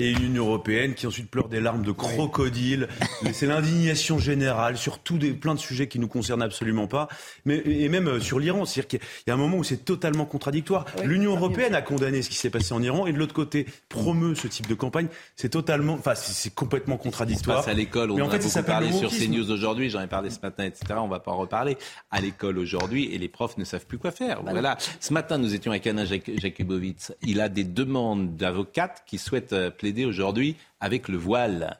Et 0.00 0.12
une 0.12 0.26
Union 0.26 0.46
européenne 0.46 0.94
qui 0.94 1.08
ensuite 1.08 1.28
pleure 1.28 1.48
des 1.48 1.60
larmes 1.60 1.82
de 1.82 1.90
crocodile. 1.90 2.86
C'est 3.32 3.46
l'indignation 3.46 4.18
générale 4.18 4.76
sur 4.76 5.00
tout 5.00 5.18
des, 5.18 5.32
plein 5.32 5.54
de 5.54 5.58
sujets 5.58 5.88
qui 5.88 5.98
nous 5.98 6.06
concernent 6.06 6.42
absolument 6.42 6.86
pas. 6.86 7.08
Mais, 7.44 7.60
et 7.64 7.88
même 7.88 8.06
euh, 8.06 8.20
sur 8.20 8.38
l'Iran. 8.38 8.64
C'est-à-dire 8.64 8.88
qu'il 8.88 9.00
y 9.26 9.30
a 9.30 9.34
un 9.34 9.36
moment 9.36 9.56
où 9.56 9.64
c'est 9.64 9.84
totalement 9.84 10.24
contradictoire. 10.24 10.84
L'Union 11.02 11.34
européenne 11.34 11.74
a 11.74 11.82
condamné 11.82 12.22
ce 12.22 12.30
qui 12.30 12.36
s'est 12.36 12.50
passé 12.50 12.72
en 12.74 12.82
Iran 12.82 13.06
et 13.06 13.12
de 13.12 13.18
l'autre 13.18 13.34
côté 13.34 13.66
promeut 13.88 14.36
ce 14.36 14.46
type 14.46 14.68
de 14.68 14.74
campagne. 14.74 15.08
C'est 15.34 15.48
totalement, 15.48 15.94
enfin, 15.94 16.14
c'est 16.14 16.54
complètement 16.54 16.96
contradictoire. 16.96 17.68
à 17.68 17.72
l'école, 17.72 18.12
on 18.12 18.16
Mais 18.16 18.22
en 18.22 18.30
fait, 18.30 18.38
beaucoup 18.38 18.62
parlé 18.62 18.92
sur 18.92 19.10
CNews 19.10 19.50
aujourd'hui, 19.50 19.90
j'en 19.90 20.00
ai 20.00 20.06
parlé 20.06 20.30
ce 20.30 20.38
matin, 20.40 20.64
etc. 20.64 20.94
On 20.98 21.08
va 21.08 21.18
pas 21.18 21.32
en 21.32 21.38
reparler. 21.38 21.76
À 22.12 22.20
l'école 22.20 22.58
aujourd'hui, 22.58 23.12
et 23.12 23.18
les 23.18 23.28
profs 23.28 23.58
ne 23.58 23.64
savent 23.64 23.86
plus 23.86 23.98
quoi 23.98 24.12
faire. 24.12 24.42
Voilà. 24.42 24.78
Ce 25.00 25.12
matin, 25.12 25.38
nous 25.38 25.54
étions 25.54 25.72
avec 25.72 25.88
Anna 25.88 26.04
Jakubowicz. 26.04 27.12
Il 27.22 27.40
a 27.40 27.48
des 27.48 27.64
demandes 27.64 28.36
d'avocates 28.36 29.02
qui 29.04 29.18
souhaitent 29.18 29.52
euh, 29.52 29.70
aujourd'hui 30.04 30.56
avec 30.80 31.08
le 31.08 31.16
voile. 31.16 31.78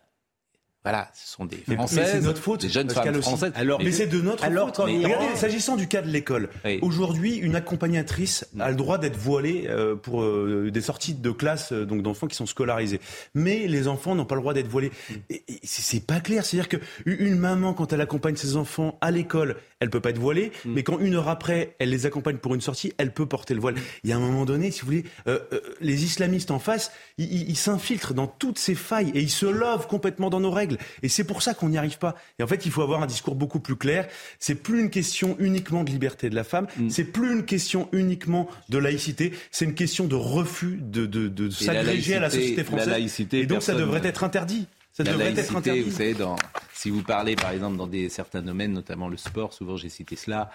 Voilà, 0.89 1.11
ce 1.15 1.35
sont 1.35 1.45
des 1.45 1.59
Françaises, 1.75 2.09
c'est 2.13 2.21
notre 2.21 2.41
faute, 2.41 2.63
des 2.63 2.69
jeunes 2.69 2.91
femmes 2.91 3.21
françaises. 3.21 3.53
Alors, 3.55 3.83
mais, 3.83 3.93
c'est 3.93 4.07
de 4.07 4.21
notre 4.21 4.45
alors, 4.45 4.75
faute. 4.75 4.87
regardez, 4.87 5.27
s'agissant 5.35 5.77
du 5.77 5.87
cas 5.87 6.03
de 6.03 6.09
l'école, 6.09 6.49
aujourd'hui, 6.83 7.37
une 7.37 7.57
accompagnatrice 7.57 8.47
a 8.59 8.71
le 8.71 8.77
droit 8.77 8.99
d'être 8.99 9.17
voilée 9.17 9.67
euh, 9.69 9.97
pour 9.97 10.23
euh, 10.23 10.71
des 10.73 10.81
sorties 10.81 11.15
de 11.15 11.31
classe, 11.31 11.73
donc 11.73 12.03
d'enfants 12.03 12.27
qui 12.27 12.37
sont 12.37 12.47
scolarisés. 12.47 13.01
Mais 13.35 13.67
les 13.67 13.89
enfants 13.89 14.15
n'ont 14.15 14.25
pas 14.25 14.35
le 14.35 14.41
droit 14.41 14.55
d'être 14.55 14.69
voilés. 14.69 14.91
Et, 15.31 15.43
c'est 15.63 16.05
pas 16.05 16.21
clair. 16.21 16.45
C'est-à-dire 16.45 16.69
qu'une 16.69 17.37
maman, 17.37 17.75
quand 17.75 17.93
elle 17.93 18.01
accompagne 18.01 18.37
ses 18.37 18.57
enfants 18.57 18.99
à 19.01 19.11
l'école, 19.11 19.57
elle 19.81 19.91
peut 19.91 20.01
pas 20.01 20.11
être 20.11 20.19
voilée, 20.19 20.53
mm. 20.65 20.73
mais 20.73 20.83
quand 20.83 20.99
une 20.99 21.15
heure 21.15 21.29
après, 21.29 21.77
elle 21.79 21.91
les 21.91 22.07
accompagne 22.07 22.39
pour 22.39 22.55
une 22.55 22.61
sortie, 22.61 22.93
elle 22.99 23.13
peut 23.13 23.27
porter 23.27 23.55
le 23.55 23.61
voile. 23.61 23.75
Il 24.05 24.11
y 24.11 24.13
a 24.13 24.17
un 24.17 24.21
moment 24.21 24.45
donné, 24.45 24.71
si 24.71 24.81
vous 24.81 24.87
voulez, 24.87 25.05
euh, 25.27 25.39
euh, 25.53 25.61
les 25.81 26.05
islamistes 26.05 26.51
en 26.51 26.59
face, 26.59 26.91
ils 27.19 27.57
s'infiltrent 27.57 28.15
dans 28.15 28.27
toutes 28.27 28.59
ces 28.59 28.75
failles 28.75 29.11
et 29.15 29.21
ils 29.21 29.31
se 29.31 29.47
lovent 29.47 29.87
complètement 29.87 30.31
dans 30.31 30.41
nos 30.41 30.51
règles. 30.51 30.78
Et 31.03 31.09
c'est 31.09 31.25
pour 31.25 31.43
ça 31.43 31.55
qu'on 31.55 31.69
n'y 31.69 31.79
arrive 31.79 31.99
pas. 31.99 32.15
Et 32.39 32.43
en 32.43 32.47
fait, 32.47 32.67
il 32.67 32.73
faut 32.73 32.83
avoir 32.83 33.03
un 33.03 33.07
discours 33.07 33.35
beaucoup 33.35 33.61
plus 33.61 33.77
clair. 33.77 34.09
C'est 34.39 34.55
plus 34.55 34.81
une 34.81 34.91
question 34.91 35.37
uniquement 35.39 35.85
de 35.85 35.91
liberté 35.91 36.31
de 36.31 36.35
la 36.35 36.45
femme, 36.45 36.67
mm. 36.77 36.91
c'est 36.91 37.05
plus 37.05 37.33
une 37.33 37.45
question 37.45 37.89
uniquement 37.93 38.49
de 38.69 38.79
laïcité, 38.79 39.33
c'est 39.51 39.65
une 39.65 39.75
question 39.75 40.07
de 40.07 40.15
refus 40.15 40.79
de, 40.81 41.07
de, 41.07 41.29
de 41.29 41.51
s'agréger 41.51 42.17
à 42.17 42.21
la 42.21 42.31
société 42.31 42.65
française. 42.65 42.87
La 42.87 42.93
laïcité, 42.95 43.41
et 43.41 43.47
donc 43.47 43.63
ça 43.63 43.75
devrait 43.75 44.07
être 44.07 44.25
interdit. 44.25 44.67
Ça 44.93 45.05
la 45.05 45.13
devrait 45.13 45.25
laïcité, 45.27 45.49
être 45.49 45.57
interdit. 45.57 45.83
Vous 45.83 45.91
savez, 45.91 46.15
dans, 46.15 46.37
si 46.75 46.91
vous 46.91 47.03
parlez 47.03 47.37
par 47.37 47.51
exemple 47.51 47.77
dans 47.77 47.87
des, 47.87 48.09
certains 48.09 48.43
domaines, 48.43 48.73
notamment 48.73 49.09
le 49.09 49.17
sport, 49.17 49.53
souvent 49.53 49.77
j'ai 49.77 49.89
cité 49.89 50.17
cela, 50.17 50.51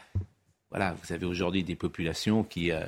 voilà, 0.70 0.96
vous 1.04 1.14
avez 1.14 1.26
aujourd'hui 1.26 1.64
des 1.64 1.76
populations 1.76 2.44
qui 2.44 2.72
euh, 2.72 2.82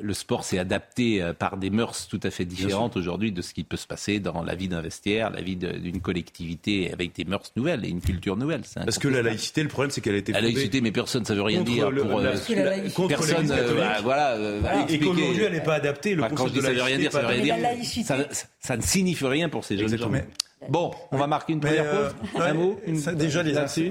le 0.00 0.14
sport 0.14 0.44
s'est 0.44 0.58
adapté 0.58 1.22
euh, 1.22 1.32
par 1.32 1.56
des 1.56 1.70
mœurs 1.70 2.08
tout 2.08 2.18
à 2.24 2.30
fait 2.30 2.44
différentes 2.44 2.96
aujourd'hui 2.96 3.30
de 3.30 3.40
ce 3.40 3.54
qui 3.54 3.62
peut 3.62 3.76
se 3.76 3.86
passer 3.86 4.18
dans 4.18 4.42
la 4.42 4.54
vie 4.54 4.68
d'un 4.68 4.80
vestiaire, 4.80 5.30
la 5.30 5.42
vie 5.42 5.56
d'une 5.56 6.00
collectivité 6.00 6.92
avec 6.92 7.14
des 7.14 7.24
mœurs 7.24 7.52
nouvelles 7.56 7.84
et 7.84 7.88
une 7.88 8.00
culture 8.00 8.36
nouvelle. 8.36 8.62
Parce 8.74 8.98
que 8.98 9.08
la 9.08 9.22
laïcité, 9.22 9.62
le 9.62 9.68
problème, 9.68 9.90
c'est 9.90 10.00
qu'elle 10.00 10.16
a 10.16 10.18
été 10.18 10.32
La 10.32 10.40
laïcité, 10.40 10.80
mais 10.80 10.90
personne, 10.90 11.24
ça 11.24 11.34
veut 11.34 11.42
rien 11.42 11.62
dire. 11.62 11.90
pour, 11.90 12.20
la, 12.20 12.32
contre 12.90 13.08
personne, 13.08 13.46
bah, 13.46 14.00
voilà, 14.02 14.36
Et 14.88 14.98
qu'aujourd'hui, 14.98 15.44
elle 15.44 15.52
n'est 15.52 15.60
pas 15.60 15.74
adaptée. 15.74 16.14
Le 16.14 16.22
bah, 16.22 16.30
quand 16.34 16.48
je 16.48 16.54
dis 16.54 16.60
ça 16.60 16.72
veut 16.72 16.82
rien 16.82 16.98
dire, 16.98 17.12
ça 17.12 17.20
veut 17.20 17.26
rien 17.28 17.42
dire. 17.42 17.56
Ça, 18.66 18.76
ne 18.76 18.82
signifie 18.82 19.26
rien 19.26 19.48
pour 19.48 19.64
ces 19.64 19.78
jeunes 19.78 19.96
gens. 19.96 20.10
Bon, 20.70 20.90
on 21.12 21.18
va 21.18 21.26
marquer 21.26 21.52
une 21.52 21.60
première 21.60 21.90
pause. 21.90 22.14
Euh, 22.36 22.50
un 22.50 22.54
mot 22.54 22.80
Déjà, 23.14 23.42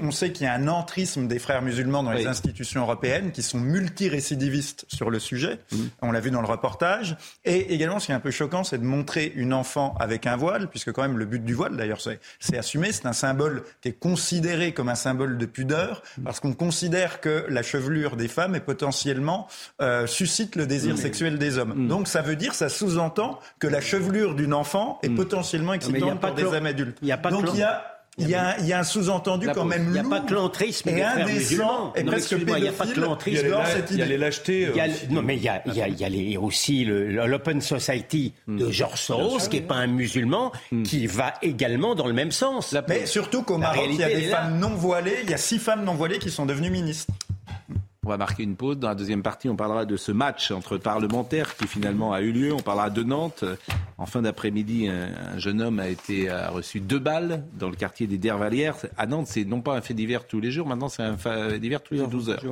on 0.02 0.10
sait 0.10 0.32
qu'il 0.32 0.46
y 0.46 0.48
a 0.48 0.54
un 0.54 0.66
entrisme 0.66 1.28
des 1.28 1.38
frères 1.38 1.62
musulmans 1.62 2.02
dans 2.02 2.10
les 2.10 2.26
institutions 2.26 2.82
européennes 2.82 3.30
qui 3.30 3.42
sont 3.42 3.60
multirécidivistes 3.60 4.84
sur 4.88 5.08
le 5.08 5.20
sujet. 5.20 5.60
Mm. 5.70 5.76
On 6.02 6.10
l'a 6.10 6.18
vu 6.18 6.32
dans 6.32 6.40
le 6.40 6.48
reportage. 6.48 7.16
Et 7.44 7.72
également, 7.72 8.00
ce 8.00 8.06
qui 8.06 8.12
est 8.12 8.16
un 8.16 8.20
peu 8.20 8.32
choquant, 8.32 8.64
c'est 8.64 8.78
de 8.78 8.84
montrer 8.84 9.32
une 9.36 9.54
enfant 9.54 9.94
avec 10.00 10.26
un 10.26 10.34
voile, 10.34 10.68
puisque 10.68 10.90
quand 10.90 11.02
même 11.02 11.18
le 11.18 11.24
but 11.24 11.44
du 11.44 11.54
voile, 11.54 11.76
d'ailleurs, 11.76 12.00
c'est 12.00 12.58
assumé. 12.58 12.90
C'est 12.90 13.06
un 13.06 13.12
symbole 13.12 13.62
qui 13.80 13.90
est 13.90 13.98
considéré 13.98 14.72
comme 14.72 14.88
un 14.88 14.96
symbole 14.96 15.38
de 15.38 15.46
pudeur, 15.46 16.02
mm. 16.18 16.24
parce 16.24 16.40
qu'on 16.40 16.52
considère 16.52 17.20
que 17.20 17.46
la 17.48 17.62
chevelure 17.62 18.16
des 18.16 18.28
femmes 18.28 18.56
est 18.56 18.60
potentiellement 18.60 19.46
euh, 19.80 20.08
suscite 20.08 20.56
le 20.56 20.66
désir 20.66 20.98
sexuel 20.98 21.38
des 21.38 21.58
hommes. 21.58 21.86
Donc 21.86 22.08
ça 22.08 22.22
veut 22.22 22.36
dire, 22.36 22.54
ça 22.54 22.68
sous-entend 22.68 23.38
que 23.60 23.68
la 23.68 23.80
chevelure 23.80 24.34
d'une 24.34 24.52
enfant 24.52 24.65
enfants 24.66 24.98
et 25.02 25.08
potentiellement 25.08 25.74
excitantes 25.74 26.20
pour 26.20 26.32
des 26.32 26.44
hommes 26.44 26.66
adultes. 26.66 26.98
Il 27.02 27.08
y 27.08 27.12
a 27.12 27.18
pas 27.18 27.30
Donc 27.30 27.46
il 27.52 27.60
y 27.60 27.62
a 27.62 27.92
il 28.18 28.30
y, 28.30 28.34
a, 28.34 28.58
il 28.60 28.66
y 28.66 28.72
a 28.72 28.78
un 28.78 28.82
sous-entendu 28.82 29.46
quand 29.54 29.66
même 29.66 29.88
Il 29.88 29.92
n'y 29.92 29.98
a 29.98 30.04
pas 30.04 30.20
que 30.20 30.32
l'entrisme 30.32 30.88
et 30.88 31.02
indécent 31.02 31.92
et 31.94 32.02
presque 32.02 32.32
Il 32.32 32.46
n'y 32.46 32.68
a 32.68 32.72
pas 32.72 32.86
que 32.86 32.98
l'entrisme. 32.98 33.46
Il 33.90 33.98
y 33.98 34.02
a 34.02 34.06
les 34.06 34.16
lâchetés. 34.16 34.72
Non, 35.10 35.20
mais 35.20 35.36
il 35.36 35.42
y 35.42 35.48
a, 35.48 35.62
il 35.66 35.74
y 35.74 35.82
a, 35.82 35.88
il 35.88 36.00
y 36.00 36.04
a 36.04 36.08
les, 36.08 36.36
aussi 36.38 36.86
l'Open 36.86 37.60
Society 37.60 38.32
de 38.48 38.70
George 38.70 39.00
Soros, 39.00 39.48
qui 39.50 39.56
n'est 39.56 39.66
pas 39.66 39.74
un 39.74 39.86
musulman, 39.86 40.50
qui 40.84 41.06
va 41.06 41.34
également 41.42 41.94
dans 41.94 42.06
le 42.06 42.14
même 42.14 42.32
sens. 42.32 42.74
Mais 42.88 43.04
surtout 43.04 43.42
qu'au 43.42 43.58
Maroc, 43.58 43.84
il 43.90 43.96
y 43.96 44.02
a 44.02 44.08
des 44.08 44.22
femmes 44.22 44.58
non 44.58 44.70
voilées. 44.70 45.18
Il 45.24 45.30
y 45.30 45.34
a 45.34 45.38
six 45.38 45.58
femmes 45.58 45.84
non 45.84 45.94
voilées 45.94 46.18
qui 46.18 46.30
sont 46.30 46.46
devenues 46.46 46.70
ministres. 46.70 47.12
On 48.06 48.10
va 48.10 48.18
marquer 48.18 48.44
une 48.44 48.54
pause. 48.54 48.78
Dans 48.78 48.86
la 48.86 48.94
deuxième 48.94 49.24
partie, 49.24 49.48
on 49.48 49.56
parlera 49.56 49.84
de 49.84 49.96
ce 49.96 50.12
match 50.12 50.52
entre 50.52 50.76
parlementaires 50.76 51.56
qui 51.56 51.66
finalement 51.66 52.12
a 52.12 52.20
eu 52.20 52.30
lieu. 52.30 52.52
On 52.52 52.60
parlera 52.60 52.88
de 52.88 53.02
Nantes. 53.02 53.44
En 53.98 54.06
fin 54.06 54.22
d'après-midi, 54.22 54.86
un, 54.86 55.36
jeune 55.38 55.60
homme 55.60 55.80
a 55.80 55.88
été 55.88 56.30
a 56.30 56.50
reçu 56.50 56.78
deux 56.78 57.00
balles 57.00 57.42
dans 57.58 57.68
le 57.68 57.74
quartier 57.74 58.06
des 58.06 58.16
Dervalières. 58.16 58.76
À 58.96 59.08
Nantes, 59.08 59.26
c'est 59.26 59.44
non 59.44 59.60
pas 59.60 59.76
un 59.76 59.80
fait 59.80 59.92
divers 59.92 60.24
tous 60.24 60.38
les 60.38 60.52
jours, 60.52 60.68
maintenant 60.68 60.88
c'est 60.88 61.02
un 61.02 61.16
fait 61.16 61.58
divers 61.58 61.82
tous 61.82 61.94
les 61.94 62.06
12 62.06 62.30
heures. 62.30 62.42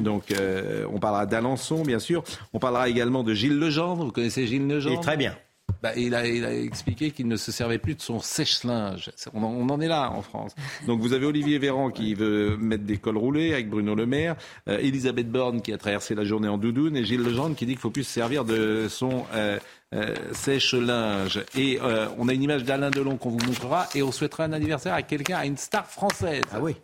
Donc 0.00 0.32
euh, 0.32 0.84
on 0.92 0.98
parlera 0.98 1.24
d'Alençon, 1.24 1.84
bien 1.84 2.00
sûr. 2.00 2.24
On 2.52 2.58
parlera 2.58 2.88
également 2.88 3.22
de 3.22 3.32
Gilles 3.32 3.60
Legendre. 3.60 4.06
Vous 4.06 4.10
connaissez 4.10 4.48
Gilles 4.48 4.66
Legendre? 4.66 5.00
Très 5.02 5.16
bien. 5.16 5.36
Bah, 5.82 5.92
il, 5.96 6.14
a, 6.14 6.26
il, 6.26 6.44
a, 6.44 6.54
expliqué 6.54 7.10
qu'il 7.10 7.28
ne 7.28 7.36
se 7.36 7.52
servait 7.52 7.78
plus 7.78 7.94
de 7.94 8.02
son 8.02 8.20
sèche-linge. 8.20 9.10
On, 9.34 9.42
on, 9.42 9.68
en 9.68 9.80
est 9.80 9.88
là 9.88 10.10
en 10.10 10.22
France. 10.22 10.54
Donc 10.86 11.00
vous 11.00 11.12
avez 11.12 11.26
Olivier 11.26 11.58
Véran 11.58 11.90
qui 11.90 12.14
veut 12.14 12.56
mettre 12.56 12.84
des 12.84 12.96
cols 12.96 13.18
roulés 13.18 13.52
avec 13.52 13.68
Bruno 13.68 13.94
Le 13.94 14.06
Maire, 14.06 14.36
euh, 14.68 14.78
Elisabeth 14.78 15.30
Borne 15.30 15.62
qui 15.62 15.72
a 15.72 15.78
traversé 15.78 16.14
la 16.14 16.24
journée 16.24 16.48
en 16.48 16.58
doudoune 16.58 16.96
et 16.96 17.04
Gilles 17.04 17.22
Legendre 17.22 17.56
qui 17.56 17.66
dit 17.66 17.72
qu'il 17.72 17.80
faut 17.80 17.90
plus 17.90 18.04
se 18.04 18.12
servir 18.12 18.44
de 18.44 18.86
son 18.88 19.24
euh, 19.34 19.58
euh, 19.94 20.14
sèche-linge. 20.32 21.44
Et 21.54 21.78
euh, 21.80 22.08
on 22.18 22.26
a 22.28 22.32
une 22.32 22.42
image 22.42 22.64
d'Alain 22.64 22.90
Delon 22.90 23.16
qu'on 23.16 23.30
vous 23.30 23.46
montrera 23.46 23.86
et 23.94 24.02
on 24.02 24.10
souhaitera 24.10 24.44
un 24.44 24.52
anniversaire 24.52 24.92
à 24.92 25.02
quelqu'un, 25.02 25.36
à 25.36 25.46
une 25.46 25.56
star 25.56 25.86
française. 25.86 26.42
Ah 26.52 26.58
oui. 26.60 26.74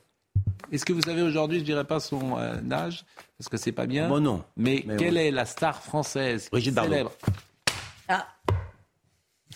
Est-ce 0.71 0.85
que 0.85 0.93
vous 0.93 1.03
savez 1.03 1.21
aujourd'hui, 1.21 1.59
je 1.59 1.65
dirais 1.65 1.85
pas 1.85 1.99
son 1.99 2.39
euh, 2.39 2.55
âge, 2.71 3.05
parce 3.37 3.49
que 3.49 3.57
c'est 3.57 3.73
pas 3.73 3.87
bien. 3.87 4.09
Bon, 4.09 4.21
non. 4.21 4.45
Mais, 4.57 4.85
Mais 4.87 4.97
quelle 4.97 5.15
ouais. 5.15 5.29
est 5.29 5.31
la 5.33 5.47
star 5.47 5.83
française 5.83 6.49
Brigitte 6.51 6.75
Bardot. 6.75 6.93
célèbre? 6.93 7.13
Ah, 8.09 8.29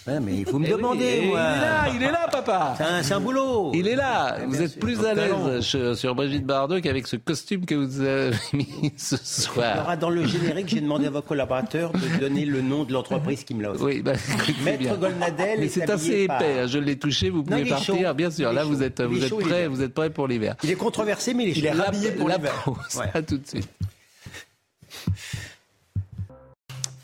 Ouais, 0.06 0.20
mais 0.20 0.34
il 0.36 0.46
faut 0.46 0.58
me 0.58 0.66
Eh 0.66 0.72
oui, 0.72 0.76
demander, 0.76 1.20
eh, 1.22 1.26
moi. 1.26 1.40
Il 1.40 1.56
est 1.56 1.60
là, 1.60 1.88
il 1.96 2.02
est 2.02 2.12
là, 2.12 2.28
papa. 2.30 2.74
C'est 3.02 3.12
un, 3.14 3.20
boulot. 3.20 3.72
Il 3.74 3.88
est 3.88 3.96
là. 3.96 4.38
Vous 4.46 4.62
êtes 4.62 4.78
plus 4.78 5.04
à 5.04 5.14
l'aise 5.14 5.60
sur, 5.96 6.14
Brigitte 6.14 6.44
Bardot 6.46 6.80
qu'avec 6.80 7.06
ce 7.08 7.16
costume 7.16 7.66
que 7.66 7.74
vous 7.74 8.00
avez 8.00 8.30
mis 8.52 8.92
ce 8.96 9.16
soir. 9.16 9.80
aura 9.82 9.96
dans 9.96 10.10
le 10.10 10.24
générique, 10.26 10.68
j'ai 10.68 10.80
demandé 10.80 11.06
à 11.06 11.10
vos 11.10 11.22
collaborateurs 11.22 11.90
de 11.92 12.20
donner 12.20 12.44
le 12.44 12.62
nom 12.62 12.84
de 12.84 12.92
l'entreprise 12.92 13.42
qui 13.44 13.54
me 13.54 13.62
l'a 13.62 13.70
offert. 13.72 13.84
Oui, 13.84 14.02
bah, 14.02 14.12
Maître. 14.64 14.96
Golnadel 14.98 15.58
Mais 15.60 15.66
est 15.66 15.68
c'est 15.68 15.90
habillé 15.90 16.14
assez 16.14 16.22
épais. 16.44 16.60
hein. 16.60 16.66
Je 16.68 16.78
l'ai 16.78 16.96
touché. 16.98 17.30
Vous 17.30 17.42
pouvez 17.42 17.64
partir, 17.64 17.96
chaud. 17.96 18.14
bien 18.14 18.30
sûr. 18.30 18.52
Là, 18.52 18.64
vous 18.64 18.82
êtes, 18.82 19.00
vous 19.00 19.24
êtes 19.24 19.34
bien. 19.36 19.68
Vous 19.68 19.82
êtes 19.82 19.92
prêts 19.94 20.10
pour 20.10 20.28
l'hiver. 20.28 20.54
Il 20.62 20.70
est 20.70 20.74
controversé, 20.76 21.34
mais 21.34 21.44
il 21.44 21.48
est 21.50 21.58
Il 21.58 21.66
est 21.66 21.70
rhabillé 21.72 22.12
pour 22.12 22.28
l'hiver. 22.28 22.52
pause. 22.64 23.02
À 23.12 23.22
tout 23.22 23.38
de 23.38 23.46
suite. 23.46 23.68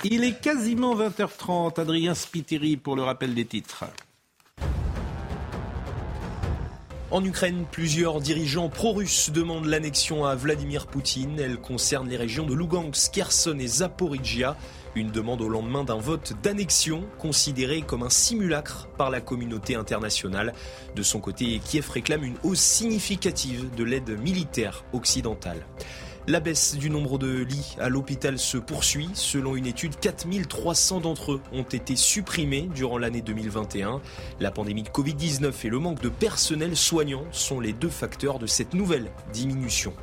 Il 0.05 0.25
est 0.25 0.41
quasiment 0.41 0.97
20h30. 0.97 1.81
Adrien 1.81 2.15
Spiteri 2.15 2.77
pour 2.77 2.97
le 2.97 3.03
rappel 3.03 3.35
des 3.35 3.45
titres. 3.45 3.85
En 7.13 7.23
Ukraine, 7.25 7.67
plusieurs 7.71 8.21
dirigeants 8.21 8.69
pro-russes 8.69 9.31
demandent 9.31 9.67
l'annexion 9.67 10.25
à 10.25 10.35
Vladimir 10.35 10.87
Poutine. 10.87 11.39
Elle 11.39 11.59
concerne 11.59 12.09
les 12.09 12.17
régions 12.17 12.47
de 12.47 12.55
Lugansk, 12.55 13.13
Kherson 13.13 13.59
et 13.61 13.67
Zaporizhia. 13.67 14.57
Une 14.97 15.11
demande 15.11 15.41
au 15.41 15.49
lendemain 15.49 15.85
d'un 15.85 15.99
vote 15.99 16.33
d'annexion 16.43 17.05
considéré 17.19 17.83
comme 17.83 18.03
un 18.03 18.11
simulacre 18.11 18.89
par 18.97 19.11
la 19.11 19.21
communauté 19.21 19.77
internationale. 19.77 20.53
De 20.97 21.03
son 21.03 21.21
côté, 21.21 21.61
Kiev 21.65 21.89
réclame 21.91 22.25
une 22.25 22.39
hausse 22.43 22.61
significative 22.61 23.73
de 23.77 23.85
l'aide 23.85 24.19
militaire 24.19 24.85
occidentale. 24.93 25.65
La 26.29 26.39
baisse 26.39 26.77
du 26.77 26.89
nombre 26.89 27.19
de 27.19 27.43
lits 27.43 27.75
à 27.81 27.89
l'hôpital 27.89 28.39
se 28.39 28.57
poursuit. 28.57 29.11
Selon 29.13 29.57
une 29.57 29.67
étude, 29.67 29.99
4300 29.99 31.01
d'entre 31.01 31.33
eux 31.33 31.41
ont 31.53 31.65
été 31.65 31.97
supprimés 31.97 32.69
durant 32.73 32.97
l'année 32.97 33.23
2021. 33.23 34.01
La 34.39 34.53
pandémie 34.53 34.85
de 34.85 34.89
Covid-19 34.89 35.53
et 35.65 35.69
le 35.69 35.81
manque 35.81 36.01
de 36.01 36.09
personnel 36.09 36.77
soignant 36.77 37.25
sont 37.33 37.59
les 37.59 37.73
deux 37.73 37.89
facteurs 37.89 38.39
de 38.39 38.47
cette 38.47 38.73
nouvelle 38.73 39.11
diminution. 39.33 39.95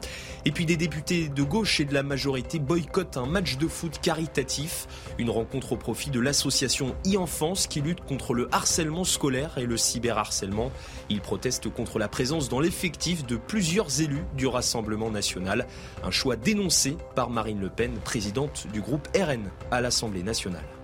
Et 0.45 0.51
puis 0.51 0.65
des 0.65 0.77
députés 0.77 1.29
de 1.29 1.43
gauche 1.43 1.79
et 1.79 1.85
de 1.85 1.93
la 1.93 2.03
majorité 2.03 2.59
boycottent 2.59 3.17
un 3.17 3.25
match 3.25 3.57
de 3.57 3.67
foot 3.67 3.99
caritatif, 4.01 4.87
une 5.17 5.29
rencontre 5.29 5.73
au 5.73 5.77
profit 5.77 6.09
de 6.09 6.19
l'association 6.19 6.95
e-enfance 7.05 7.67
qui 7.67 7.81
lutte 7.81 8.01
contre 8.01 8.33
le 8.33 8.47
harcèlement 8.51 9.03
scolaire 9.03 9.57
et 9.57 9.65
le 9.65 9.77
cyberharcèlement. 9.77 10.71
Ils 11.09 11.21
protestent 11.21 11.69
contre 11.69 11.99
la 11.99 12.07
présence 12.07 12.49
dans 12.49 12.59
l'effectif 12.59 13.25
de 13.25 13.35
plusieurs 13.35 14.01
élus 14.01 14.23
du 14.35 14.47
Rassemblement 14.47 15.11
national, 15.11 15.67
un 16.03 16.11
choix 16.11 16.35
dénoncé 16.35 16.97
par 17.15 17.29
Marine 17.29 17.59
Le 17.59 17.69
Pen, 17.69 17.93
présidente 18.03 18.67
du 18.71 18.81
groupe 18.81 19.07
RN 19.15 19.49
à 19.71 19.81
l'Assemblée 19.81 20.23
nationale. 20.23 20.78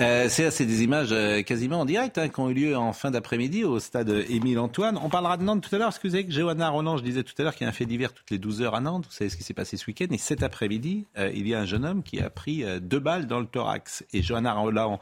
Euh, 0.00 0.28
c'est 0.28 0.64
des 0.64 0.82
images 0.82 1.12
euh, 1.12 1.42
quasiment 1.42 1.80
en 1.80 1.84
direct 1.84 2.16
hein, 2.16 2.28
qui 2.28 2.40
ont 2.40 2.48
eu 2.48 2.54
lieu 2.54 2.76
en 2.76 2.92
fin 2.94 3.10
d'après-midi 3.10 3.62
au 3.64 3.78
stade 3.78 4.08
Émile 4.28 4.58
Antoine. 4.58 4.98
On 5.02 5.10
parlera 5.10 5.36
de 5.36 5.42
Nantes 5.42 5.68
tout 5.68 5.74
à 5.74 5.78
l'heure, 5.78 5.88
parce 5.88 5.98
que 5.98 6.30
Johanna 6.30 6.70
Roland, 6.70 6.96
je 6.96 7.04
disais 7.04 7.22
tout 7.22 7.34
à 7.38 7.42
l'heure 7.42 7.54
qu'il 7.54 7.64
y 7.64 7.66
a 7.66 7.68
un 7.68 7.74
fait 7.74 7.84
divers 7.84 8.12
toutes 8.12 8.30
les 8.30 8.38
12 8.38 8.62
heures 8.62 8.74
à 8.74 8.80
Nantes. 8.80 9.04
Vous 9.06 9.12
savez 9.12 9.28
ce 9.28 9.36
qui 9.36 9.42
s'est 9.42 9.54
passé 9.54 9.76
ce 9.76 9.86
week-end. 9.86 10.06
Et 10.10 10.18
cet 10.18 10.42
après-midi, 10.42 11.06
euh, 11.18 11.30
il 11.34 11.46
y 11.46 11.54
a 11.54 11.60
un 11.60 11.66
jeune 11.66 11.84
homme 11.84 12.02
qui 12.02 12.20
a 12.20 12.30
pris 12.30 12.64
euh, 12.64 12.80
deux 12.80 13.00
balles 13.00 13.26
dans 13.26 13.38
le 13.38 13.46
thorax. 13.46 14.04
Et 14.12 14.22
Johanna 14.22 14.54
Roland, 14.54 14.98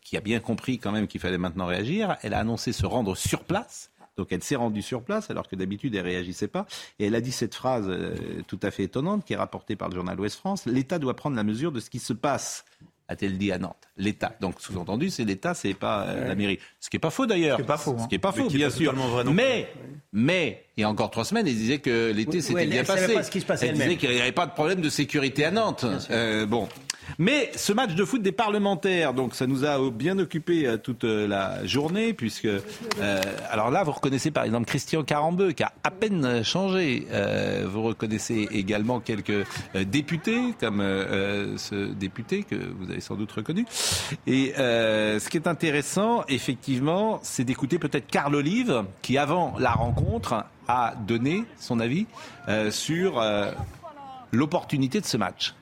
qui 0.00 0.16
a 0.16 0.22
bien 0.22 0.40
compris 0.40 0.78
quand 0.78 0.92
même 0.92 1.06
qu'il 1.06 1.20
fallait 1.20 1.36
maintenant 1.36 1.66
réagir, 1.66 2.16
elle 2.22 2.32
a 2.32 2.38
annoncé 2.38 2.72
se 2.72 2.86
rendre 2.86 3.14
sur 3.14 3.44
place. 3.44 3.90
Donc 4.16 4.28
elle 4.30 4.42
s'est 4.42 4.56
rendue 4.56 4.80
sur 4.80 5.02
place 5.02 5.30
alors 5.30 5.46
que 5.46 5.56
d'habitude 5.56 5.94
elle 5.94 6.06
réagissait 6.06 6.48
pas. 6.48 6.66
Et 6.98 7.06
elle 7.06 7.14
a 7.14 7.20
dit 7.20 7.32
cette 7.32 7.54
phrase 7.54 7.90
tout 8.46 8.58
à 8.62 8.70
fait 8.70 8.84
étonnante 8.84 9.26
qui 9.26 9.34
est 9.34 9.36
rapportée 9.36 9.76
par 9.76 9.90
le 9.90 9.94
journal 9.94 10.18
Ouest 10.18 10.38
France. 10.38 10.64
L'État 10.64 10.98
doit 10.98 11.16
prendre 11.16 11.36
la 11.36 11.44
mesure 11.44 11.70
de 11.70 11.80
ce 11.80 11.90
qui 11.90 11.98
se 11.98 12.14
passe 12.14 12.64
a-t-elle 13.12 13.38
dit 13.38 13.52
à 13.52 13.58
Nantes. 13.58 13.76
L'État. 13.96 14.34
Donc, 14.40 14.60
sous-entendu, 14.60 15.10
c'est 15.10 15.24
l'État, 15.24 15.54
c'est 15.54 15.74
pas 15.74 16.04
euh, 16.06 16.28
la 16.28 16.34
mairie. 16.34 16.58
Ce 16.80 16.90
qui 16.90 16.96
est 16.96 17.00
pas 17.00 17.10
faux 17.10 17.26
d'ailleurs. 17.26 17.58
Ce 17.58 17.62
qui 17.62 17.64
est 17.64 17.66
pas 17.66 17.76
faux, 17.78 17.96
hein. 17.98 18.02
Ce 18.02 18.08
qui 18.08 18.14
est 18.14 18.18
pas 18.18 18.32
faux, 18.32 18.48
bien 18.48 18.68
pas 18.68 18.74
sûr. 18.74 18.92
vrai 18.94 19.24
non 19.24 19.32
Mais, 19.32 19.68
mais, 20.12 20.64
il 20.76 20.80
y 20.80 20.84
a 20.84 20.88
encore 20.88 21.10
trois 21.10 21.24
semaines, 21.24 21.46
elle 21.46 21.54
disait 21.54 21.78
que 21.78 22.10
l'été 22.12 22.38
Oui, 22.38 22.42
s'était 22.42 22.60
oui, 22.60 22.66
bien 22.66 22.84
passé. 22.84 23.14
pas 23.14 23.22
ce 23.22 23.30
qui 23.30 23.40
se 23.40 23.46
passait 23.46 23.68
elle 23.68 23.74
disait 23.74 23.96
qu'il 23.96 24.10
n'y 24.10 24.20
avait 24.20 24.32
pas 24.32 24.46
de 24.46 24.52
problème 24.52 24.80
de 24.80 24.88
sécurité 24.88 25.44
à 25.44 25.50
Nantes. 25.50 25.84
Euh, 26.10 26.46
bon. 26.46 26.68
Mais 27.18 27.50
ce 27.56 27.72
match 27.72 27.94
de 27.94 28.04
foot 28.04 28.22
des 28.22 28.32
parlementaires, 28.32 29.14
donc 29.14 29.34
ça 29.34 29.46
nous 29.46 29.64
a 29.64 29.78
bien 29.90 30.18
occupé 30.18 30.66
euh, 30.66 30.76
toute 30.76 31.04
euh, 31.04 31.26
la 31.26 31.64
journée, 31.66 32.12
puisque 32.14 32.46
euh, 32.46 32.60
alors 33.50 33.70
là 33.70 33.84
vous 33.84 33.92
reconnaissez 33.92 34.30
par 34.30 34.44
exemple 34.44 34.66
Christian 34.66 35.02
Carambeu 35.02 35.52
qui 35.52 35.62
a 35.62 35.72
à 35.84 35.90
peine 35.90 36.42
changé. 36.44 37.06
Euh, 37.10 37.66
vous 37.68 37.82
reconnaissez 37.82 38.48
également 38.50 39.00
quelques 39.00 39.30
euh, 39.30 39.84
députés 39.84 40.54
comme 40.60 40.80
euh, 40.80 41.56
ce 41.58 41.92
député 41.92 42.42
que 42.44 42.56
vous 42.56 42.90
avez 42.90 43.00
sans 43.00 43.16
doute 43.16 43.32
reconnu. 43.32 43.66
Et 44.26 44.52
ce 44.56 45.28
qui 45.28 45.36
est 45.36 45.46
intéressant, 45.46 46.24
effectivement, 46.28 47.20
c'est 47.22 47.44
d'écouter 47.44 47.78
peut-être 47.78 48.06
Carl 48.06 48.34
Olive 48.34 48.84
qui 49.02 49.18
avant 49.18 49.54
la 49.58 49.72
rencontre 49.72 50.44
a 50.68 50.94
donné 51.06 51.44
son 51.58 51.80
avis 51.80 52.06
sur 52.70 53.22
l'opportunité 54.32 55.00
de 55.00 55.06
ce 55.06 55.16
match. 55.16 55.54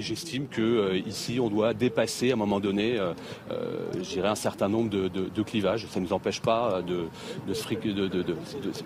J'estime 0.00 0.46
que 0.48 0.60
euh, 0.62 0.98
ici, 1.06 1.38
on 1.40 1.48
doit 1.48 1.74
dépasser 1.74 2.30
à 2.30 2.32
un 2.32 2.36
moment 2.36 2.58
donné, 2.58 2.98
euh, 2.98 3.12
euh, 3.50 3.86
je 3.94 4.08
dirais, 4.08 4.28
un 4.28 4.34
certain 4.34 4.68
nombre 4.68 4.88
de, 4.90 5.08
de- 5.08 5.28
de 5.28 5.42
clivages. 5.42 5.86
Ça 5.90 6.00
ne 6.00 6.06
nous 6.06 6.12
empêche 6.12 6.40
pas 6.40 6.80
de, 6.86 7.04
de 7.46 7.54
se 7.54 7.62
fric- 7.62 7.84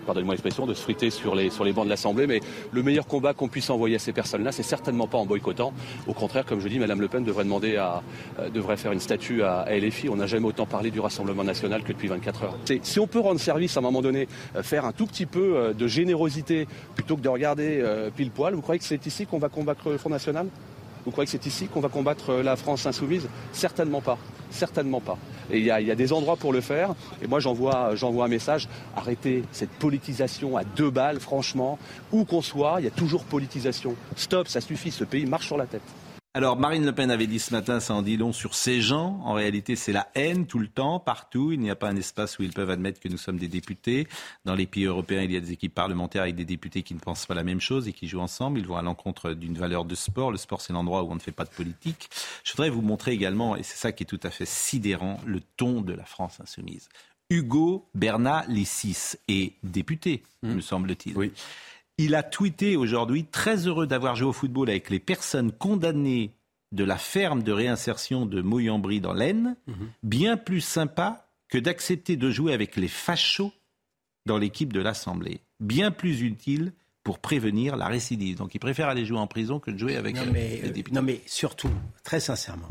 pardonnez-moi 0.05 0.33
l'expression, 0.35 0.65
de 0.65 0.73
se 0.73 0.81
friter 0.81 1.09
sur 1.09 1.35
les, 1.35 1.49
sur 1.49 1.63
les 1.63 1.71
bancs 1.73 1.85
de 1.85 1.89
l'Assemblée. 1.89 2.27
Mais 2.27 2.41
le 2.71 2.83
meilleur 2.83 3.07
combat 3.07 3.33
qu'on 3.33 3.47
puisse 3.47 3.69
envoyer 3.69 3.95
à 3.95 3.99
ces 3.99 4.11
personnes-là, 4.11 4.51
c'est 4.51 4.63
certainement 4.63 5.07
pas 5.07 5.17
en 5.17 5.25
boycottant. 5.25 5.73
Au 6.07 6.13
contraire, 6.13 6.45
comme 6.45 6.59
je 6.59 6.67
dis, 6.67 6.79
Madame 6.79 6.99
Le 7.01 7.07
Pen 7.07 7.23
devrait 7.23 7.43
demander 7.45 7.77
à, 7.77 8.01
devrait 8.53 8.77
faire 8.77 8.91
une 8.91 8.99
statue 8.99 9.41
à, 9.43 9.65
LFI. 9.69 10.09
On 10.09 10.17
n'a 10.17 10.27
jamais 10.27 10.47
autant 10.47 10.65
parlé 10.65 10.91
du 10.91 10.99
Rassemblement 10.99 11.43
national 11.43 11.83
que 11.83 11.93
depuis 11.93 12.07
24 12.09 12.43
heures. 12.43 12.57
Si 12.83 12.99
on 12.99 13.07
peut 13.07 13.19
rendre 13.19 13.39
service 13.39 13.77
à 13.77 13.79
un 13.79 13.83
moment 13.83 14.01
donné, 14.01 14.27
faire 14.61 14.85
un 14.85 14.91
tout 14.91 15.05
petit 15.05 15.25
peu 15.25 15.73
de 15.77 15.87
générosité 15.87 16.67
plutôt 16.95 17.15
que 17.15 17.21
de 17.21 17.29
regarder 17.29 17.83
pile 18.15 18.31
poil, 18.31 18.53
vous 18.53 18.61
croyez 18.61 18.79
que 18.79 18.85
c'est 18.85 19.05
ici 19.05 19.25
qu'on 19.25 19.39
va 19.39 19.49
combattre 19.49 19.89
le 19.89 19.97
Front 19.97 20.09
National? 20.09 20.47
Vous 21.05 21.11
croyez 21.11 21.25
que 21.25 21.31
c'est 21.31 21.45
ici 21.45 21.67
qu'on 21.67 21.81
va 21.81 21.89
combattre 21.89 22.31
euh, 22.31 22.43
la 22.43 22.55
France 22.55 22.85
insoumise? 22.85 23.27
Certainement 23.51 24.01
pas. 24.01 24.17
Certainement 24.49 25.01
pas. 25.01 25.17
Et 25.51 25.59
il 25.59 25.65
y, 25.65 25.71
a, 25.71 25.95
des 25.95 26.13
endroits 26.13 26.37
pour 26.37 26.51
le 26.51 26.61
faire. 26.61 26.95
Et 27.21 27.27
moi, 27.27 27.39
j'envoie, 27.39 27.95
j'envoie 27.95 28.25
un 28.25 28.29
message. 28.29 28.67
Arrêtez 28.95 29.43
cette 29.51 29.69
politisation 29.69 30.57
à 30.57 30.63
deux 30.63 30.89
balles, 30.89 31.19
franchement. 31.19 31.77
Où 32.11 32.25
qu'on 32.25 32.41
soit, 32.41 32.77
il 32.79 32.85
y 32.85 32.87
a 32.87 32.91
toujours 32.91 33.23
politisation. 33.25 33.95
Stop, 34.15 34.47
ça 34.47 34.61
suffit. 34.61 34.91
Ce 34.91 35.03
pays 35.03 35.25
marche 35.25 35.45
sur 35.45 35.57
la 35.57 35.67
tête. 35.67 35.81
Alors, 36.35 36.57
Marine 36.57 36.85
Le 36.85 36.91
Pen 36.91 37.11
avait 37.11 37.27
dit 37.27 37.39
ce 37.39 37.53
matin, 37.53 37.79
ça 37.79 37.93
en 37.93 38.01
dit 38.01 38.17
long 38.17 38.33
sur 38.33 38.55
ces 38.55 38.81
gens. 38.81 39.21
En 39.23 39.31
réalité, 39.31 39.77
c'est 39.77 39.93
la 39.93 40.09
haine 40.15 40.47
tout 40.47 40.59
le 40.59 40.67
temps, 40.67 40.99
partout. 40.99 41.53
Il 41.53 41.61
n'y 41.61 41.69
a 41.69 41.77
pas 41.77 41.87
un 41.87 41.95
espace 41.95 42.37
où 42.37 42.43
ils 42.43 42.51
peuvent 42.51 42.69
admettre 42.69 42.99
que 42.99 43.07
nous 43.07 43.17
sommes 43.17 43.37
des 43.37 43.47
députés. 43.47 44.05
Dans 44.43 44.53
les 44.53 44.67
pays 44.67 44.83
européens, 44.83 45.21
il 45.21 45.31
y 45.31 45.37
a 45.37 45.39
des 45.39 45.53
équipes 45.53 45.73
parlementaires 45.73 46.23
avec 46.23 46.35
des 46.35 46.43
députés 46.43 46.83
qui 46.83 46.93
ne 46.93 46.99
pensent 46.99 47.25
pas 47.25 47.35
la 47.35 47.45
même 47.45 47.61
chose 47.61 47.87
et 47.87 47.93
qui 47.93 48.09
jouent 48.09 48.19
ensemble. 48.19 48.59
Ils 48.59 48.67
vont 48.67 48.75
à 48.75 48.81
l'encontre 48.81 49.31
d'une 49.31 49.57
valeur 49.57 49.85
de 49.85 49.95
sport. 49.95 50.29
Le 50.29 50.37
sport, 50.37 50.59
c'est 50.59 50.73
l'endroit 50.73 51.03
où 51.03 51.11
on 51.13 51.15
ne 51.15 51.21
fait 51.21 51.31
pas 51.31 51.45
de 51.45 51.51
politique. 51.51 52.09
Je 52.43 52.51
voudrais 52.51 52.69
vous 52.69 52.81
montrer 52.81 53.13
également, 53.13 53.55
et 53.55 53.63
c'est 53.63 53.77
ça 53.77 53.93
qui 53.93 54.03
est 54.03 54.05
tout 54.05 54.19
à 54.21 54.29
fait 54.29 54.45
sidérant, 54.45 55.21
le 55.25 55.39
ton 55.55 55.79
de 55.79 55.93
la 55.93 56.03
France 56.03 56.41
insoumise. 56.41 56.89
Hugo 57.29 57.87
Bernat 57.95 58.43
Lissis 58.49 59.15
est 59.29 59.53
député, 59.63 60.21
mmh. 60.43 60.53
me 60.53 60.59
semble-t-il. 60.59 61.17
Oui. 61.17 61.31
Il 61.97 62.15
a 62.15 62.23
tweeté 62.23 62.75
aujourd'hui 62.75 63.25
très 63.25 63.67
heureux 63.67 63.87
d'avoir 63.87 64.15
joué 64.15 64.27
au 64.27 64.33
football 64.33 64.69
avec 64.69 64.89
les 64.89 64.99
personnes 64.99 65.51
condamnées 65.51 66.31
de 66.71 66.83
la 66.83 66.97
ferme 66.97 67.41
de 67.41 67.51
réinsertion 67.51 68.25
de 68.25 68.41
Moyambry 68.41 68.99
dans 68.99 69.13
l'Aisne, 69.13 69.55
mhm. 69.67 69.91
bien 70.03 70.35
plus 70.35 70.61
sympa 70.61 71.29
que 71.47 71.57
d'accepter 71.57 72.17
de 72.17 72.29
jouer 72.29 72.53
avec 72.53 72.75
les 72.75 72.87
fachos 72.87 73.53
dans 74.25 74.37
l'équipe 74.37 74.73
de 74.73 74.81
l'Assemblée. 74.81 75.39
Bien 75.59 75.91
plus 75.91 76.21
utile 76.21 76.73
pour 77.03 77.19
prévenir 77.19 77.77
la 77.77 77.87
récidive. 77.87 78.37
Donc 78.37 78.55
il 78.55 78.59
préfère 78.59 78.89
aller 78.89 79.05
jouer 79.05 79.19
en 79.19 79.27
prison 79.27 79.59
que 79.59 79.71
de 79.71 79.77
jouer 79.77 79.95
avec 79.95 80.15
non, 80.15 80.25
mais, 80.33 80.59
les 80.63 80.71
députés. 80.71 80.95
Non 80.95 81.03
mais 81.03 81.21
surtout, 81.27 81.69
très 82.03 82.19
sincèrement, 82.19 82.69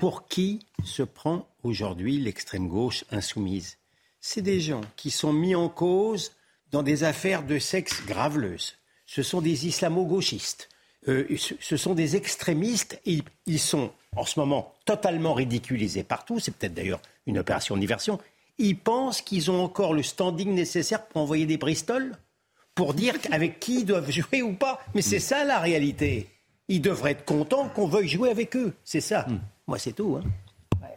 pour 0.00 0.26
qui 0.26 0.66
se 0.84 1.02
prend 1.02 1.46
aujourd'hui 1.62 2.18
l'extrême 2.18 2.66
gauche 2.66 3.04
insoumise? 3.12 3.78
C'est 4.20 4.42
des 4.42 4.58
gens 4.58 4.80
qui 4.96 5.10
sont 5.10 5.32
mis 5.32 5.54
en 5.54 5.68
cause 5.68 6.32
dans 6.72 6.82
des 6.82 7.04
affaires 7.04 7.42
de 7.42 7.58
sexe 7.58 8.04
graveleuses. 8.06 8.76
Ce 9.06 9.22
sont 9.22 9.40
des 9.40 9.66
islamo-gauchistes. 9.66 10.68
Euh, 11.08 11.26
ce 11.36 11.76
sont 11.76 11.94
des 11.94 12.16
extrémistes. 12.16 13.00
Ils, 13.04 13.22
ils 13.46 13.60
sont 13.60 13.92
en 14.16 14.24
ce 14.24 14.40
moment 14.40 14.74
totalement 14.84 15.34
ridiculisés 15.34 16.02
partout. 16.02 16.40
C'est 16.40 16.56
peut-être 16.56 16.74
d'ailleurs 16.74 17.00
une 17.26 17.38
opération 17.38 17.76
de 17.76 17.80
diversion. 17.80 18.18
Ils 18.58 18.78
pensent 18.78 19.20
qu'ils 19.20 19.50
ont 19.50 19.62
encore 19.62 19.94
le 19.94 20.02
standing 20.02 20.52
nécessaire 20.54 21.06
pour 21.06 21.22
envoyer 21.22 21.46
des 21.46 21.58
Bristol 21.58 22.16
pour 22.74 22.94
dire 22.94 23.14
avec 23.30 23.60
qui 23.60 23.80
ils 23.80 23.84
doivent 23.84 24.10
jouer 24.10 24.42
ou 24.42 24.54
pas. 24.54 24.80
Mais 24.94 25.02
c'est 25.02 25.20
ça 25.20 25.44
la 25.44 25.58
réalité. 25.58 26.28
Ils 26.68 26.80
devraient 26.80 27.12
être 27.12 27.24
contents 27.24 27.68
qu'on 27.68 27.86
veuille 27.86 28.08
jouer 28.08 28.30
avec 28.30 28.56
eux. 28.56 28.74
C'est 28.82 29.00
ça. 29.00 29.26
Hmm. 29.28 29.38
Moi, 29.68 29.78
c'est 29.78 29.92
tout. 29.92 30.16
Hein. 30.16 30.28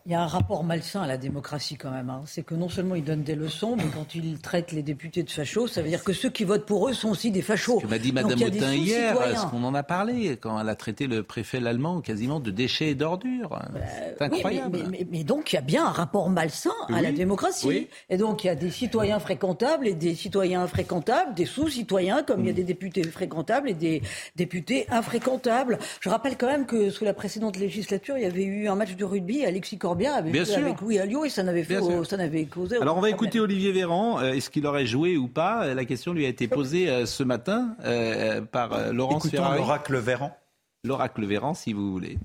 Il 0.05 0.11
y 0.11 0.15
a 0.15 0.21
un 0.21 0.27
rapport 0.27 0.63
malsain 0.63 1.01
à 1.01 1.07
la 1.07 1.17
démocratie 1.17 1.75
quand 1.75 1.91
même. 1.91 2.09
Hein. 2.09 2.21
C'est 2.25 2.43
que 2.43 2.55
non 2.55 2.69
seulement 2.69 2.95
ils 2.95 3.03
donnent 3.03 3.23
des 3.23 3.35
leçons, 3.35 3.75
mais 3.75 3.85
quand 3.93 4.15
ils 4.15 4.39
traitent 4.39 4.71
les 4.71 4.83
députés 4.83 5.23
de 5.23 5.29
fachos, 5.29 5.67
ça 5.67 5.81
veut 5.81 5.89
dire 5.89 6.03
que 6.03 6.13
ceux 6.13 6.29
qui 6.29 6.43
votent 6.43 6.65
pour 6.65 6.89
eux 6.89 6.93
sont 6.93 7.09
aussi 7.09 7.31
des 7.31 7.41
fachos. 7.41 7.79
Ce 7.79 7.85
que 7.85 7.89
m'a 7.89 7.99
dit 7.99 8.11
Madame 8.11 8.41
Autain 8.41 8.73
hier, 8.73 9.15
ce 9.37 9.45
qu'on 9.47 9.63
en 9.63 9.73
a 9.73 9.83
parlé, 9.83 10.37
quand 10.37 10.59
elle 10.59 10.69
a 10.69 10.75
traité 10.75 11.07
le 11.07 11.23
préfet 11.23 11.65
allemand 11.65 12.01
quasiment 12.01 12.39
de 12.39 12.51
déchets 12.51 12.89
et 12.89 12.95
d'ordures. 12.95 13.49
Bah, 13.49 13.81
C'est 14.17 14.23
incroyable. 14.23 14.79
mais, 15.11 15.23
donc 15.23 15.51
il 15.51 15.55
y 15.55 15.59
a 15.59 15.61
bien 15.61 15.85
un 15.85 15.91
rapport 15.91 16.29
malsain 16.29 16.71
à 16.93 17.01
la 17.01 17.11
démocratie. 17.11 17.87
Et 18.09 18.17
donc 18.17 18.43
il 18.43 18.47
y 18.47 18.49
a 18.49 18.55
des 18.55 18.71
citoyens 18.71 19.19
fréquentables 19.19 19.87
et 19.87 19.93
des 19.93 20.15
citoyens 20.15 20.61
infréquentables, 20.61 21.33
des 21.33 21.45
sous-citoyens, 21.45 22.23
comme 22.23 22.41
il 22.41 22.47
y 22.47 22.49
a 22.49 22.53
mm. 22.53 22.55
des 22.55 22.63
députés 22.63 23.03
fréquentables 23.03 23.69
et 23.69 23.73
des 23.73 24.01
députés 24.35 24.85
infréquentables. 24.89 25.79
Je 25.99 26.09
rappelle 26.09 26.37
quand 26.37 26.47
même 26.47 26.65
que 26.65 26.89
sous 26.89 27.05
la 27.05 27.13
précédente 27.13 27.57
législature, 27.57 28.17
il 28.17 28.23
y 28.23 28.27
avait 28.27 28.43
eu 28.43 28.67
un 28.67 28.75
match 28.75 28.95
de 28.95 29.05
rugby, 29.05 29.45
Corbien 29.89 30.13
avec, 30.13 30.31
Bien 30.31 30.45
sûr. 30.45 30.59
avec 30.59 30.81
Louis 30.81 30.99
Alliot 30.99 31.25
et 31.25 31.29
ça 31.29 31.41
n'avait, 31.41 31.63
fait, 31.63 31.79
ça 32.05 32.17
n'avait 32.17 32.45
causé. 32.45 32.77
Alors 32.79 32.95
on 32.95 33.01
va 33.01 33.09
écouter 33.09 33.39
Olivier 33.39 33.71
Véran. 33.71 34.19
Euh, 34.19 34.33
est-ce 34.33 34.51
qu'il 34.51 34.67
aurait 34.67 34.85
joué 34.85 35.17
ou 35.17 35.27
pas? 35.27 35.73
La 35.73 35.83
question 35.83 36.13
lui 36.13 36.27
a 36.27 36.29
été 36.29 36.47
posée 36.47 36.87
euh, 36.87 37.07
ce 37.07 37.23
matin 37.23 37.75
euh, 37.83 38.41
par 38.41 38.93
Laurence 38.93 39.25
Écoutons 39.25 39.51
l'oracle 39.51 39.97
Véran. 39.97 40.37
L'oracle 40.83 41.25
Véran, 41.25 41.55
si 41.55 41.73
vous 41.73 41.91
voulez. 41.91 42.19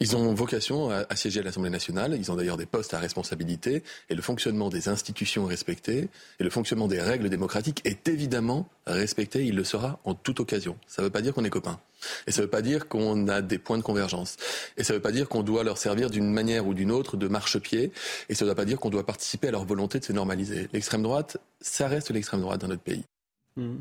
Ils 0.00 0.14
ont 0.14 0.32
vocation 0.32 0.90
à, 0.90 1.16
siéger 1.16 1.40
à 1.40 1.42
l'Assemblée 1.42 1.70
nationale. 1.70 2.16
Ils 2.16 2.30
ont 2.30 2.36
d'ailleurs 2.36 2.56
des 2.56 2.66
postes 2.66 2.94
à 2.94 3.00
responsabilité. 3.00 3.82
Et 4.08 4.14
le 4.14 4.22
fonctionnement 4.22 4.68
des 4.68 4.88
institutions 4.88 5.46
est 5.46 5.50
respecté. 5.50 6.08
Et 6.38 6.44
le 6.44 6.50
fonctionnement 6.50 6.86
des 6.86 7.00
règles 7.00 7.28
démocratiques 7.28 7.80
est 7.84 8.08
évidemment 8.08 8.68
respecté. 8.86 9.44
Il 9.44 9.56
le 9.56 9.64
sera 9.64 9.98
en 10.04 10.14
toute 10.14 10.38
occasion. 10.38 10.76
Ça 10.86 11.02
ne 11.02 11.06
veut 11.06 11.10
pas 11.10 11.20
dire 11.20 11.34
qu'on 11.34 11.44
est 11.44 11.50
copains. 11.50 11.80
Et 12.28 12.30
ça 12.30 12.42
ne 12.42 12.46
veut 12.46 12.50
pas 12.50 12.62
dire 12.62 12.86
qu'on 12.86 13.26
a 13.26 13.42
des 13.42 13.58
points 13.58 13.78
de 13.78 13.82
convergence. 13.82 14.36
Et 14.76 14.84
ça 14.84 14.92
ne 14.92 14.98
veut 14.98 15.02
pas 15.02 15.10
dire 15.10 15.28
qu'on 15.28 15.42
doit 15.42 15.64
leur 15.64 15.78
servir 15.78 16.10
d'une 16.10 16.32
manière 16.32 16.68
ou 16.68 16.74
d'une 16.74 16.92
autre 16.92 17.16
de 17.16 17.26
marchepied. 17.26 17.90
Et 18.28 18.36
ça 18.36 18.44
ne 18.44 18.50
veut 18.50 18.56
pas 18.56 18.64
dire 18.64 18.78
qu'on 18.78 18.90
doit 18.90 19.04
participer 19.04 19.48
à 19.48 19.50
leur 19.50 19.64
volonté 19.64 19.98
de 19.98 20.04
se 20.04 20.12
normaliser. 20.12 20.68
L'extrême 20.72 21.02
droite, 21.02 21.38
ça 21.60 21.88
reste 21.88 22.10
l'extrême 22.10 22.40
droite 22.40 22.60
dans 22.60 22.68
notre 22.68 22.82
pays. 22.82 23.02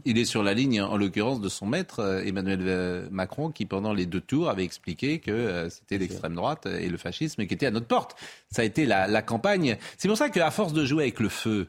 Il 0.06 0.18
est 0.18 0.26
sur 0.26 0.44
la 0.44 0.54
ligne, 0.54 0.82
en 0.82 0.98
l'occurrence, 0.98 1.42
de 1.42 1.50
son 1.50 1.66
maître, 1.66 2.00
euh, 2.00 2.24
Emmanuel 2.24 2.60
euh, 2.62 3.08
Macron, 3.12 3.52
qui 3.52 3.66
pendant 3.66 3.94
les 3.94 4.06
deux 4.06 4.22
tours 4.22 4.50
avait 4.50 4.64
expliqué 4.64 5.20
que 5.20 5.32
euh, 5.32 5.70
c'était 5.70 5.98
l'extrême 5.98 6.36
droite 6.36 6.66
et 6.66 6.90
le 6.90 6.98
fascisme 6.98 7.46
qui 7.46 7.54
étaient 7.54 7.66
à 7.66 7.72
notre 7.72 7.88
porte. 7.88 8.16
Ça 8.50 8.62
a 8.62 8.66
été 8.66 8.86
la, 8.86 9.22
campagne. 9.22 9.78
C'est 9.98 10.08
pour 10.08 10.18
ça 10.18 10.30
qu'à 10.30 10.52
force 10.52 10.74
de 10.74 10.86
jouer 10.86 11.04
avec 11.04 11.20
le 11.20 11.30
feu, 11.30 11.68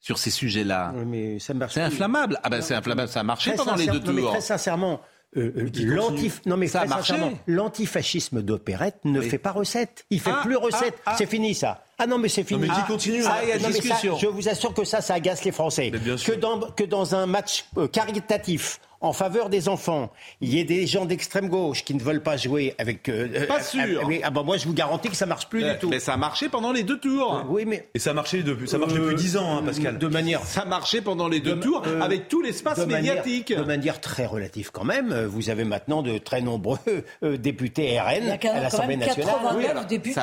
sur 0.00 0.18
ces 0.18 0.30
sujets-là. 0.30 0.94
c'est 1.38 1.80
inflammable. 1.80 2.38
Ah 2.42 2.50
ben 2.50 2.60
c'est 2.60 2.74
inflammable, 2.74 3.08
ça 3.08 3.20
a 3.20 3.22
marché 3.22 3.52
pendant 3.56 3.74
les 3.74 3.86
deux 3.86 4.00
tours. 4.00 4.12
mais 4.12 4.22
très 4.22 4.40
sincèrement, 4.42 5.00
non 5.34 6.56
mais 6.56 6.66
ça 6.66 6.82
a 6.82 6.86
marché. 6.86 7.14
L'antifascisme 7.46 8.42
d'opérette 8.42 9.00
ne 9.04 9.20
fait 9.20 9.38
pas 9.38 9.52
recette. 9.52 10.04
Il 10.10 10.20
fait 10.20 10.30
ah, 10.32 10.42
plus 10.44 10.56
recette. 10.56 11.00
Ah, 11.06 11.14
c'est 11.16 11.26
fini 11.26 11.54
ça. 11.54 11.83
Ah 11.98 12.06
non, 12.06 12.18
mais 12.18 12.28
c'est 12.28 12.44
fini. 12.44 12.60
mais 12.60 12.68
qui 12.68 12.82
continue 12.86 13.22
ah, 13.26 13.40
il 13.42 13.48
y 13.48 13.52
a 13.52 13.58
discussion. 13.58 14.16
je 14.18 14.26
vous 14.26 14.48
assure 14.48 14.74
que 14.74 14.84
ça, 14.84 15.00
ça 15.00 15.14
agace 15.14 15.44
les 15.44 15.52
Français. 15.52 15.90
Que 15.90 16.34
dans, 16.34 16.60
que 16.60 16.84
dans 16.84 17.14
un 17.14 17.26
match 17.26 17.66
euh, 17.76 17.86
caritatif 17.86 18.80
en 19.00 19.12
faveur 19.12 19.48
des 19.50 19.68
enfants, 19.68 20.10
il 20.40 20.52
y 20.52 20.60
ait 20.60 20.64
des 20.64 20.86
gens 20.86 21.04
d'extrême 21.04 21.48
gauche 21.48 21.84
qui 21.84 21.94
ne 21.94 22.00
veulent 22.00 22.22
pas 22.22 22.36
jouer 22.36 22.74
avec. 22.78 23.08
Euh, 23.08 23.28
euh 23.34 23.46
pas 23.46 23.62
sûr. 23.62 24.08
ah 24.22 24.30
bah 24.30 24.42
moi 24.42 24.56
je 24.56 24.66
vous 24.66 24.74
garantis 24.74 25.08
que 25.08 25.16
ça 25.16 25.26
marche 25.26 25.48
plus 25.48 25.62
du 25.62 25.78
tout. 25.78 25.88
Mais 25.88 26.00
ça 26.00 26.14
a 26.14 26.16
marché 26.16 26.48
pendant 26.48 26.72
les 26.72 26.82
deux 26.82 26.98
tours. 26.98 27.34
Euh, 27.34 27.48
oui, 27.48 27.64
mais 27.66 27.88
et 27.94 27.98
ça 27.98 28.10
a 28.10 28.14
marché 28.14 28.42
depuis 28.42 28.68
ça 28.68 28.78
marche 28.78 28.92
depuis 28.92 29.14
dix 29.14 29.36
ans, 29.36 29.58
hein, 29.58 29.62
Pascal. 29.64 29.98
De 29.98 30.06
manière. 30.08 30.42
Ça 30.44 30.64
marchait 30.64 31.00
pendant 31.00 31.28
les 31.28 31.40
deux 31.40 31.58
tours 31.58 31.82
avec 32.00 32.28
tout 32.28 32.42
l'espace 32.42 32.86
médiatique. 32.86 33.54
de 33.54 33.62
manière 33.62 34.00
très 34.00 34.26
relative 34.26 34.70
quand 34.72 34.84
même. 34.84 35.24
Vous 35.24 35.50
avez 35.50 35.64
maintenant 35.64 36.02
de 36.02 36.18
très 36.18 36.40
nombreux 36.40 36.78
députés 37.22 38.00
RN 38.00 38.30
à 38.30 38.60
l'Assemblée 38.60 38.96
nationale. 38.96 39.34
Oui, 39.56 39.66
alors, 39.66 39.84
députés. 39.84 40.20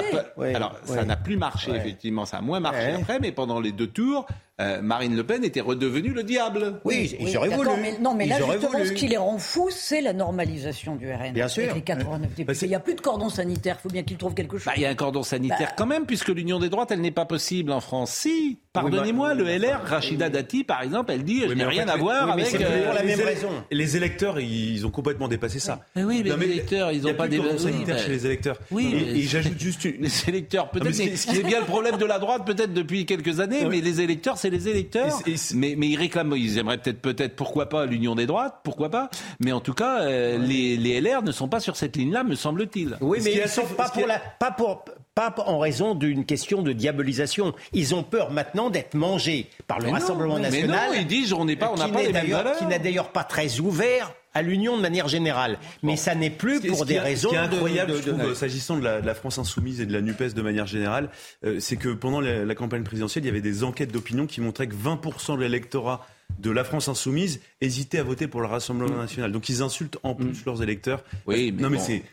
alors 0.54 0.76
ça 0.86 1.04
n'a 1.04 1.16
plus 1.16 1.38
marché 1.38 1.72
effectivement, 1.76 2.26
ça 2.26 2.38
a 2.38 2.42
moins 2.42 2.60
marché 2.60 2.92
après, 2.92 3.20
mais 3.20 3.32
pendant 3.32 3.60
les 3.60 3.72
deux 3.72 3.88
tours, 3.88 4.26
euh, 4.62 4.82
Marine 4.82 5.16
Le 5.16 5.24
Pen 5.24 5.44
était 5.44 5.62
redevenue 5.62 6.14
le 6.14 6.24
diable. 6.24 6.80
Oui, 6.86 7.16
ils 7.20 7.38
auraient 7.38 7.50
voulu. 7.50 7.70
non, 8.00 8.14
mais 8.14 8.26
là, 8.26 8.38
justement, 8.38 8.86
ce 8.86 8.92
qui 8.92 9.08
les 9.08 9.18
rend 9.18 9.38
fous, 9.38 9.70
c'est 9.72 10.02
la 10.02 10.14
normalisation 10.14 10.96
du 10.96 11.12
RN. 11.12 11.34
Bien 11.34 11.48
sûr. 11.48 11.74
les 11.74 11.82
89 11.82 12.34
députés. 12.36 12.66
il 12.66 12.70
n'y 12.70 12.76
a 12.76 12.80
plus 12.80 12.96
de 12.96 13.02
cordon 13.02 13.30
sanitaire. 13.30 13.78
Il 13.80 13.84
faut 13.84 13.90
bien 13.90 14.04
qu'ils 14.04 14.18
trouvent 14.18 14.34
quelque 14.34 14.58
chose. 14.58 14.66
Bah, 14.66 14.74
il 14.76 14.84
y 14.84 14.86
a 14.86 14.90
un 14.90 14.96
cordon 14.96 15.24
sanitaire 15.24 15.70
bah. 15.70 15.76
quand 15.78 15.86
même, 15.86 16.06
puisque 16.06 16.30
l'union 16.30 16.60
des 16.60 16.70
droites, 16.70 16.92
elle 16.92 17.02
n'est 17.02 17.12
pas 17.12 17.26
possible 17.26 17.72
en 17.72 17.82
France. 17.82 18.12
Si, 18.12 18.60
pardonnez-moi, 18.74 19.34
le 19.34 19.46
LR, 19.46 19.82
Rachida 19.84 20.30
Dati, 20.30 20.64
par 20.64 20.84
exemple, 20.84 21.12
elle 21.12 21.24
dit, 21.24 21.44
je 21.48 21.54
n'ai 21.54 21.66
rien 21.66 21.88
à 21.88 21.98
voir 21.98 22.32
avec. 22.32 22.54
Euh, 22.54 22.86
pour 22.86 22.94
la 22.94 23.04
même 23.04 23.20
raison. 23.20 23.50
Les 23.72 23.98
électeurs, 23.98 24.40
ils 24.40 24.86
ont 24.86 24.92
complètement 24.92 25.28
dépassé 25.28 25.60
ça. 25.60 25.82
Mais 25.96 26.04
oui, 26.04 26.22
mais 26.24 26.36
les 26.36 26.52
électeurs, 26.52 26.92
ils 26.92 27.02
n'ont 27.02 27.14
pas 27.14 27.28
des 27.28 27.38
cordon 27.38 27.58
sanitaire 27.58 27.98
chez 27.98 28.10
les 28.10 28.26
électeurs. 28.26 28.60
Oui. 28.70 28.94
Et 29.16 29.22
j'ajoute 29.24 29.60
juste 29.60 29.84
les 30.00 30.30
électeurs, 30.30 30.70
peut-être. 30.70 30.94
Ce 30.94 31.28
qui 31.28 31.38
est 31.38 31.44
bien 31.44 31.60
le 31.60 31.66
problème 31.66 31.98
de 31.98 32.06
la 32.06 32.20
droite, 32.20 32.46
peut-être 32.46 32.74
depuis 32.74 33.06
quelques 33.06 33.40
années, 33.40 33.66
mais 33.66 33.82
les 33.82 34.02
électeurs, 34.02 34.38
c'est 34.38 34.51
les 34.52 34.68
électeurs 34.68 35.22
mais, 35.56 35.76
mais 35.78 35.88
ils 35.88 35.96
réclament, 35.96 36.36
ils 36.36 36.58
aimeraient 36.58 36.78
peut-être, 36.78 37.02
peut-être, 37.02 37.36
pourquoi 37.36 37.70
pas 37.70 37.86
l'union 37.86 38.16
des 38.16 38.26
droites, 38.26 38.60
pourquoi 38.64 38.90
pas. 38.90 39.10
Mais 39.40 39.52
en 39.52 39.62
tout 39.62 39.74
cas, 39.74 40.02
euh, 40.02 40.38
les, 40.38 40.78
les, 40.78 41.02
LR 41.02 41.24
ne 41.24 41.32
sont 41.32 41.48
pas 41.48 41.60
sur 41.60 41.76
cette 41.76 41.96
ligne-là, 41.96 42.24
me 42.24 42.36
semble-t-il. 42.36 42.98
Oui, 43.02 43.20
mais 43.24 43.34
ils 43.34 43.50
sont 43.50 43.66
pas 43.66 43.90
pour 43.90 44.06
la, 44.06 44.20
pas 44.20 44.52
pour, 44.52 44.86
pas 45.30 45.44
en 45.46 45.60
raison 45.60 45.94
d'une 45.94 46.26
question 46.26 46.64
de 46.64 46.74
diabolisation. 46.74 47.54
Ils 47.74 47.94
ont 47.94 48.02
peur 48.02 48.32
maintenant 48.32 48.72
d'être 48.72 48.96
mangés 48.96 49.48
par 49.68 49.80
le 49.80 49.90
Rassemblement 49.90 50.40
national. 50.40 50.90
Mais 50.90 50.96
non, 50.96 51.02
ils 51.02 51.08
disent 51.08 51.34
on 51.34 51.46
n'est 51.46 51.56
pas, 51.56 51.72
on 51.72 51.78
n'a 51.78 51.90
pas 51.90 52.02
les 52.02 52.12
mêmes 52.12 52.32
valeurs. 52.32 52.58
Qui 52.58 52.66
n'a 52.66 52.80
d'ailleurs 52.80 53.10
pas 53.10 53.24
très 53.24 53.60
ouvert 53.60 54.12
à 54.34 54.42
l'union 54.42 54.78
de 54.78 54.82
manière 54.82 55.08
générale. 55.08 55.58
Mais 55.84 55.98
ça 55.98 56.16
n'est 56.16 56.30
plus 56.30 56.62
pour 56.62 56.86
des 56.86 57.00
raisons. 57.00 57.30
Ce 57.30 57.34
qui 57.34 57.40
est 57.40 57.46
incroyable, 57.46 57.94
s'agissant 58.36 58.78
de, 58.78 58.84
la, 58.84 59.14
France 59.14 59.38
insoumise 59.38 59.82
et 59.82 59.86
de 59.86 59.94
la 59.94 60.02
NUPES 60.02 60.34
de 60.34 60.42
manière 60.42 60.68
générale, 60.68 61.10
euh, 61.46 61.60
c'est 61.60 61.76
que 61.76 61.90
pendant 61.90 62.22
la, 62.22 62.56
campagne 62.56 62.84
présidentielle, 62.84 63.24
il 63.26 63.28
y 63.28 63.30
avait 63.30 63.42
des 63.42 63.64
enquêtes 63.64 63.92
d'opinion 63.92 64.28
qui 64.28 64.42
montraient 64.42 64.68
que 64.68 64.76
20% 64.76 65.36
de 65.36 65.42
l'électorat 65.42 66.06
de 66.40 66.52
la 66.52 66.64
France 66.64 66.88
insoumise 66.88 67.42
hésitait 67.62 68.00
à 68.00 68.04
voter 68.04 68.28
pour 68.28 68.42
le 68.42 68.48
Rassemblement 68.48 68.98
national. 68.98 69.32
Donc 69.32 69.50
ils 69.50 69.62
insultent 69.62 69.98
en 70.04 70.16
plus 70.16 70.42
mm. 70.42 70.44
leurs 70.46 70.64
électeurs. 70.64 71.04
Oui, 71.28 71.52
mais 71.52 71.62
non, 71.62 71.70
mais 71.70 71.80
c'est 71.80 72.04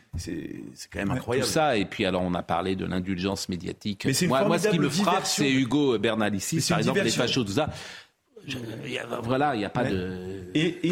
quand 0.92 0.98
même 0.98 1.10
incroyable. 1.10 1.46
Tout 1.46 1.52
ça, 1.52 1.76
et 1.76 1.84
puis 1.84 2.04
alors 2.04 2.22
on 2.22 2.34
a 2.34 2.42
parlé 2.42 2.76
de 2.76 2.84
l'indulgence 2.84 3.48
médiatique. 3.48 4.04
Mais 4.06 4.26
moi, 4.26 4.44
moi, 4.44 4.58
ce 4.58 4.68
qui 4.68 4.78
me 4.78 4.88
frappe, 4.88 5.26
c'est 5.26 5.50
Hugo 5.50 5.98
Bernalicis, 5.98 6.64
par 6.68 6.78
exemple, 6.78 7.00
les 7.00 7.10
fachos, 7.10 7.44
tout 7.44 7.52
ça 7.52 7.70
voilà, 9.22 9.54
il 9.54 9.58
n'y 9.58 9.64
a 9.64 9.70
pas 9.70 9.84
de. 9.84 10.38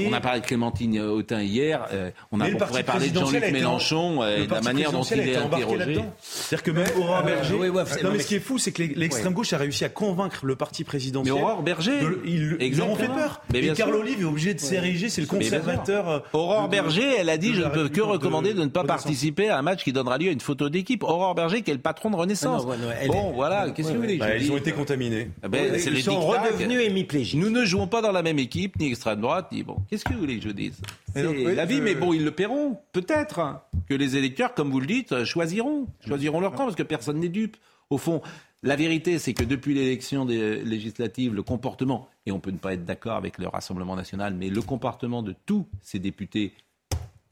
On 0.08 0.12
a 0.12 0.20
parlé 0.20 0.40
de 0.40 0.46
Clémentine 0.46 1.00
Autain 1.00 1.42
hier. 1.42 1.86
Euh, 1.92 2.10
on, 2.32 2.40
a, 2.40 2.48
on 2.48 2.56
pourrait 2.56 2.82
parler 2.82 3.10
de 3.10 3.18
Jean-Luc 3.18 3.50
Mélenchon 3.52 4.26
et 4.26 4.46
de 4.46 4.52
la 4.52 4.60
manière 4.60 4.92
dont 4.92 5.02
il 5.02 5.20
est 5.20 5.36
interrogé. 5.36 6.00
C'est-à-dire 6.20 6.62
que 6.62 6.70
même 6.70 6.86
Aurore 6.98 7.24
Berger. 7.24 7.54
non, 8.02 8.10
mais 8.12 8.18
ce 8.18 8.26
qui 8.26 8.34
est 8.36 8.40
fou, 8.40 8.58
c'est 8.58 8.72
que 8.72 8.82
l'extrême 8.82 9.32
gauche 9.32 9.52
a 9.52 9.58
réussi 9.58 9.84
à 9.84 9.88
convaincre 9.88 10.46
le 10.46 10.56
parti 10.56 10.84
présidentiel. 10.84 11.34
Mais 11.34 11.40
Aurore 11.40 11.62
Berger, 11.62 11.98
ils 12.24 12.76
leur 12.76 12.90
ont 12.90 12.96
fait 12.96 13.08
peur. 13.08 13.40
Et 13.54 13.72
Carl 13.72 13.94
Olive 13.94 14.20
est 14.20 14.24
obligé 14.24 14.54
de 14.54 14.60
s'ériger, 14.60 15.08
c'est 15.08 15.20
le 15.20 15.26
conservateur. 15.26 16.08
Euh, 16.08 16.18
Aurore 16.32 16.68
Berger, 16.68 17.16
elle 17.18 17.30
a 17.30 17.36
dit 17.36 17.54
je 17.54 17.62
ne 17.62 17.68
peux 17.68 17.88
que 17.88 18.00
recommander 18.00 18.54
de 18.54 18.62
ne 18.62 18.68
pas 18.68 18.84
participer 18.84 19.48
à 19.48 19.58
un 19.58 19.62
match 19.62 19.84
qui 19.84 19.92
donnera 19.92 20.18
lieu 20.18 20.28
à 20.28 20.32
une 20.32 20.40
photo 20.40 20.68
d'équipe. 20.68 21.02
Aurore 21.02 21.34
Berger, 21.34 21.62
qui 21.62 21.70
est 21.70 21.74
le 21.74 21.80
patron 21.80 22.10
de 22.10 22.16
Renaissance. 22.16 22.66
Ah 22.66 23.06
bon, 23.06 23.32
voilà. 23.32 23.70
Qu'est-ce 23.70 23.88
que 23.88 23.94
vous 23.94 24.02
voulez 24.02 24.16
bah, 24.18 24.36
Ils 24.36 24.52
ont 24.52 24.56
été 24.56 24.72
contaminés. 24.72 25.30
Ah 25.42 25.48
ben, 25.48 25.74
ils 25.74 26.02
sont 26.02 26.20
redevenus 26.20 26.80
hémiplégiques. 26.80 27.40
Nous 27.46 27.52
ne 27.52 27.64
jouons 27.64 27.86
pas 27.86 28.02
dans 28.02 28.12
la 28.12 28.22
même 28.22 28.38
équipe, 28.38 28.78
ni 28.78 28.88
extrême 28.88 29.20
droite, 29.20 29.52
ni 29.52 29.62
bon. 29.62 29.76
Qu'est-ce 29.88 30.04
que 30.04 30.12
vous 30.12 30.20
voulez 30.20 30.38
que 30.38 30.44
je 30.44 30.50
dise 30.50 30.80
C'est 31.14 31.22
la 31.22 31.64
vie, 31.64 31.80
mais 31.80 31.94
bon, 31.94 32.12
ils 32.12 32.24
le 32.24 32.30
paieront. 32.32 32.78
Peut-être 32.92 33.60
que 33.88 33.94
les 33.94 34.16
électeurs, 34.16 34.54
comme 34.54 34.70
vous 34.70 34.80
le 34.80 34.86
dites, 34.86 35.24
choisiront, 35.24 35.86
choisiront 36.06 36.40
leur 36.40 36.52
camp 36.52 36.64
parce 36.64 36.76
que 36.76 36.82
personne 36.82 37.20
n'est 37.20 37.28
dupe. 37.28 37.56
Au 37.88 37.98
fond, 37.98 38.20
la 38.64 38.74
vérité, 38.74 39.20
c'est 39.20 39.32
que 39.32 39.44
depuis 39.44 39.74
l'élection 39.74 40.24
des 40.24 40.56
législatives, 40.64 41.32
le 41.32 41.44
comportement, 41.44 42.08
et 42.26 42.32
on 42.32 42.40
peut 42.40 42.50
ne 42.50 42.58
pas 42.58 42.74
être 42.74 42.84
d'accord 42.84 43.14
avec 43.14 43.38
le 43.38 43.46
Rassemblement 43.46 43.94
national, 43.94 44.34
mais 44.34 44.48
le 44.48 44.60
comportement 44.60 45.22
de 45.22 45.36
tous 45.46 45.66
ces 45.82 46.00
députés 46.00 46.52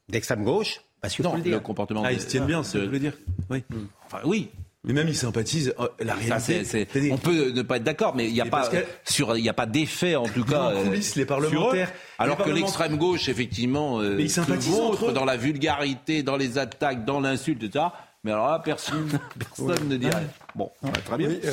d'extrême 0.09 0.45
gauche, 0.45 0.81
parce 1.01 1.17
que 1.17 1.23
non, 1.25 1.37
le 1.37 1.59
comportement. 1.59 2.03
Ah, 2.05 2.13
ils 2.13 2.21
se 2.21 2.29
tiennent 2.29 2.47
bien, 2.47 2.63
ça 2.63 2.79
veut 2.79 2.99
dire. 2.99 3.15
Oui. 3.51 3.65
Enfin, 4.07 4.21
oui. 4.25 4.49
Mais 4.85 4.93
même 4.93 5.09
ils 5.09 5.17
sympathisent. 5.17 5.75
Oh, 5.79 5.89
la 6.01 6.15
réalité, 6.15 6.87
on 7.11 7.17
peut 7.17 7.53
ne 7.53 7.63
pas 7.63 7.79
être 7.79 7.85
d'accord, 7.85 8.15
mais 8.15 8.27
il 8.27 8.35
n'y 8.35 8.41
a, 8.41 8.47
pas 8.47 8.69
sur, 9.05 9.37
y 9.37 9.49
a 9.49 9.55
pas 9.55 9.67
d'effet 9.67 10.15
en 10.15 10.29
tout 10.29 10.45
cas. 10.45 10.75
En 10.75 10.83
coulisses, 10.83 11.17
les 11.17 11.25
parlementaires. 11.25 11.91
alors 12.19 12.37
que 12.37 12.51
l'extrême 12.51 12.97
gauche, 12.99 13.29
effectivement, 13.29 14.01
euh, 14.01 14.21
ils 14.21 14.31
se 14.31 15.13
dans 15.13 15.25
la 15.25 15.37
vulgarité, 15.37 16.23
dans 16.23 16.37
les 16.37 16.59
attaques, 16.59 17.05
dans 17.05 17.21
l'insulte, 17.21 17.63
etc. 17.63 17.87
Mais 18.25 18.33
alors 18.33 18.49
là, 18.49 18.59
personne, 18.59 19.09
personne 19.39 19.89
ne 19.89 19.97
dit 19.97 20.09
Bon, 20.55 20.71
très 21.05 21.17
bien. 21.17 21.29
Oui, 21.29 21.41
euh, 21.45 21.51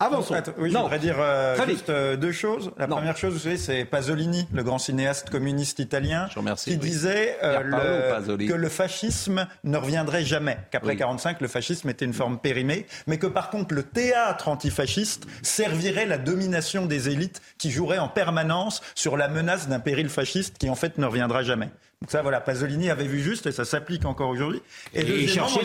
Avançons. 0.00 0.34
Oui, 0.58 0.70
je 0.70 0.76
voudrais 0.76 0.98
dire 0.98 1.16
euh, 1.18 1.56
juste 1.66 1.88
euh, 1.88 2.16
deux 2.16 2.32
choses. 2.32 2.72
La 2.76 2.86
première 2.86 3.16
chose, 3.16 3.32
vous 3.32 3.38
savez, 3.38 3.56
c'est 3.56 3.84
Pasolini, 3.86 4.46
le 4.52 4.62
grand 4.62 4.78
cinéaste 4.78 5.30
communiste 5.30 5.78
italien, 5.78 6.28
qui 6.58 6.76
disait 6.76 7.38
que 7.40 8.52
le 8.52 8.68
fascisme 8.68 9.46
ne 9.64 9.76
reviendrait 9.78 10.24
jamais, 10.24 10.58
qu'après 10.70 10.92
1945, 10.92 11.40
le 11.40 11.48
fascisme 11.48 11.88
était 11.88 12.04
une 12.04 12.12
forme 12.12 12.38
périmée, 12.38 12.86
mais 13.06 13.18
que 13.18 13.26
par 13.26 13.50
contre, 13.50 13.74
le 13.74 13.82
théâtre 13.82 14.48
antifasciste 14.48 15.26
servirait 15.42 16.06
la 16.06 16.18
domination 16.18 16.86
des 16.86 17.08
élites 17.08 17.40
qui 17.56 17.70
joueraient 17.70 17.98
en 17.98 18.08
permanence 18.08 18.82
sur 18.94 19.16
la 19.16 19.28
menace 19.28 19.68
d'un 19.68 19.80
péril 19.80 20.08
fasciste 20.08 20.58
qui 20.58 20.68
en 20.68 20.74
fait 20.74 20.98
ne 20.98 21.06
reviendra 21.06 21.42
jamais. 21.42 21.70
Donc 22.04 22.10
ça, 22.10 22.20
voilà, 22.20 22.42
Pasolini 22.42 22.90
avait 22.90 23.06
vu 23.06 23.20
juste 23.20 23.46
et 23.46 23.52
ça 23.52 23.64
s'applique 23.64 24.04
encore 24.04 24.28
aujourd'hui. 24.28 24.60
Et, 24.92 25.00
et 25.00 25.04
que 25.04 25.10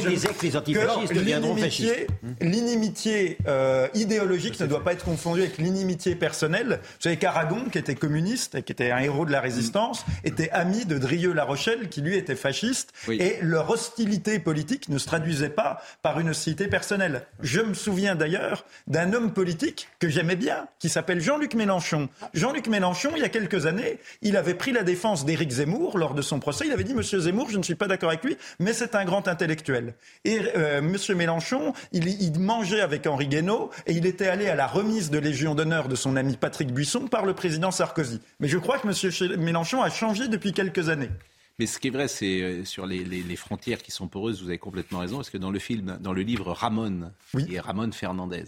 les 0.07 0.55
antifascistes 0.55 1.13
deviendront 1.13 1.57
fascistes. 1.57 2.07
L'inimitié 2.39 3.37
euh, 3.45 3.89
idéologique 3.93 4.57
ne 4.61 4.65
doit 4.65 4.81
pas 4.81 4.93
être 4.93 5.03
confondue 5.03 5.41
avec 5.41 5.57
l'inimitié 5.57 6.15
personnelle. 6.15 6.79
Vous 6.81 7.01
savez 7.01 7.17
qu'Aragon, 7.17 7.65
qui 7.69 7.77
était 7.77 7.95
communiste 7.95 8.55
et 8.55 8.63
qui 8.63 8.71
était 8.71 8.89
un 8.89 8.99
héros 8.99 9.25
de 9.25 9.33
la 9.33 9.41
résistance, 9.41 10.05
était 10.23 10.49
ami 10.51 10.85
de 10.85 10.97
Drieux-La 10.97 11.43
Rochelle, 11.43 11.89
qui 11.89 11.99
lui 11.99 12.15
était 12.15 12.37
fasciste. 12.37 12.93
Et 13.09 13.39
leur 13.41 13.69
hostilité 13.69 14.39
politique 14.39 14.87
ne 14.87 14.97
se 14.97 15.07
traduisait 15.07 15.49
pas 15.49 15.81
par 16.03 16.21
une 16.21 16.29
hostilité 16.29 16.67
personnelle. 16.67 17.23
Je 17.41 17.59
me 17.59 17.73
souviens 17.73 18.15
d'ailleurs 18.15 18.63
d'un 18.87 19.11
homme 19.11 19.33
politique 19.33 19.89
que 19.99 20.07
j'aimais 20.07 20.37
bien, 20.37 20.69
qui 20.79 20.87
s'appelle 20.87 21.19
Jean-Luc 21.19 21.53
Mélenchon. 21.53 22.07
Jean-Luc 22.33 22.67
Mélenchon, 22.67 23.09
il 23.17 23.23
y 23.23 23.25
a 23.25 23.29
quelques 23.29 23.65
années, 23.65 23.99
il 24.21 24.37
avait 24.37 24.53
pris 24.53 24.71
la 24.71 24.83
défense 24.83 25.25
d'Éric 25.25 25.51
Zemmour 25.51 25.97
lors 25.97 26.13
de 26.13 26.28
son 26.29 26.39
procès, 26.39 26.65
il 26.67 26.71
avait 26.71 26.83
dit 26.83 26.93
Monsieur 26.93 27.19
Zemmour, 27.19 27.49
je 27.49 27.57
ne 27.57 27.63
suis 27.63 27.75
pas 27.75 27.87
d'accord 27.87 28.09
avec 28.09 28.23
lui, 28.23 28.37
mais 28.59 28.73
c'est 28.73 28.95
un 28.95 29.03
grand 29.03 29.27
intellectuel. 29.27 29.95
Et 30.23 30.39
euh, 30.55 30.81
Monsieur 30.81 31.15
Mélenchon, 31.15 31.73
il, 31.91 32.07
il, 32.07 32.39
mangeait 32.39 32.81
avec 32.81 33.05
Henri 33.07 33.27
Guénaud 33.27 33.71
et 33.87 33.93
il 33.93 34.05
était 34.05 34.27
allé 34.27 34.47
à 34.47 34.55
la 34.55 34.67
remise 34.67 35.09
de 35.09 35.19
Légion 35.19 35.55
d'honneur 35.55 35.87
de 35.87 35.95
son 35.95 36.15
ami 36.15 36.37
Patrick 36.37 36.71
Buisson 36.71 37.07
par 37.07 37.25
le 37.25 37.33
président 37.33 37.71
Sarkozy. 37.71 38.21
Mais 38.39 38.47
je 38.47 38.57
crois 38.57 38.77
que 38.79 38.87
Monsieur 38.87 39.11
Mélenchon 39.37 39.81
a 39.81 39.89
changé 39.89 40.27
depuis 40.27 40.53
quelques 40.53 40.89
années. 40.89 41.09
Mais 41.57 41.65
ce 41.65 41.77
qui 41.77 41.89
est 41.89 41.91
vrai, 41.91 42.07
c'est 42.07 42.41
euh, 42.41 42.63
sur 42.63 42.85
les, 42.85 43.03
les, 43.03 43.35
frontières 43.35 43.81
qui 43.81 43.91
sont 43.91 44.07
poreuses, 44.07 44.41
vous 44.41 44.47
avez 44.47 44.57
complètement 44.57 44.99
raison, 44.99 45.17
parce 45.17 45.29
que 45.29 45.37
dans 45.37 45.51
le 45.51 45.59
film, 45.59 45.97
dans 45.99 46.13
le 46.13 46.21
livre 46.21 46.53
Ramon, 46.53 47.11
oui. 47.33 47.45
qui 47.45 47.55
est 47.55 47.59
Ramon 47.59 47.91
Fernandez, 47.91 48.45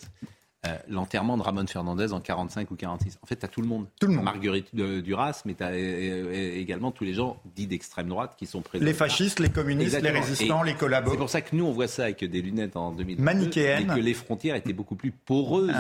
euh, 0.68 0.78
l'enterrement 0.88 1.38
de 1.38 1.42
Ramon 1.42 1.66
Fernandez 1.66 2.14
en 2.14 2.20
45 2.20 2.70
ou 2.70 2.76
46. 2.76 3.18
En 3.24 3.26
fait, 3.26 3.36
tu 3.36 3.46
as 3.46 3.48
tout 3.48 3.62
le 3.62 3.68
monde. 3.68 3.88
Tout 4.00 4.06
le 4.06 4.14
monde. 4.14 4.26
Marguerite 4.26 4.76
Duras, 4.76 5.42
mais 5.46 5.56
tu 5.56 5.64
as 5.64 5.70
euh, 5.70 5.74
euh, 5.74 6.56
également 6.56 6.92
tous 6.92 7.04
les 7.04 7.16
gens 7.16 7.42
dits 7.56 7.66
d'extrême 7.66 8.08
droite 8.08 8.36
qui 8.38 8.46
sont 8.46 8.62
présents. 8.62 8.86
Les 8.86 8.94
fascistes, 8.94 9.40
les 9.40 9.50
communistes, 9.50 10.00
les 10.00 10.12
résistants, 10.12 10.62
les 10.62 10.76
collaborateurs. 10.76 11.14
C'est 11.14 11.18
pour 11.18 11.30
ça 11.32 11.42
que 11.42 11.56
nous, 11.56 11.66
on 11.66 11.72
voit 11.72 11.88
ça 11.88 12.04
avec 12.04 12.24
des 12.24 12.42
lunettes 12.44 12.78
en 12.78 12.92
2002. 12.92 13.24
Manichéennes. 13.24 13.90
Et 13.90 13.96
que 13.96 14.00
les 14.00 14.14
frontières 14.14 14.56
étaient 14.56 14.72
beaucoup 14.72 14.96
plus 14.96 15.10
poreuses, 15.10 15.74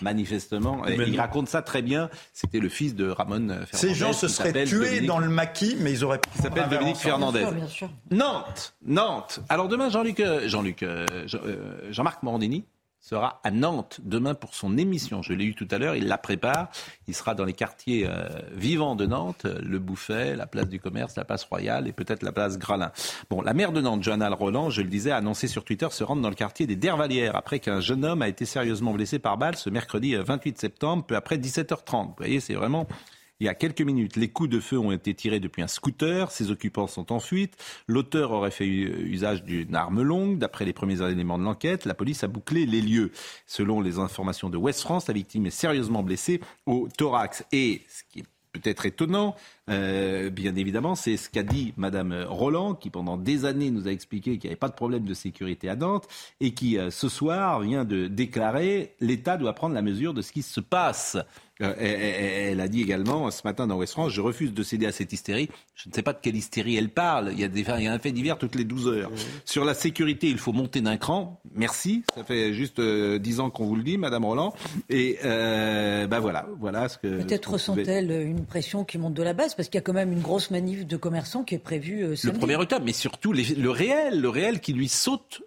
manifestement. 0.00 0.86
Et 0.86 0.94
il 0.94 1.18
raconte 1.18 1.48
ça 1.48 1.62
très 1.62 1.82
bien. 1.82 2.08
C'était 2.32 2.60
le 2.60 2.68
fils 2.68 2.94
de 2.94 3.08
Ramon 3.08 3.48
Fernandez. 3.48 3.66
Ces 3.72 3.94
gens 3.94 4.12
se 4.12 4.28
seraient 4.28 4.64
tués 4.64 5.00
dans 5.00 5.18
le 5.18 5.28
maquis, 5.28 5.76
mais 5.80 5.90
ils 5.90 6.04
auraient 6.04 6.20
pu. 6.20 6.30
Il 6.36 6.42
s'appelle 6.42 6.68
Dominique 6.68 6.98
Fernandez. 6.98 7.46
Bien 7.52 7.66
sûr, 7.66 7.90
Nantes. 8.12 8.74
Nantes. 8.86 9.40
Alors 9.48 9.66
demain, 9.66 9.88
Jean-Luc, 9.90 10.22
Jean-Luc, 10.46 10.84
Jean-Marc 11.90 12.22
Morandini 12.22 12.64
sera 13.00 13.40
à 13.44 13.50
Nantes 13.50 14.00
demain 14.04 14.34
pour 14.34 14.54
son 14.54 14.76
émission. 14.76 15.22
Je 15.22 15.32
l'ai 15.32 15.46
eu 15.46 15.54
tout 15.54 15.66
à 15.70 15.78
l'heure, 15.78 15.96
il 15.96 16.06
la 16.06 16.18
prépare. 16.18 16.68
Il 17.08 17.14
sera 17.14 17.34
dans 17.34 17.44
les 17.44 17.54
quartiers 17.54 18.06
euh, 18.06 18.28
vivants 18.52 18.94
de 18.94 19.06
Nantes, 19.06 19.46
le 19.46 19.78
Bouffet, 19.78 20.36
la 20.36 20.46
place 20.46 20.68
du 20.68 20.78
commerce, 20.78 21.16
la 21.16 21.24
place 21.24 21.44
Royale 21.44 21.88
et 21.88 21.92
peut-être 21.92 22.22
la 22.22 22.32
place 22.32 22.58
Gralin. 22.58 22.92
Bon, 23.30 23.40
la 23.40 23.54
maire 23.54 23.72
de 23.72 23.80
Nantes, 23.80 24.02
Johanna 24.02 24.28
Roland, 24.28 24.70
je 24.70 24.82
le 24.82 24.88
disais, 24.88 25.10
a 25.10 25.16
annoncé 25.16 25.48
sur 25.48 25.64
Twitter 25.64 25.88
se 25.90 26.04
rendre 26.04 26.22
dans 26.22 26.28
le 26.28 26.34
quartier 26.34 26.66
des 26.66 26.76
Dervalières 26.76 27.36
après 27.36 27.58
qu'un 27.58 27.80
jeune 27.80 28.04
homme 28.04 28.22
a 28.22 28.28
été 28.28 28.44
sérieusement 28.44 28.92
blessé 28.92 29.18
par 29.18 29.38
balle 29.38 29.56
ce 29.56 29.70
mercredi 29.70 30.14
28 30.14 30.50
euh, 30.50 30.60
septembre, 30.60 31.04
peu 31.04 31.16
après 31.16 31.38
17h30. 31.38 32.06
Vous 32.06 32.14
voyez, 32.18 32.40
c'est 32.40 32.54
vraiment 32.54 32.86
il 33.40 33.46
y 33.46 33.48
a 33.48 33.54
quelques 33.54 33.80
minutes, 33.80 34.16
les 34.16 34.28
coups 34.28 34.50
de 34.50 34.60
feu 34.60 34.78
ont 34.78 34.92
été 34.92 35.14
tirés 35.14 35.40
depuis 35.40 35.62
un 35.62 35.66
scooter. 35.66 36.30
Ses 36.30 36.50
occupants 36.50 36.86
sont 36.86 37.10
en 37.10 37.20
fuite. 37.20 37.56
L'auteur 37.88 38.32
aurait 38.32 38.50
fait 38.50 38.66
usage 38.66 39.44
d'une 39.44 39.74
arme 39.74 40.02
longue. 40.02 40.38
D'après 40.38 40.66
les 40.66 40.74
premiers 40.74 41.00
éléments 41.10 41.38
de 41.38 41.44
l'enquête, 41.44 41.86
la 41.86 41.94
police 41.94 42.22
a 42.22 42.28
bouclé 42.28 42.66
les 42.66 42.82
lieux. 42.82 43.12
Selon 43.46 43.80
les 43.80 43.98
informations 43.98 44.50
de 44.50 44.58
West 44.58 44.82
France, 44.82 45.08
la 45.08 45.14
victime 45.14 45.46
est 45.46 45.50
sérieusement 45.50 46.02
blessée 46.02 46.40
au 46.66 46.88
thorax. 46.96 47.42
Et 47.50 47.80
ce 47.88 48.02
qui 48.12 48.20
est 48.20 48.26
peut-être 48.52 48.84
étonnant, 48.84 49.36
euh, 49.70 50.30
bien 50.30 50.54
évidemment, 50.56 50.94
c'est 50.94 51.16
ce 51.16 51.30
qu'a 51.30 51.42
dit 51.42 51.72
Madame 51.76 52.24
Roland, 52.28 52.74
qui 52.74 52.90
pendant 52.90 53.16
des 53.16 53.44
années 53.44 53.70
nous 53.70 53.86
a 53.86 53.92
expliqué 53.92 54.32
qu'il 54.32 54.48
n'y 54.48 54.52
avait 54.52 54.56
pas 54.56 54.68
de 54.68 54.74
problème 54.74 55.04
de 55.04 55.14
sécurité 55.14 55.68
à 55.68 55.76
Nantes, 55.76 56.08
et 56.40 56.52
qui 56.54 56.78
euh, 56.78 56.90
ce 56.90 57.08
soir 57.08 57.60
vient 57.60 57.84
de 57.84 58.08
déclarer 58.08 58.94
l'État 59.00 59.36
doit 59.36 59.52
prendre 59.52 59.74
la 59.74 59.82
mesure 59.82 60.14
de 60.14 60.22
ce 60.22 60.32
qui 60.32 60.42
se 60.42 60.60
passe. 60.60 61.16
Euh, 61.62 61.74
elle 61.78 62.60
a 62.60 62.68
dit 62.68 62.80
également 62.80 63.30
ce 63.30 63.42
matin 63.44 63.66
dans 63.66 63.76
West 63.76 63.92
France, 63.92 64.12
je 64.12 64.22
refuse 64.22 64.54
de 64.54 64.62
céder 64.62 64.86
à 64.86 64.92
cette 64.92 65.12
hystérie. 65.12 65.50
Je 65.74 65.90
ne 65.90 65.94
sais 65.94 66.02
pas 66.02 66.14
de 66.14 66.18
quelle 66.20 66.34
hystérie 66.34 66.76
elle 66.76 66.88
parle. 66.88 67.30
Il 67.32 67.40
y 67.40 67.44
a, 67.44 67.48
des, 67.48 67.60
il 67.60 67.84
y 67.84 67.86
a 67.86 67.92
un 67.92 67.98
fait 67.98 68.12
divers 68.12 68.38
toutes 68.38 68.54
les 68.54 68.64
12 68.64 68.88
heures. 68.88 69.10
Sur 69.44 69.66
la 69.66 69.74
sécurité, 69.74 70.28
il 70.28 70.38
faut 70.38 70.52
monter 70.52 70.80
d'un 70.80 70.96
cran. 70.96 71.38
Merci. 71.54 72.02
Ça 72.14 72.24
fait 72.24 72.54
juste 72.54 72.80
dix 72.80 73.30
10 73.30 73.40
ans 73.40 73.50
qu'on 73.50 73.66
vous 73.66 73.76
le 73.76 73.82
dit, 73.82 73.98
Madame 73.98 74.24
Roland. 74.24 74.54
Et 74.88 75.18
ben 75.22 76.18
voilà, 76.18 76.46
voilà 76.58 76.88
ce 76.88 76.96
que. 76.96 77.22
Peut-être 77.22 77.50
ressent-elle 77.50 78.10
une 78.10 78.46
pression 78.46 78.84
qui 78.84 78.96
monte 78.96 79.14
de 79.14 79.22
la 79.22 79.34
base 79.34 79.54
parce 79.60 79.68
qu'il 79.68 79.76
y 79.76 79.78
a 79.78 79.82
quand 79.82 79.92
même 79.92 80.10
une 80.10 80.22
grosse 80.22 80.50
manif 80.50 80.86
de 80.86 80.96
commerçants 80.96 81.44
qui 81.44 81.54
est 81.54 81.58
prévue. 81.58 82.02
Euh, 82.02 82.14
le 82.24 82.32
premier 82.32 82.56
octobre, 82.56 82.82
mais 82.82 82.94
surtout 82.94 83.34
le 83.34 83.68
réel, 83.68 84.18
le 84.18 84.28
réel 84.30 84.60
qui 84.60 84.72
lui 84.72 84.88
saute 84.88 85.42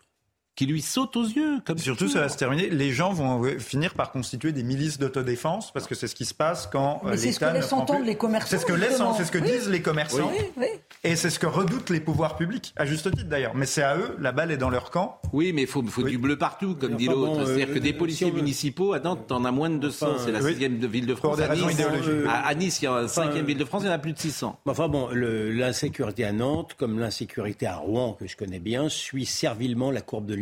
qui 0.56 0.66
lui 0.66 0.82
saute 0.82 1.16
aux 1.16 1.24
yeux. 1.24 1.60
Comme 1.66 1.78
Surtout, 1.78 2.08
ça 2.08 2.22
va 2.22 2.30
se 2.30 2.38
terminer. 2.38 2.70
Les 2.70 2.92
gens 2.92 3.12
vont 3.12 3.44
finir 3.60 3.94
par 3.94 4.12
constituer 4.12 4.52
des 4.52 4.64
milices 4.64 5.00
d'autodéfense 5.00 5.72
parce 5.72 5.88
que 5.88 5.96
c'est 5.96 6.08
ce 6.08 6.16
qui 6.16 6.26
se 6.26 6.34
passe 6.34 6.68
quand 6.72 7.02
euh, 7.06 7.12
l'État. 7.12 7.18
C'est 7.18 7.32
ce 7.32 7.40
que 7.40 7.46
laissent 7.46 7.74
entendre 7.74 8.06
les 8.06 8.16
commerçants. 8.16 8.48
C'est 8.50 8.60
ce 8.60 8.66
que, 8.66 8.74
c'est 9.18 9.26
ce 9.26 9.32
que 9.32 9.38
disent 9.40 9.70
les 9.70 9.82
commerçants. 9.82 10.32
Oui, 10.58 10.68
et 11.04 11.16
c'est 11.16 11.30
ce 11.30 11.40
que 11.40 11.48
redoutent 11.48 11.90
les 11.90 12.00
pouvoirs 12.00 12.38
publics, 12.38 12.74
à 12.78 12.86
juste 12.86 13.12
titre 13.12 13.28
d'ailleurs. 13.28 13.56
Mais 13.56 13.66
c'est 13.66 13.84
à 13.84 13.98
eux, 13.98 14.16
la 14.20 14.32
balle 14.32 14.52
est 14.52 14.58
dans 14.58 14.70
leur 14.70 14.90
camp. 14.90 15.20
Oui, 15.34 15.52
mais 15.54 15.64
il 15.64 15.68
faut, 15.68 15.84
faut 15.84 16.04
du 16.04 16.18
bleu 16.18 16.38
partout, 16.38 16.76
comme 16.76 16.96
dit 16.96 17.08
l'autre. 17.08 17.46
C'est-à-dire 17.46 17.68
que 17.68 17.78
euh, 17.78 17.82
des 17.82 17.94
policiers 17.94 18.32
municipaux, 18.32 18.94
à 18.94 19.00
Nantes, 19.00 19.28
t'en 19.28 19.44
as 19.44 19.52
moins 19.52 19.70
de 19.70 19.78
200. 19.78 20.18
c'est 20.20 20.32
la 20.32 20.42
sixième 20.42 20.78
ville 20.86 21.06
de 21.06 21.16
France. 21.16 21.36
Pour 21.36 21.38
des 21.38 21.46
raisons 21.46 21.70
idéologiques. 21.70 22.28
À, 22.30 22.54
Nice, 22.56 22.82
il 22.82 22.86
y 22.86 22.88
a 22.88 23.02
la 23.02 23.08
cinquième 23.08 23.46
ville 23.46 23.58
de 23.58 23.66
France, 23.66 23.82
il 23.84 23.88
y 23.88 23.90
en 23.90 23.94
a 23.94 24.00
plus 24.00 24.14
de 24.14 24.20
600. 24.20 24.60
Enfin 24.66 24.88
bon, 24.88 25.10
l'insécurité 25.12 26.24
à 26.24 26.32
Nantes, 26.32 26.76
comme 26.78 27.00
l'insécurité 27.00 27.66
à 27.66 27.78
Rouen, 27.78 28.14
que 28.14 28.28
je 28.28 28.38
connais 28.38 28.60
bien, 28.60 28.88
suit 28.88 29.26
servilement 29.26 29.92
la 29.92 30.02
courbe 30.02 30.26
de 30.26 30.36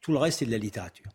Tout 0.00 0.12
le 0.12 0.18
reste, 0.18 0.40
c'est 0.40 0.46
de 0.46 0.50
la 0.50 0.58
littérature. 0.58 1.10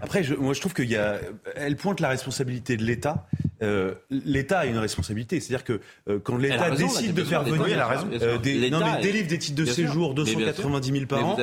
Après, 0.00 0.22
je, 0.22 0.34
moi, 0.34 0.54
je 0.54 0.60
trouve 0.60 0.74
qu'elle 0.74 1.76
pointe 1.76 2.00
la 2.00 2.08
responsabilité 2.08 2.76
de 2.76 2.84
l'État, 2.84 3.26
euh, 3.62 3.94
l'État 4.10 4.60
a 4.60 4.66
une 4.66 4.78
responsabilité. 4.78 5.40
C'est-à-dire 5.40 5.64
que 5.64 5.80
euh, 6.08 6.18
quand 6.22 6.36
l'État 6.36 6.70
décide 6.70 7.14
de 7.14 7.24
faire 7.24 7.42
venir 7.42 7.88
euh, 8.22 8.38
des, 8.38 8.70
non, 8.70 8.80
mais 8.80 9.02
délivre 9.02 9.28
des 9.28 9.38
titres 9.38 9.60
de 9.60 9.64
séjour, 9.64 10.14
290 10.14 10.92
000 10.92 11.06
par 11.06 11.26
an, 11.26 11.36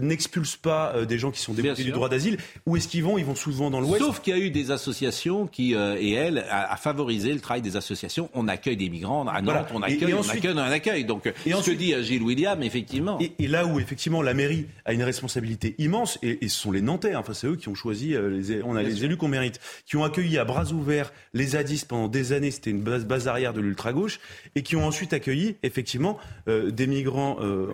n'expulse 0.00 0.56
pas 0.56 1.04
des 1.06 1.18
gens 1.18 1.30
qui 1.30 1.40
sont 1.40 1.52
déboutés 1.52 1.84
du 1.84 1.92
droit 1.92 2.08
d'asile. 2.08 2.38
Où 2.66 2.76
est-ce 2.76 2.88
qu'ils 2.88 3.04
vont? 3.04 3.18
Ils 3.18 3.24
vont 3.24 3.34
souvent 3.34 3.70
dans 3.70 3.80
l'Ouest. 3.80 4.04
Sauf 4.04 4.20
qu'il 4.20 4.36
y 4.36 4.40
a 4.40 4.40
eu 4.40 4.50
des 4.50 4.70
associations 4.70 5.46
qui, 5.46 5.74
et 5.74 6.12
elle, 6.12 6.44
a, 6.50 6.76
favorisé 6.76 7.32
le 7.32 7.40
travail 7.40 7.62
des 7.62 7.76
associations. 7.76 8.30
On 8.34 8.48
accueille 8.48 8.76
des 8.76 8.88
migrants 8.88 9.26
à 9.26 9.40
Nantes, 9.40 9.68
on 9.72 9.82
accueille, 9.82 10.14
on 10.14 10.28
accueille, 10.28 10.54
on 10.54 10.58
accueille. 10.58 11.04
Donc, 11.04 11.32
et 11.46 11.52
ce 11.52 11.70
que 11.70 11.76
dit 11.76 11.94
Gilles 12.02 12.22
William, 12.22 12.62
effectivement. 12.62 13.18
Et, 13.20 13.46
là 13.54 13.66
où 13.66 13.78
effectivement 13.78 14.22
la 14.22 14.34
mairie 14.34 14.66
a 14.84 14.94
une 14.94 15.02
responsabilité 15.02 15.74
immense, 15.78 16.18
et, 16.22 16.48
ce 16.48 16.60
sont 16.60 16.72
les 16.72 16.80
Nantais, 16.80 17.12
hein, 17.12 17.20
enfin 17.20 17.34
c'est 17.34 17.46
eux 17.46 17.56
qui 17.56 17.63
ont 17.68 17.74
choisi, 17.74 18.10
les, 18.10 18.62
on 18.62 18.76
a 18.76 18.82
les 18.82 19.04
élus 19.04 19.16
qu'on 19.16 19.28
mérite, 19.28 19.60
qui 19.86 19.96
ont 19.96 20.04
accueilli 20.04 20.38
à 20.38 20.44
bras 20.44 20.72
ouverts 20.72 21.12
les 21.32 21.48
zadistes 21.48 21.88
pendant 21.88 22.08
des 22.08 22.32
années, 22.32 22.50
c'était 22.50 22.70
une 22.70 22.82
base, 22.82 23.04
base 23.04 23.28
arrière 23.28 23.52
de 23.52 23.60
l'ultra-gauche, 23.60 24.20
et 24.54 24.62
qui 24.62 24.76
ont 24.76 24.86
ensuite 24.86 25.12
accueilli 25.12 25.56
effectivement 25.62 26.18
euh, 26.48 26.70
des 26.70 26.86
migrants 26.86 27.38
euh, 27.40 27.68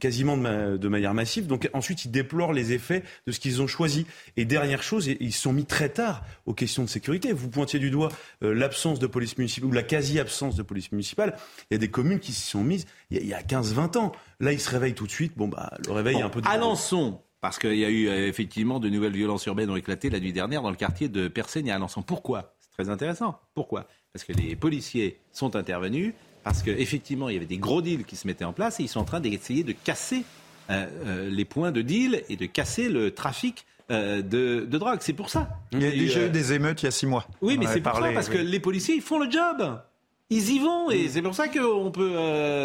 quasiment 0.00 0.36
de, 0.36 0.88
manière 0.88 1.14
massive. 1.14 1.46
Donc 1.46 1.68
ensuite, 1.72 2.04
ils 2.04 2.10
déplorent 2.10 2.52
les 2.52 2.72
effets 2.72 3.02
de 3.26 3.32
ce 3.32 3.40
qu'ils 3.40 3.62
ont 3.62 3.66
choisi. 3.66 4.06
Et 4.36 4.44
dernière 4.44 4.82
chose, 4.82 5.06
ils 5.06 5.32
se 5.32 5.40
sont 5.40 5.52
mis 5.52 5.64
très 5.64 5.88
tard 5.88 6.24
aux 6.46 6.54
questions 6.54 6.84
de 6.84 6.88
sécurité. 6.88 7.32
Vous 7.32 7.48
pointiez 7.48 7.78
du 7.78 7.90
doigt 7.90 8.10
euh, 8.42 8.54
l'absence 8.54 8.98
de 8.98 9.06
police 9.06 9.38
municipale, 9.38 9.68
ou 9.68 9.72
la 9.72 9.82
quasi-absence 9.82 10.56
de 10.56 10.62
police 10.62 10.92
municipale. 10.92 11.36
Il 11.70 11.74
y 11.74 11.76
a 11.76 11.78
des 11.78 11.90
communes 11.90 12.20
qui 12.20 12.32
s'y 12.32 12.48
sont 12.48 12.64
mises 12.64 12.86
il 13.10 13.26
y 13.26 13.34
a, 13.34 13.42
15-20 13.42 13.98
ans. 13.98 14.12
Là, 14.40 14.52
ils 14.52 14.60
se 14.60 14.70
réveillent 14.70 14.94
tout 14.94 15.06
de 15.06 15.12
suite. 15.12 15.32
Bon, 15.36 15.48
bah, 15.48 15.72
le 15.86 15.92
réveil 15.92 16.16
est 16.16 16.22
un 16.22 16.28
peu... 16.28 16.40
Alençon 16.44 17.20
parce 17.44 17.58
qu'il 17.58 17.76
y 17.76 17.84
a 17.84 17.90
eu 17.90 18.08
effectivement 18.08 18.80
de 18.80 18.88
nouvelles 18.88 19.12
violences 19.12 19.44
urbaines 19.44 19.68
ont 19.68 19.76
éclaté 19.76 20.08
la 20.08 20.18
nuit 20.18 20.32
dernière 20.32 20.62
dans 20.62 20.70
le 20.70 20.76
quartier 20.76 21.10
de 21.10 21.28
Persaigne 21.28 21.70
à 21.70 21.74
Alençon. 21.74 22.00
Pourquoi? 22.00 22.54
Très 22.72 22.88
intéressant. 22.88 23.38
Pourquoi? 23.52 23.86
Parce 24.14 24.24
que 24.24 24.32
les 24.32 24.56
policiers 24.56 25.18
sont 25.30 25.54
intervenus, 25.54 26.14
parce 26.42 26.62
qu'effectivement, 26.62 27.28
il 27.28 27.34
y 27.34 27.36
avait 27.36 27.44
des 27.44 27.58
gros 27.58 27.82
deals 27.82 28.06
qui 28.06 28.16
se 28.16 28.26
mettaient 28.26 28.46
en 28.46 28.54
place 28.54 28.80
et 28.80 28.84
ils 28.84 28.88
sont 28.88 29.00
en 29.00 29.04
train 29.04 29.20
d'essayer 29.20 29.62
de 29.62 29.72
casser 29.72 30.24
euh, 30.70 30.86
euh, 31.04 31.28
les 31.28 31.44
points 31.44 31.70
de 31.70 31.82
deal 31.82 32.22
et 32.30 32.36
de 32.36 32.46
casser 32.46 32.88
le 32.88 33.10
trafic 33.10 33.66
euh, 33.90 34.22
de, 34.22 34.64
drogue. 34.64 35.00
C'est 35.02 35.12
pour 35.12 35.28
ça. 35.28 35.50
Il 35.72 35.82
y 35.82 35.86
a 35.86 35.90
déjà 35.90 36.24
eu 36.24 36.30
des 36.30 36.54
émeutes 36.54 36.80
il 36.80 36.86
y 36.86 36.88
a 36.88 36.92
six 36.92 37.04
mois. 37.04 37.28
Oui, 37.42 37.58
mais 37.58 37.66
c'est 37.66 37.82
pour 37.82 37.94
ça, 37.94 38.10
parce 38.14 38.30
que 38.30 38.38
les 38.38 38.58
policiers, 38.58 38.94
ils 38.94 39.02
font 39.02 39.18
le 39.18 39.30
job. 39.30 39.82
Ils 40.30 40.48
y 40.50 40.60
vont 40.60 40.90
et 40.90 41.08
c'est 41.08 41.20
pour 41.20 41.34
ça 41.34 41.48
qu'on 41.48 41.90
peut 41.90 42.14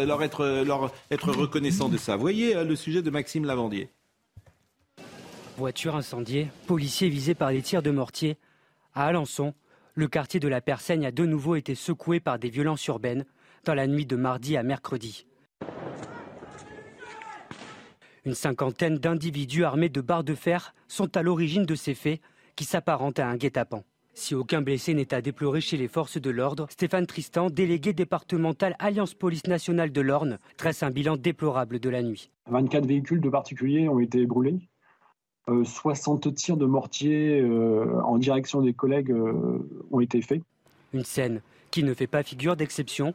leur, 0.06 0.22
être, 0.22 0.64
leur 0.64 0.90
être 1.10 1.32
reconnaissant 1.32 1.90
de 1.90 1.98
ça. 1.98 2.16
Vous 2.16 2.22
voyez 2.22 2.64
le 2.64 2.76
sujet 2.76 3.02
de 3.02 3.10
Maxime 3.10 3.44
Lavandier. 3.44 3.90
Voiture 5.60 5.94
incendiée, 5.94 6.48
policiers 6.66 7.10
visés 7.10 7.34
par 7.34 7.50
des 7.50 7.60
tirs 7.60 7.82
de 7.82 7.90
mortier. 7.90 8.38
À 8.94 9.04
Alençon, 9.04 9.52
le 9.92 10.08
quartier 10.08 10.40
de 10.40 10.48
la 10.48 10.62
Persaigne 10.62 11.04
a 11.04 11.12
de 11.12 11.26
nouveau 11.26 11.54
été 11.54 11.74
secoué 11.74 12.18
par 12.18 12.38
des 12.38 12.48
violences 12.48 12.86
urbaines 12.86 13.26
dans 13.66 13.74
la 13.74 13.86
nuit 13.86 14.06
de 14.06 14.16
mardi 14.16 14.56
à 14.56 14.62
mercredi. 14.62 15.26
Une 18.24 18.32
cinquantaine 18.32 18.96
d'individus 18.96 19.64
armés 19.64 19.90
de 19.90 20.00
barres 20.00 20.24
de 20.24 20.34
fer 20.34 20.74
sont 20.88 21.14
à 21.14 21.20
l'origine 21.20 21.66
de 21.66 21.74
ces 21.74 21.94
faits 21.94 22.22
qui 22.56 22.64
s'apparentent 22.64 23.18
à 23.18 23.28
un 23.28 23.36
guet-apens. 23.36 23.84
Si 24.14 24.34
aucun 24.34 24.62
blessé 24.62 24.94
n'est 24.94 25.12
à 25.12 25.20
déplorer 25.20 25.60
chez 25.60 25.76
les 25.76 25.88
forces 25.88 26.18
de 26.18 26.30
l'ordre, 26.30 26.68
Stéphane 26.70 27.06
Tristan, 27.06 27.50
délégué 27.50 27.92
départemental 27.92 28.76
Alliance 28.78 29.12
Police 29.12 29.46
Nationale 29.46 29.92
de 29.92 30.00
l'Orne, 30.00 30.38
dresse 30.56 30.82
un 30.82 30.90
bilan 30.90 31.18
déplorable 31.18 31.80
de 31.80 31.90
la 31.90 32.02
nuit. 32.02 32.30
24 32.46 32.86
véhicules 32.86 33.20
de 33.20 33.28
particuliers 33.28 33.90
ont 33.90 34.00
été 34.00 34.24
brûlés. 34.24 34.58
60 35.64 36.26
euh, 36.26 36.30
tirs 36.32 36.56
de 36.56 36.66
mortier 36.66 37.40
euh, 37.40 38.00
en 38.02 38.18
direction 38.18 38.60
des 38.62 38.72
collègues 38.72 39.10
euh, 39.10 39.58
ont 39.90 40.00
été 40.00 40.22
faits. 40.22 40.42
Une 40.92 41.04
scène 41.04 41.40
qui 41.70 41.82
ne 41.82 41.94
fait 41.94 42.06
pas 42.06 42.22
figure 42.22 42.56
d'exception. 42.56 43.14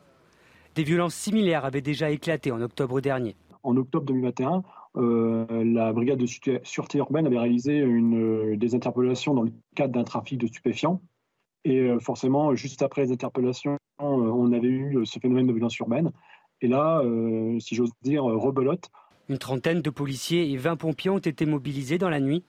Des 0.75 0.83
violences 0.83 1.15
similaires 1.15 1.65
avaient 1.65 1.81
déjà 1.81 2.09
éclaté 2.09 2.51
en 2.51 2.61
octobre 2.61 3.01
dernier. 3.01 3.35
En 3.63 3.75
octobre 3.77 4.05
2021, 4.05 4.63
la 4.95 5.91
brigade 5.91 6.19
de 6.19 6.25
sûreté 6.63 6.97
urbaine 6.99 7.25
avait 7.25 7.39
réalisé 7.39 7.77
une, 7.77 8.55
des 8.55 8.75
interpellations 8.75 9.33
dans 9.33 9.43
le 9.43 9.51
cadre 9.75 9.93
d'un 9.93 10.03
trafic 10.03 10.37
de 10.37 10.47
stupéfiants. 10.47 11.01
Et 11.63 11.89
forcément, 11.99 12.55
juste 12.55 12.81
après 12.81 13.03
les 13.03 13.11
interpellations, 13.11 13.77
on 13.99 14.51
avait 14.53 14.67
eu 14.67 15.05
ce 15.05 15.19
phénomène 15.19 15.47
de 15.47 15.53
violence 15.53 15.77
urbaine. 15.79 16.11
Et 16.61 16.67
là, 16.67 17.01
si 17.59 17.75
j'ose 17.75 17.91
dire, 18.03 18.23
rebelote, 18.23 18.89
une 19.29 19.37
trentaine 19.37 19.81
de 19.81 19.89
policiers 19.89 20.51
et 20.51 20.57
20 20.57 20.75
pompiers 20.75 21.09
ont 21.09 21.17
été 21.17 21.45
mobilisés 21.45 21.97
dans 21.97 22.09
la 22.09 22.19
nuit. 22.19 22.43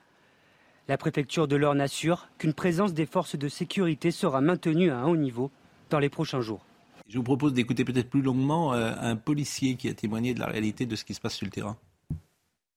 La 0.89 0.99
préfecture 0.99 1.49
de 1.49 1.57
l'Orne 1.57 1.81
assure 1.81 2.29
qu'une 2.39 2.53
présence 2.53 2.95
des 2.95 3.07
forces 3.07 3.37
de 3.37 3.49
sécurité 3.49 4.11
sera 4.11 4.41
maintenue 4.41 4.91
à 4.91 4.99
un 4.99 5.09
haut 5.09 5.16
niveau 5.16 5.51
dans 5.91 5.99
les 5.99 6.09
prochains 6.09 6.41
jours. 6.41 6.64
Je 7.09 7.18
vous 7.18 7.24
propose 7.24 7.55
d'écouter 7.55 7.85
peut-être 7.85 8.11
plus 8.11 8.22
longuement 8.22 8.72
euh, 8.72 8.93
un 9.01 9.16
policier 9.16 9.77
qui 9.77 9.89
a 9.89 9.95
témoigné 9.95 10.35
de 10.35 10.41
la 10.41 10.47
réalité 10.47 10.87
de 10.87 10.97
ce 10.97 11.05
qui 11.05 11.14
se 11.14 11.20
passe 11.20 11.35
sur 11.35 11.47
le 11.47 11.51
terrain. 11.51 11.77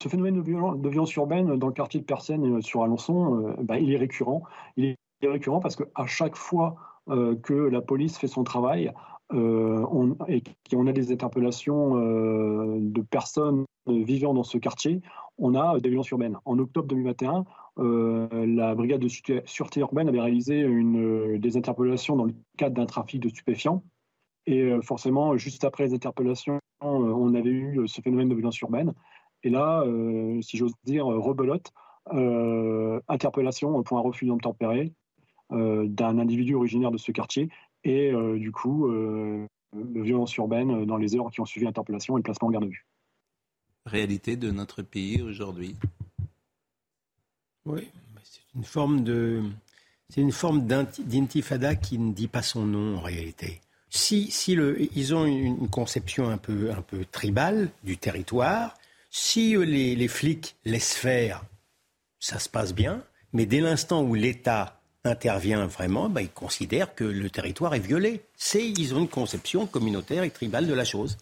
Ce 0.02 0.08
phénomène 0.08 0.36
de, 0.36 0.42
violence, 0.90 1.14
urbaine 1.16 1.58
dans 1.58 1.68
le 1.68 1.74
quartier 1.74 2.00
de 2.00 2.06
Persène 2.06 2.58
euh, 2.58 2.62
sur 2.62 2.84
Alençon, 2.84 3.44
euh, 3.44 3.56
bah, 3.62 3.80
il 3.80 3.92
est 3.92 3.98
récurrent. 3.98 4.44
Il 4.78 4.86
est 4.86 5.28
récurrent 5.28 5.60
parce 5.60 5.76
qu'à 5.76 6.06
chaque 6.06 6.36
fois 6.36 6.78
que 7.42 7.54
la 7.54 7.82
police 7.82 8.20
fait 8.20 8.28
son 8.28 8.44
travail, 8.44 8.94
on, 9.32 10.16
et 10.28 10.44
qu'on 10.70 10.86
a 10.86 10.92
des 10.92 11.12
interpellations 11.12 11.96
de 11.96 13.02
personnes 13.02 13.66
vivant 13.92 14.34
dans 14.34 14.44
ce 14.44 14.58
quartier, 14.58 15.02
on 15.40 15.56
a 15.56 15.80
des 15.80 15.90
violences 15.90 16.10
urbaines. 16.10 16.38
En 16.46 16.60
octobre 16.60 16.88
2021, 16.88 17.46
euh, 17.80 18.28
la 18.46 18.76
brigade 18.76 19.02
de 19.02 19.08
sûreté 19.46 19.80
urbaine 19.80 20.10
avait 20.10 20.20
réalisé 20.20 20.60
une, 20.60 21.38
des 21.38 21.58
interpellations 21.58 22.16
dans 22.16 22.26
le 22.26 22.34
cadre 22.58 22.76
d'un 22.76 22.86
trafic 22.86 23.22
de 23.22 23.30
stupéfiants. 23.30 23.84
Et 24.46 24.64
euh, 24.64 24.82
forcément, 24.82 25.38
juste 25.38 25.64
après 25.64 25.86
les 25.86 25.94
interpellations, 25.94 26.60
euh, 26.84 26.88
on 26.88 27.34
avait 27.36 27.50
eu 27.50 27.88
ce 27.88 28.02
phénomène 28.02 28.30
de 28.30 28.36
violence 28.36 28.60
urbaine. 28.60 28.94
Et 29.44 29.50
là, 29.50 29.86
si 30.42 30.58
j'ose 30.58 30.74
dire, 30.84 31.06
rebelote, 31.06 31.72
interpellation 33.08 33.82
pour 33.84 33.98
un 33.98 34.02
refus 34.02 34.26
d'obtempérer 34.26 34.92
d'un 35.50 36.20
individu 36.20 36.56
originaire 36.56 36.92
de 36.92 36.98
ce 36.98 37.14
quartier. 37.14 37.48
Et 37.86 38.12
du 38.36 38.52
coup, 38.52 38.92
violence 39.74 40.36
urbaine 40.36 40.84
dans 40.84 40.98
les 40.98 41.16
heures 41.16 41.32
qui 41.32 41.40
ont 41.40 41.46
suivi 41.46 41.66
l'interpellation 41.66 42.18
et 42.18 42.20
le 42.20 42.24
placement 42.24 42.50
en 42.50 42.52
garde 42.52 42.66
à 42.66 42.68
vue 42.68 42.86
réalité 43.86 44.36
de 44.36 44.52
notre 44.52 44.82
pays 44.82 45.22
aujourd'hui. 45.22 45.76
Oui, 47.66 47.88
c'est 48.24 48.42
une 48.56 48.64
forme 48.64 49.04
de, 49.04 49.44
c'est 50.10 50.22
une 50.22 50.32
forme 50.32 50.66
d'intifada 50.66 51.76
qui 51.76 51.98
ne 51.98 52.14
dit 52.14 52.28
pas 52.28 52.42
son 52.42 52.66
nom 52.66 52.98
en 52.98 53.02
réalité. 53.02 53.62
Si, 53.90 54.30
si 54.32 54.56
le, 54.56 54.78
ils 54.96 55.16
ont 55.16 55.26
une, 55.26 55.70
conception 55.70 56.30
un 56.30 56.38
peu, 56.38 56.72
un 56.72 56.82
peu 56.82 57.06
tribale 57.06 57.70
du 57.84 57.98
territoire, 57.98 58.78
si 59.10 59.56
les, 59.58 59.96
les 59.96 60.08
flics 60.08 60.56
laissent 60.66 60.96
faire, 60.96 61.44
ça 62.20 62.38
se 62.40 62.50
passe 62.50 62.74
bien, 62.74 63.04
mais 63.34 63.46
dès 63.46 63.62
l'instant 63.62 64.04
où 64.04 64.14
l'État 64.14 64.80
intervient 65.04 65.66
vraiment, 65.66 66.10
bah, 66.10 66.22
ils 66.22 66.30
considèrent 66.30 66.94
que 66.94 67.04
le 67.04 67.30
territoire 67.30 67.74
est 67.74 67.80
violé. 67.80 68.22
C'est, 68.36 68.66
ils 68.66 68.94
ont 68.94 69.00
une 69.00 69.08
conception 69.08 69.66
communautaire 69.66 70.24
et 70.24 70.30
tribale 70.30 70.68
de 70.68 70.74
la 70.74 70.86
chose. 70.86 71.18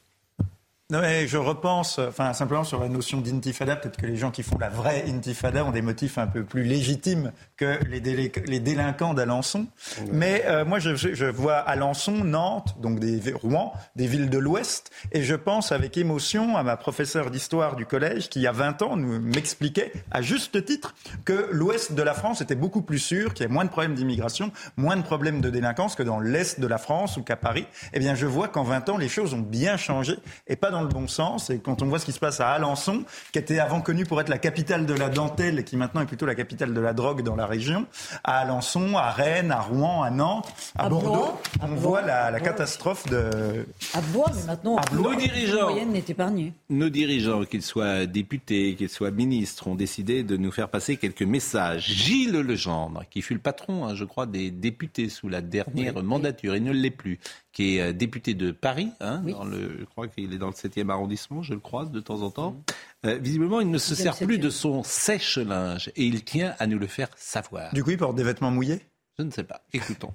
Non, 0.89 1.01
mais 1.01 1.27
je 1.27 1.35
repense, 1.35 1.99
enfin, 1.99 2.31
simplement 2.31 2.63
sur 2.63 2.79
la 2.79 2.87
notion 2.87 3.19
d'intifada. 3.19 3.75
Peut-être 3.75 3.97
que 3.97 4.05
les 4.05 4.15
gens 4.15 4.31
qui 4.31 4.41
font 4.41 4.57
la 4.57 4.69
vraie 4.69 5.03
intifada 5.05 5.65
ont 5.65 5.71
des 5.71 5.81
motifs 5.81 6.17
un 6.17 6.27
peu 6.27 6.45
plus 6.45 6.63
légitimes 6.63 7.33
que 7.57 7.77
les, 7.89 7.99
les 7.99 8.59
délinquants 8.61 9.13
d'Alençon. 9.13 9.67
Mais 10.13 10.43
euh, 10.45 10.63
moi, 10.63 10.79
je, 10.79 10.95
je, 10.95 11.25
vois 11.25 11.57
Alençon, 11.57 12.23
Nantes, 12.23 12.77
donc 12.81 13.01
des 13.01 13.33
Rouen, 13.33 13.73
des 13.97 14.07
villes 14.07 14.29
de 14.29 14.37
l'Ouest, 14.37 14.91
et 15.11 15.23
je 15.23 15.35
pense 15.35 15.73
avec 15.73 15.97
émotion 15.97 16.55
à 16.55 16.63
ma 16.63 16.77
professeure 16.77 17.31
d'histoire 17.31 17.75
du 17.75 17.85
collège 17.85 18.29
qui, 18.29 18.39
il 18.39 18.43
y 18.43 18.47
a 18.47 18.53
20 18.53 18.81
ans, 18.83 18.95
nous 18.95 19.19
m'expliquait, 19.19 19.91
à 20.09 20.21
juste 20.21 20.63
titre, 20.63 20.95
que 21.25 21.49
l'Ouest 21.51 21.95
de 21.95 22.01
la 22.01 22.13
France 22.13 22.39
était 22.39 22.55
beaucoup 22.55 22.81
plus 22.81 22.99
sûr, 22.99 23.33
qu'il 23.33 23.45
y 23.45 23.49
a 23.49 23.51
moins 23.51 23.65
de 23.65 23.69
problèmes 23.69 23.93
d'immigration, 23.95 24.53
moins 24.77 24.95
de 24.95 25.01
problèmes 25.01 25.41
de 25.41 25.49
délinquance 25.49 25.95
que 25.95 26.03
dans 26.03 26.21
l'Est 26.21 26.61
de 26.61 26.67
la 26.67 26.77
France 26.77 27.17
ou 27.17 27.23
qu'à 27.23 27.35
Paris. 27.35 27.67
Eh 27.91 27.99
bien, 27.99 28.15
je 28.15 28.25
vois 28.25 28.47
qu'en 28.47 28.63
20 28.63 28.87
ans, 28.87 28.97
les 28.97 29.09
choses 29.09 29.33
ont 29.33 29.39
bien 29.39 29.75
changé 29.75 30.17
et 30.47 30.55
pas 30.55 30.71
dans 30.71 30.76
dans 30.77 30.83
le 30.83 30.89
bon 30.89 31.07
sens. 31.07 31.49
Et 31.49 31.59
quand 31.59 31.81
on 31.81 31.87
voit 31.87 31.99
ce 31.99 32.05
qui 32.05 32.11
se 32.11 32.19
passe 32.19 32.39
à 32.39 32.49
Alençon, 32.49 33.03
qui 33.31 33.39
était 33.39 33.59
avant 33.59 33.81
connu 33.81 34.05
pour 34.05 34.21
être 34.21 34.29
la 34.29 34.37
capitale 34.37 34.85
de 34.85 34.93
la 34.93 35.09
dentelle 35.09 35.59
et 35.59 35.63
qui 35.63 35.77
maintenant 35.77 36.01
est 36.01 36.05
plutôt 36.05 36.25
la 36.25 36.35
capitale 36.35 36.73
de 36.73 36.79
la 36.79 36.93
drogue 36.93 37.23
dans 37.23 37.35
la 37.35 37.45
région, 37.45 37.85
à 38.23 38.39
Alençon, 38.39 38.95
à 38.95 39.11
Rennes, 39.11 39.51
à 39.51 39.61
Rouen, 39.61 40.03
à 40.03 40.11
Nantes, 40.11 40.53
à, 40.77 40.89
Bordeaux, 40.89 41.37
on 41.61 41.75
voit 41.75 42.01
la, 42.01 42.39
catastrophe 42.39 43.07
de. 43.07 43.65
À 43.93 44.01
Blois, 44.01 44.31
mais 44.35 44.43
maintenant, 44.43 44.77
nos 44.93 45.15
dirigeants. 45.15 45.69
Nos 46.69 46.89
dirigeants, 46.89 47.43
qu'ils 47.45 47.63
soient 47.63 48.05
députés, 48.05 48.75
qu'ils 48.75 48.89
soient 48.89 49.11
ministres, 49.11 49.67
ont 49.67 49.75
décidé 49.75 50.23
de 50.23 50.37
nous 50.37 50.51
faire 50.51 50.69
passer 50.69 50.97
quelques 50.97 51.23
messages. 51.23 51.89
Gilles 51.89 52.39
Legendre, 52.39 53.03
qui 53.09 53.21
fut 53.21 53.33
le 53.33 53.39
patron, 53.39 53.85
hein, 53.85 53.95
je 53.95 54.05
crois, 54.05 54.25
des 54.25 54.51
députés 54.51 55.09
sous 55.09 55.29
la 55.29 55.41
dernière 55.41 56.01
mandature, 56.03 56.55
il 56.55 56.63
ne 56.63 56.71
l'est 56.71 56.91
plus, 56.91 57.19
qui 57.57 57.77
est 57.77 57.81
euh, 57.81 57.91
député 57.91 58.35
de 58.35 58.51
Paris. 58.51 58.91
Hein, 58.99 59.23
dans 59.25 59.43
le, 59.43 59.77
je 59.79 59.85
crois 59.85 60.07
qu'il 60.07 60.31
est 60.31 60.37
dans 60.37 60.45
le 60.45 60.53
7e 60.53 60.91
arrondissement, 60.91 61.41
je 61.41 61.55
le 61.55 61.59
croise 61.59 61.89
de 61.89 61.99
temps 61.99 62.21
en 62.21 62.29
temps. 62.29 62.55
Euh, 63.03 63.17
visiblement, 63.17 63.61
il 63.61 63.71
ne 63.71 63.79
se 63.79 63.95
sert 63.95 64.15
plus 64.15 64.37
de 64.37 64.51
son 64.51 64.83
sèche-linge 64.83 65.91
et 65.95 66.05
il 66.05 66.23
tient 66.23 66.53
à 66.59 66.67
nous 66.67 66.77
le 66.77 66.85
faire 66.85 67.09
savoir. 67.15 67.73
Du 67.73 67.83
coup, 67.83 67.89
il 67.89 67.97
porte 67.97 68.15
des 68.15 68.23
vêtements 68.23 68.51
mouillés? 68.51 68.81
Je 69.17 69.23
ne 69.23 69.31
sais 69.31 69.43
pas. 69.43 69.63
Écoutons. 69.73 70.13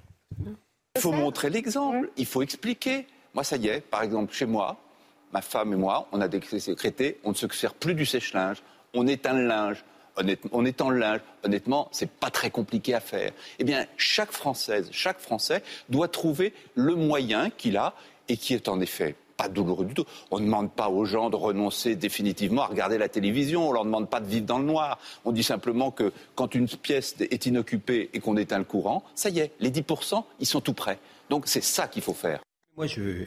Il 0.95 1.01
faut 1.01 1.11
montrer 1.11 1.51
l'exemple, 1.51 2.12
il 2.16 2.26
faut 2.26 2.43
expliquer. 2.43 3.09
Moi, 3.34 3.43
ça 3.43 3.57
y 3.57 3.66
est, 3.66 3.80
par 3.80 4.05
exemple, 4.05 4.32
chez 4.32 4.47
moi, 4.47 4.76
ma 5.32 5.43
femme 5.43 5.72
et 5.72 5.76
moi, 5.76 6.07
on 6.12 6.20
a 6.20 6.28
décrété, 6.28 7.18
on 7.24 7.30
ne 7.30 7.34
se 7.34 7.49
sert 7.49 7.74
plus 7.74 7.97
du 7.97 8.07
sèche-linge, 8.07 8.62
on 8.95 9.09
éteint 9.09 9.32
le 9.32 9.49
linge. 9.49 9.84
Honnêtement, 10.17 10.51
on 10.53 10.65
étend 10.65 10.91
le 10.91 10.99
linge. 10.99 11.21
Honnêtement, 11.43 11.89
c'est 11.93 12.11
pas 12.11 12.31
très 12.31 12.51
compliqué 12.51 12.95
à 12.95 13.01
faire. 13.01 13.33
Eh 13.59 13.65
bien, 13.65 13.87
chaque 13.97 14.33
Française, 14.33 14.89
chaque 14.93 15.21
Français 15.21 15.63
doit 15.89 16.09
trouver 16.09 16.53
le 16.75 16.95
moyen 16.95 17.51
qu'il 17.51 17.77
a 17.77 17.95
et 18.29 18.37
qui 18.37 18.55
est 18.55 18.69
en 18.69 18.81
effet 18.81 19.17
pas 19.37 19.49
douloureux 19.49 19.87
du 19.87 19.95
tout. 19.95 20.05
On 20.31 20.39
ne 20.39 20.45
demande 20.45 20.71
pas 20.71 20.89
aux 20.89 21.05
gens 21.05 21.31
de 21.31 21.37
renoncer 21.37 21.97
définitivement 21.97 22.63
à 22.63 22.67
regarder 22.67 22.99
la 22.99 23.09
télévision. 23.09 23.69
On 23.69 23.73
leur 23.73 23.85
demande 23.85 24.09
pas 24.09 24.21
de 24.21 24.27
vivre 24.27 24.47
dans 24.47 24.59
le 24.59 24.65
noir. 24.65 24.99
On 25.25 25.33
dit 25.33 25.43
simplement 25.43 25.91
que 25.91 26.13
quand 26.35 26.55
une 26.55 26.69
pièce 26.69 27.17
est 27.19 27.47
inoccupée 27.47 28.11
et 28.13 28.21
qu'on 28.21 28.37
éteint 28.37 28.59
le 28.59 28.65
courant, 28.65 29.03
ça 29.15 29.31
y 29.31 29.41
est, 29.41 29.53
les 29.61 29.71
10%, 29.71 30.23
ils 30.41 30.47
sont 30.47 30.61
tout 30.61 30.75
prêts. 30.75 30.99
Donc 31.31 31.45
c'est 31.47 31.65
ça 31.65 31.89
qu'il 31.89 32.03
faut 32.03 32.15
faire. 32.15 32.41
Moi, 32.77 32.87
je, 32.87 33.25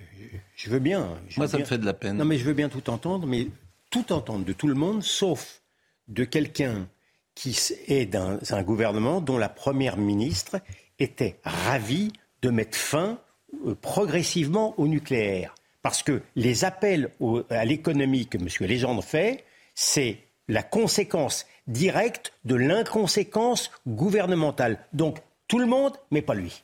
je 0.55 0.69
veux 0.69 0.79
bien. 0.79 1.09
Moi, 1.37 1.47
ça 1.47 1.57
me 1.57 1.65
fait 1.65 1.77
de 1.77 1.85
la 1.85 1.93
peine. 1.93 2.17
Non, 2.17 2.25
mais 2.25 2.37
je 2.37 2.45
veux 2.45 2.53
bien 2.53 2.69
tout 2.69 2.89
entendre, 2.89 3.27
mais 3.27 3.47
tout 3.91 4.11
entendre 4.11 4.43
de 4.43 4.53
tout 4.53 4.67
le 4.67 4.73
monde, 4.73 5.03
sauf 5.03 5.61
de 6.07 6.23
quelqu'un 6.23 6.87
qui 7.33 7.57
est 7.87 8.05
dans 8.05 8.39
un 8.49 8.63
gouvernement 8.63 9.21
dont 9.21 9.37
la 9.37 9.49
première 9.49 9.97
ministre 9.97 10.61
était 10.99 11.39
ravie 11.43 12.13
de 12.41 12.49
mettre 12.49 12.77
fin 12.77 13.19
euh, 13.65 13.75
progressivement 13.75 14.73
au 14.79 14.87
nucléaire. 14.87 15.53
Parce 15.81 16.01
que 16.01 16.21
les 16.35 16.65
appels 16.65 17.11
à 17.49 17.65
l'économie 17.65 18.27
que 18.27 18.37
M. 18.37 18.47
Légendre 18.61 19.03
fait, 19.03 19.45
c'est 19.75 20.17
la 20.47 20.63
conséquence 20.63 21.45
directe 21.67 22.33
de 22.43 22.55
l'inconséquence 22.55 23.71
gouvernementale. 23.85 24.79
Donc 24.93 25.19
tout 25.47 25.59
le 25.59 25.67
monde, 25.67 25.93
mais 26.09 26.21
pas 26.21 26.33
lui. 26.33 26.63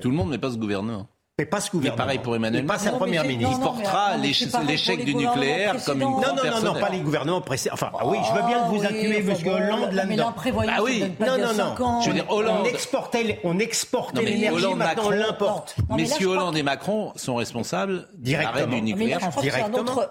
Tout 0.00 0.10
le 0.10 0.16
monde, 0.16 0.30
mais 0.30 0.38
pas 0.38 0.50
ce 0.50 0.56
gouvernement. 0.56 1.08
Mais 1.40 1.44
pas 1.44 1.60
ce 1.60 1.70
gouvernement. 1.70 2.02
pareil 2.02 2.18
pour 2.18 2.34
Emmanuel 2.34 2.64
Macron. 2.64 2.84
Pas 2.84 2.90
sa 2.90 2.96
première 2.96 3.22
ministre. 3.22 3.60
Il 3.60 3.62
portera 3.62 4.16
l'échec 4.16 5.04
du 5.04 5.14
nucléaire 5.14 5.76
comme 5.86 6.02
une 6.02 6.08
Non, 6.08 6.20
non, 6.20 6.50
non, 6.50 6.74
non, 6.74 6.80
pas 6.80 6.88
les 6.88 6.98
gouvernements 6.98 7.40
précédents. 7.40 7.74
Enfin, 7.74 7.92
ah 7.96 8.08
oui, 8.08 8.18
je 8.26 8.34
veux 8.34 8.44
bien 8.44 8.64
que 8.64 8.68
vous 8.70 8.84
incluez 8.84 9.18
M. 9.18 9.36
Hollande 9.46 9.92
là-dedans. 9.92 10.34
Ah 10.68 10.82
oui, 10.82 11.04
non, 11.20 11.38
non, 11.38 11.54
non. 11.54 12.00
Je 12.00 12.08
veux 12.08 12.14
dire, 12.14 12.28
Hollande. 12.28 12.62
On 12.62 12.64
exportait, 12.64 13.40
on 13.44 13.58
exportait 13.60 14.22
l'énergie, 14.22 14.74
maintenant 14.74 15.04
on 15.06 15.10
l'importe. 15.10 15.76
Messieurs 15.96 16.26
Hollande 16.26 16.56
et 16.56 16.64
Macron 16.64 17.12
sont 17.14 17.36
responsables 17.36 18.08
directement 18.14 18.74
du 18.74 18.82
nucléaire. 18.82 19.20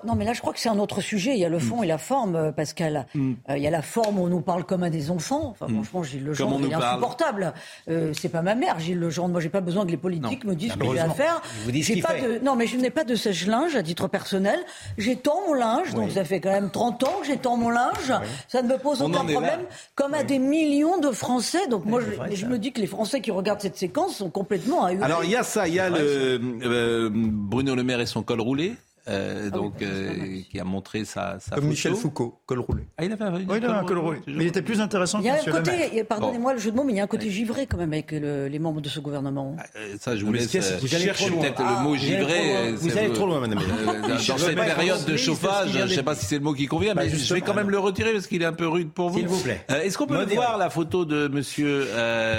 Non, 0.06 0.16
mais 0.16 0.24
là, 0.24 0.32
je 0.32 0.40
crois 0.40 0.54
que 0.54 0.62
c'est 0.62 0.70
un 0.70 0.80
autre 0.80 1.02
sujet. 1.02 1.34
Il 1.34 1.40
y 1.40 1.46
a 1.46 1.50
le 1.50 1.60
fond 1.60 1.84
et 1.84 1.88
la 1.88 1.98
forme, 1.98 2.38
euh, 2.38 2.52
Pascal. 2.54 3.06
Mm. 3.14 3.34
Euh, 3.50 3.58
il 3.58 3.64
y 3.64 3.68
a 3.68 3.72
la 3.72 3.82
forme 3.82 4.20
où 4.20 4.24
on 4.24 4.28
nous 4.28 4.42
parle 4.42 4.64
comme 4.64 4.84
à 4.84 4.90
des 4.90 5.12
enfants. 5.12 5.50
Enfin, 5.50 5.68
mm. 5.68 5.84
franchement, 5.84 6.04
Gilles 6.04 6.24
Legendre, 6.24 6.60
il 6.62 6.72
est 6.72 6.74
insupportable. 6.74 7.54
Euh, 7.90 8.14
c'est 8.14 8.30
pas 8.30 8.42
ma 8.42 8.56
mère, 8.56 8.80
Gilles 8.80 9.00
Legendre. 9.00 9.30
Moi, 9.30 9.42
j'ai 9.42 9.50
pas 9.50 9.60
besoin 9.60 9.86
que 9.86 9.92
les 9.92 9.98
politiques 9.98 10.46
me 10.46 10.56
disent 10.56 10.78
ce 11.18 11.22
à 11.22 12.08
faire 12.14 12.42
non, 12.44 12.56
mais 12.56 12.68
je 12.68 12.78
n'ai 12.78 12.90
pas 12.90 13.04
de 13.04 13.16
sèche-linge 13.16 13.76
à 13.76 13.84
titre 13.84 14.08
personnel. 14.08 14.60
J'étends 14.98 15.42
mon 15.48 15.54
linge, 15.54 15.94
donc 15.94 16.12
ça 16.12 16.24
fait 16.24 16.40
quand 16.40 16.52
même 16.52 16.70
30 16.72 17.04
ans 17.04 17.20
que 17.22 17.28
j'étends 17.28 17.58
mon 17.58 17.70
linge. 17.70 18.14
Ça 18.48 18.62
ne 18.62 18.68
me 18.68 18.78
pose 18.78 19.02
aucun 19.02 19.26
problème, 19.26 19.62
comme 19.96 20.14
à 20.14 20.24
des 20.24 20.40
millions 20.40 20.98
de 21.00 21.12
Français. 21.12 21.68
Donc 21.68 21.86
moi, 21.86 22.02
je, 22.32 22.46
me 22.46 22.58
dis 22.58 22.72
que 22.72 22.82
les 22.82 22.88
Français 22.88 23.22
qui 23.22 23.32
regardent 23.32 23.62
cette 23.62 23.78
séquence 23.78 24.18
sont 24.18 24.30
complètement 24.30 24.86
ahuris. 24.86 25.04
Alors 25.04 25.24
il 25.24 25.32
y 25.32 25.36
a 25.36 25.44
ça, 25.44 25.68
il 25.68 25.74
y 25.74 25.80
a 25.80 25.90
le, 25.90 26.40
euh, 26.64 27.10
Bruno 27.12 27.76
Le 27.76 27.84
Maire 27.84 28.00
et 28.00 28.06
son 28.06 28.24
col 28.24 28.42
roulé. 28.42 28.74
Euh, 29.10 29.44
ah 29.48 29.56
donc, 29.56 29.82
euh, 29.82 30.42
qui 30.50 30.60
a 30.60 30.64
montré 30.66 31.06
sa, 31.06 31.40
sa 31.40 31.56
Comme 31.56 31.68
Michel 31.68 31.96
Foucault, 31.96 32.40
col 32.46 32.60
roulé. 32.60 32.84
Ah, 32.98 33.06
il 33.06 33.12
avait 33.12 33.24
un, 33.24 33.34
oui, 33.36 33.46
il 33.48 33.52
avait 33.52 33.68
un 33.68 33.84
col 33.86 34.00
roulé. 34.00 34.20
Mais 34.28 34.44
il 34.44 34.48
était 34.48 34.62
plus 34.62 34.82
intéressant 34.82 35.20
que 35.20 35.24
Il 35.24 35.28
y 35.28 35.30
a 35.30 35.36
un 35.36 35.44
côté, 35.44 36.04
pardonnez-moi 36.04 36.54
le 36.54 36.60
jeu 36.60 36.72
de 36.72 36.76
mots, 36.76 36.84
mais 36.84 36.94
il 36.94 36.98
y 36.98 37.00
a 37.00 37.04
un 37.04 37.08
côté 37.08 37.30
givré 37.30 37.68
quand 37.68 37.78
même 37.78 37.94
avec 37.94 38.12
le, 38.12 38.48
les 38.48 38.60
membres 38.60 38.82
de 38.82 38.90
ce 38.90 39.00
gouvernement. 39.00 39.56
Ah, 39.60 39.64
euh, 39.78 39.96
ça, 40.00 40.16
je 40.18 40.26
vous 40.26 40.34
laisse 40.34 40.54
vous 40.82 40.88
chercher 40.88 41.32
peut-être 41.32 41.62
le 41.62 41.84
mot 41.84 41.96
givré. 41.96 42.74
Vous 42.74 42.98
allez 42.98 43.14
trop 43.14 43.28
loin, 43.28 43.40
madame. 43.40 43.60
Dans 44.08 44.38
cette 44.38 44.56
période 44.56 45.06
de 45.06 45.16
chauffage, 45.18 45.70
je 45.72 45.84
ne 45.84 45.88
sais 45.88 46.04
pas 46.04 46.16
si 46.16 46.26
c'est 46.26 46.38
le 46.38 46.44
mot 46.44 46.54
qui 46.54 46.66
convient, 46.66 46.94
mais 46.94 47.10
je 47.10 47.34
vais 47.34 47.42
quand 47.42 47.54
même 47.54 47.70
le 47.70 47.80
retirer 47.80 48.12
parce 48.12 48.28
qu'il 48.28 48.42
est 48.42 48.46
un 48.46 48.54
peu 48.54 48.68
rude 48.68 48.92
pour 48.92 49.10
vous. 49.10 49.20
S'il 49.20 49.28
vous 49.28 49.42
plaît. 49.42 49.66
Est-ce 49.70 49.98
qu'on 49.98 50.08
peut 50.08 50.26
voir 50.26 50.58
la 50.58 50.70
photo 50.70 51.06
de 51.06 51.28
monsieur 51.28 51.88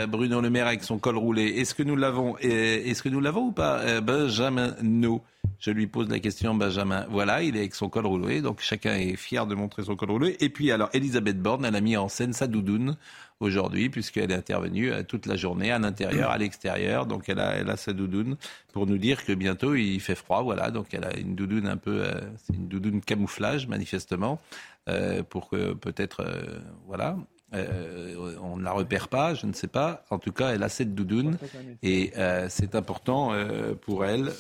Bruno 0.09 0.41
Le 0.41 0.51
Maire 0.51 0.67
avec 0.67 0.85
son 0.85 0.99
col 0.99 1.17
roulé? 1.17 1.47
Est-ce 1.59 1.75
que 1.75 1.83
nous 1.83 1.97
l'avons 1.97 2.37
Est-ce 2.39 3.03
que 3.03 3.09
nous 3.09 3.21
l'avons 3.21 3.47
ou 3.47 3.53
pas 3.53 4.01
Benjamin 4.03 4.75
No 4.83 5.23
je 5.59 5.71
lui 5.71 5.87
pose 5.89 6.09
la 6.09 6.21
question, 6.21 6.55
Benjamin. 6.55 7.07
Voilà, 7.11 7.43
il 7.43 7.57
est 7.57 7.61
avec 7.61 7.75
son 7.75 7.89
col 7.89 8.07
roulé, 8.07 8.43
donc 8.43 8.61
chacun 8.61 8.95
est 8.95 9.17
fier 9.17 9.47
de 9.47 9.55
montrer 9.55 9.83
son 9.83 9.97
col 9.97 10.11
roulé. 10.11 10.37
Et 10.41 10.49
puis 10.51 10.71
alors, 10.71 10.89
Elisabeth 10.93 11.41
Borne, 11.41 11.65
elle 11.65 11.75
a 11.75 11.81
mis 11.81 11.97
en 11.97 12.09
scène 12.09 12.33
sa 12.33 12.47
doudoune 12.47 12.97
aujourd'hui, 13.41 13.89
puisqu'elle 13.91 14.31
est 14.31 14.35
intervenue 14.35 14.93
euh, 14.93 15.03
toute 15.03 15.27
la 15.27 15.37
journée, 15.37 15.71
à 15.71 15.79
l'intérieur, 15.79 16.31
à 16.31 16.39
l'extérieur. 16.39 17.07
Donc 17.07 17.29
elle 17.29 17.41
a, 17.41 17.57
elle 17.57 17.77
sa 17.77 17.93
doudoune 17.93 18.37
pour 18.73 18.87
nous 18.87 18.99
dire 18.99 19.25
que 19.25 19.33
bientôt 19.33 19.75
il 19.75 20.01
fait 20.01 20.15
froid. 20.15 20.43
Voilà, 20.43 20.71
donc 20.71 20.95
elle 20.95 21.05
a 21.05 21.17
une 21.17 21.35
doudoune 21.35 21.67
un 21.67 21.77
peu, 21.77 22.05
euh, 22.05 22.21
c'est 22.37 22.55
une 22.55 22.69
doudoune 22.69 23.01
camouflage 23.01 23.67
manifestement, 23.67 24.41
euh, 24.89 25.23
pour 25.23 25.49
que 25.49 25.75
peut-être, 25.75 26.25
voilà. 26.87 27.17
Euh, 27.55 28.35
on 28.43 28.59
ne 28.59 28.65
la 28.65 28.73
repère 28.73 29.09
pas, 29.09 29.35
je 29.35 29.47
ne 29.47 29.53
sais 29.55 29.69
pas. 29.69 30.05
En 30.11 30.19
tout 30.19 30.33
cas, 30.33 30.51
elle 30.51 30.63
a 30.63 30.69
cette 30.69 30.95
doudoune 30.95 31.39
et 31.83 32.13
euh, 32.19 32.47
c'est 32.51 32.75
important 32.75 33.33
euh, 33.33 33.75
pour 33.75 34.05
elle. 34.05 34.31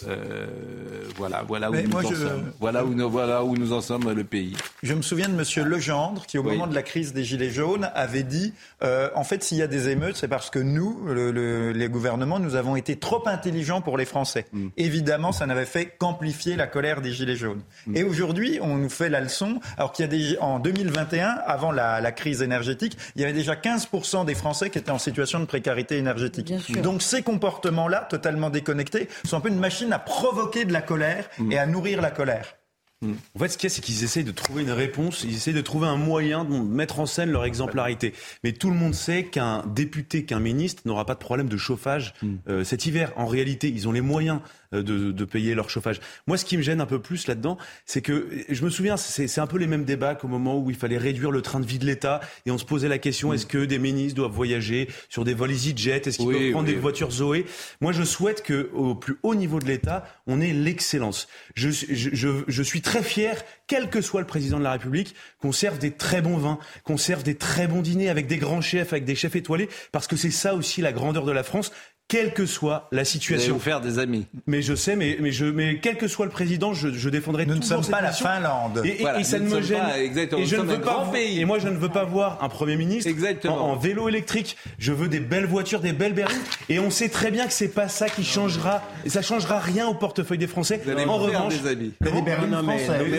voilà, 1.16 1.42
voilà 1.42 1.70
où 1.70 1.74
nous 1.74 1.96
en 1.96 2.02
sommes. 2.02 2.52
Voilà 2.60 2.84
où, 2.84 2.94
nous, 2.94 3.08
voilà 3.08 3.44
où 3.44 3.56
nous 3.56 3.72
en 3.72 3.80
sommes 3.80 4.12
le 4.12 4.24
pays. 4.24 4.56
Je 4.82 4.92
me 4.92 5.02
souviens 5.02 5.28
de 5.28 5.34
Monsieur 5.34 5.64
Legendre 5.64 6.26
qui, 6.26 6.38
au 6.38 6.42
moment 6.42 6.66
de 6.66 6.74
la 6.74 6.82
crise 6.82 7.14
des 7.14 7.24
Gilets 7.24 7.50
jaunes, 7.50 7.90
avait 7.94 8.24
dit 8.24 8.52
en 8.82 9.24
fait, 9.24 9.42
s'il 9.42 9.58
y 9.58 9.62
a 9.62 9.66
des 9.66 9.88
émeutes, 9.88 10.16
c'est 10.16 10.28
parce 10.28 10.50
que 10.50 10.58
nous, 10.58 11.08
les 11.08 11.88
gouvernements, 11.88 12.38
nous 12.38 12.56
avons 12.56 12.76
été 12.76 12.96
trop 12.96 13.26
intelligents 13.26 13.80
pour 13.80 13.96
les 13.96 14.04
Français. 14.04 14.46
Mm. 14.52 14.68
Évidemment, 14.76 15.32
ça 15.32 15.46
n'avait 15.46 15.64
fait 15.64 15.96
qu'amplifier 15.98 16.56
la 16.56 16.66
colère 16.66 17.00
des 17.00 17.12
Gilets 17.12 17.36
jaunes. 17.36 17.62
Mm. 17.86 17.96
Et 17.96 18.02
aujourd'hui, 18.02 18.58
on 18.60 18.76
nous 18.76 18.90
fait 18.90 19.08
la 19.08 19.20
leçon, 19.20 19.60
alors 19.76 19.92
qu'il 19.92 20.04
y 20.04 20.08
a 20.08 20.10
des, 20.10 20.38
en 20.38 20.58
2021, 20.58 21.28
avant 21.46 21.72
la, 21.72 22.00
la 22.00 22.12
crise 22.12 22.42
énergétique, 22.42 22.97
il 23.16 23.22
y 23.22 23.24
avait 23.24 23.32
déjà 23.32 23.54
15% 23.54 24.24
des 24.24 24.34
Français 24.34 24.70
qui 24.70 24.78
étaient 24.78 24.90
en 24.90 24.98
situation 24.98 25.40
de 25.40 25.44
précarité 25.44 25.96
énergétique. 25.98 26.52
Donc 26.82 27.02
ces 27.02 27.22
comportements-là, 27.22 28.06
totalement 28.10 28.50
déconnectés, 28.50 29.08
sont 29.24 29.36
un 29.36 29.40
peu 29.40 29.48
une 29.48 29.58
machine 29.58 29.92
à 29.92 29.98
provoquer 29.98 30.64
de 30.64 30.72
la 30.72 30.82
colère 30.82 31.28
mmh. 31.38 31.52
et 31.52 31.58
à 31.58 31.66
nourrir 31.66 32.00
la 32.00 32.10
colère. 32.10 32.57
Mmh. 33.00 33.12
En 33.36 33.38
fait, 33.38 33.48
ce 33.48 33.58
qu'il 33.58 33.68
y 33.68 33.72
a, 33.72 33.74
c'est 33.74 33.80
qu'ils 33.80 34.02
essayent 34.02 34.24
de 34.24 34.32
trouver 34.32 34.62
une 34.62 34.72
réponse, 34.72 35.22
ils 35.22 35.34
essayent 35.34 35.54
de 35.54 35.60
trouver 35.60 35.86
un 35.86 35.96
moyen 35.96 36.44
de 36.44 36.56
mettre 36.56 36.98
en 36.98 37.06
scène 37.06 37.30
leur 37.30 37.44
exemplarité. 37.44 38.12
Mais 38.42 38.52
tout 38.52 38.70
le 38.70 38.76
monde 38.76 38.94
sait 38.94 39.24
qu'un 39.24 39.64
député, 39.66 40.24
qu'un 40.24 40.40
ministre 40.40 40.82
n'aura 40.84 41.04
pas 41.04 41.14
de 41.14 41.20
problème 41.20 41.48
de 41.48 41.56
chauffage 41.56 42.14
mmh. 42.22 42.34
euh, 42.48 42.64
cet 42.64 42.86
hiver. 42.86 43.12
En 43.16 43.26
réalité, 43.26 43.68
ils 43.68 43.86
ont 43.86 43.92
les 43.92 44.00
moyens 44.00 44.40
euh, 44.74 44.82
de, 44.82 45.12
de, 45.12 45.24
payer 45.24 45.54
leur 45.54 45.70
chauffage. 45.70 45.98
Moi, 46.26 46.36
ce 46.36 46.44
qui 46.44 46.58
me 46.58 46.62
gêne 46.62 46.82
un 46.82 46.86
peu 46.86 47.00
plus 47.00 47.26
là-dedans, 47.26 47.56
c'est 47.86 48.02
que 48.02 48.28
je 48.50 48.64
me 48.64 48.68
souviens, 48.68 48.98
c'est 48.98 49.40
un 49.40 49.46
peu 49.46 49.56
les 49.56 49.66
mêmes 49.66 49.84
débats 49.84 50.14
qu'au 50.14 50.28
moment 50.28 50.58
où 50.58 50.68
il 50.68 50.76
fallait 50.76 50.98
réduire 50.98 51.30
le 51.30 51.40
train 51.40 51.60
de 51.60 51.66
vie 51.66 51.78
de 51.78 51.86
l'État 51.86 52.20
et 52.44 52.50
on 52.50 52.58
se 52.58 52.66
posait 52.66 52.88
la 52.88 52.98
question 52.98 53.32
est-ce 53.32 53.46
que 53.46 53.64
des 53.64 53.78
ministres 53.78 54.16
doivent 54.16 54.32
voyager 54.32 54.88
sur 55.08 55.24
des 55.24 55.32
vols 55.32 55.52
EasyJet? 55.52 56.02
Est-ce 56.04 56.18
qu'ils 56.18 56.26
doivent 56.26 56.50
prendre 56.50 56.66
des 56.66 56.74
voitures 56.74 57.10
Zoé? 57.10 57.46
Moi, 57.80 57.92
je 57.92 58.02
souhaite 58.02 58.42
que 58.42 58.68
au 58.74 58.94
plus 58.94 59.16
haut 59.22 59.34
niveau 59.34 59.58
de 59.58 59.64
l'État, 59.64 60.04
on 60.26 60.38
ait 60.38 60.52
l'excellence. 60.52 61.28
Je, 61.54 61.70
je, 61.70 62.10
je, 62.12 62.28
je 62.46 62.62
suis 62.62 62.82
très 62.88 63.02
fier 63.02 63.44
quel 63.66 63.90
que 63.90 64.00
soit 64.00 64.22
le 64.22 64.26
président 64.26 64.58
de 64.58 64.64
la 64.64 64.72
République, 64.72 65.14
qu'on 65.42 65.52
serve 65.52 65.78
des 65.78 65.90
très 65.90 66.22
bons 66.22 66.38
vins, 66.38 66.58
qu'on 66.84 66.96
serve 66.96 67.22
des 67.22 67.34
très 67.34 67.66
bons 67.66 67.82
dîners 67.82 68.08
avec 68.08 68.26
des 68.26 68.38
grands 68.38 68.62
chefs, 68.62 68.94
avec 68.94 69.04
des 69.04 69.14
chefs 69.14 69.36
étoilés, 69.36 69.68
parce 69.92 70.06
que 70.06 70.16
c'est 70.16 70.30
ça 70.30 70.54
aussi 70.54 70.80
la 70.80 70.90
grandeur 70.90 71.26
de 71.26 71.32
la 71.32 71.42
France 71.42 71.70
quelle 72.08 72.32
que 72.32 72.46
soit 72.46 72.88
la 72.90 73.04
situation. 73.04 73.52
Vous 73.52 73.60
faire 73.60 73.82
des 73.82 73.98
amis. 73.98 74.26
Mais 74.46 74.62
je 74.62 74.74
sais, 74.74 74.96
mais, 74.96 75.18
mais, 75.20 75.30
je, 75.30 75.44
mais 75.44 75.78
quel 75.78 75.98
que 75.98 76.08
soit 76.08 76.24
le 76.24 76.32
président, 76.32 76.72
je, 76.72 76.88
je 76.88 77.08
défendrai 77.10 77.44
Nous 77.44 77.56
ne 77.56 77.62
sommes 77.62 77.84
pas 77.84 78.00
la 78.00 78.12
Finlande. 78.12 78.80
Et, 78.82 79.02
et, 79.18 79.24
ça 79.24 79.38
ne 79.38 79.46
me 79.46 79.60
gêne. 79.60 79.82
exactement. 79.98 80.40
Et, 80.40 80.46
je 80.46 80.56
ne 80.56 80.62
veux 80.62 80.80
pas, 80.80 81.06
pays. 81.12 81.38
et 81.38 81.44
moi, 81.44 81.58
je 81.58 81.68
ne 81.68 81.76
veux 81.76 81.90
pas 81.90 82.04
voir 82.04 82.38
un 82.42 82.48
Premier 82.48 82.76
ministre 82.76 83.10
en, 83.48 83.76
vélo 83.76 84.08
électrique. 84.08 84.56
Je 84.78 84.92
veux 84.92 85.08
des 85.08 85.20
belles 85.20 85.44
voitures, 85.44 85.80
des 85.80 85.92
belles 85.92 86.14
berlines. 86.14 86.40
Et 86.70 86.78
on 86.78 86.88
sait 86.88 87.10
très 87.10 87.30
bien 87.30 87.46
que 87.46 87.52
c'est 87.52 87.68
pas 87.68 87.88
ça 87.88 88.08
qui 88.08 88.24
changera. 88.24 88.82
Et 89.04 89.10
ça 89.10 89.20
changera 89.20 89.58
rien 89.58 89.86
au 89.86 89.94
portefeuille 89.94 90.38
des 90.38 90.46
Français. 90.46 90.80
Vous 90.82 90.90
allez 90.90 91.04
en 91.04 91.18
revanche, 91.18 91.60
des 91.60 91.68
amis. 91.68 91.92
Des 92.00 92.22
berlines 92.22 92.54
françaises. 92.54 92.90
Mais, 93.10 93.18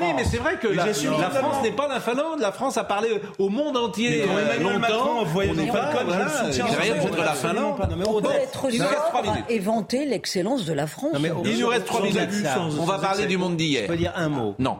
mais, 0.00 0.14
mais 0.14 0.24
c'est 0.24 0.36
vrai 0.36 0.56
que 0.62 0.68
la, 0.68 0.86
la 0.86 1.30
France 1.30 1.62
n'est 1.64 1.72
pas 1.72 1.88
la 1.88 1.98
Finlande. 1.98 2.40
La 2.40 2.52
France 2.52 2.76
a 2.76 2.84
parlé 2.84 3.08
au 3.40 3.48
monde 3.48 3.76
entier. 3.76 4.22
Emmanuel 4.22 4.78
Macron 4.78 5.20
envoyé 5.20 5.52
des 5.52 5.66
Falcons. 5.66 6.12
J'ai 6.52 6.62
rien 6.62 6.98
contre 6.98 7.18
la 7.18 7.34
Finlande 7.34 7.74
éventer 9.48 10.04
l'excellence 10.06 10.64
de 10.64 10.72
la 10.72 10.86
France. 10.86 11.16
il 11.44 11.58
nous 11.58 11.68
reste 11.68 11.86
trois 11.86 12.02
minutes. 12.02 12.18
On 12.78 12.84
va 12.84 12.98
parler 12.98 13.26
du 13.26 13.36
monde 13.36 13.56
d'hier. 13.56 13.82
Je 13.82 13.88
peux 13.88 13.96
dire 13.96 14.12
un 14.16 14.28
mot. 14.28 14.54
Non. 14.58 14.78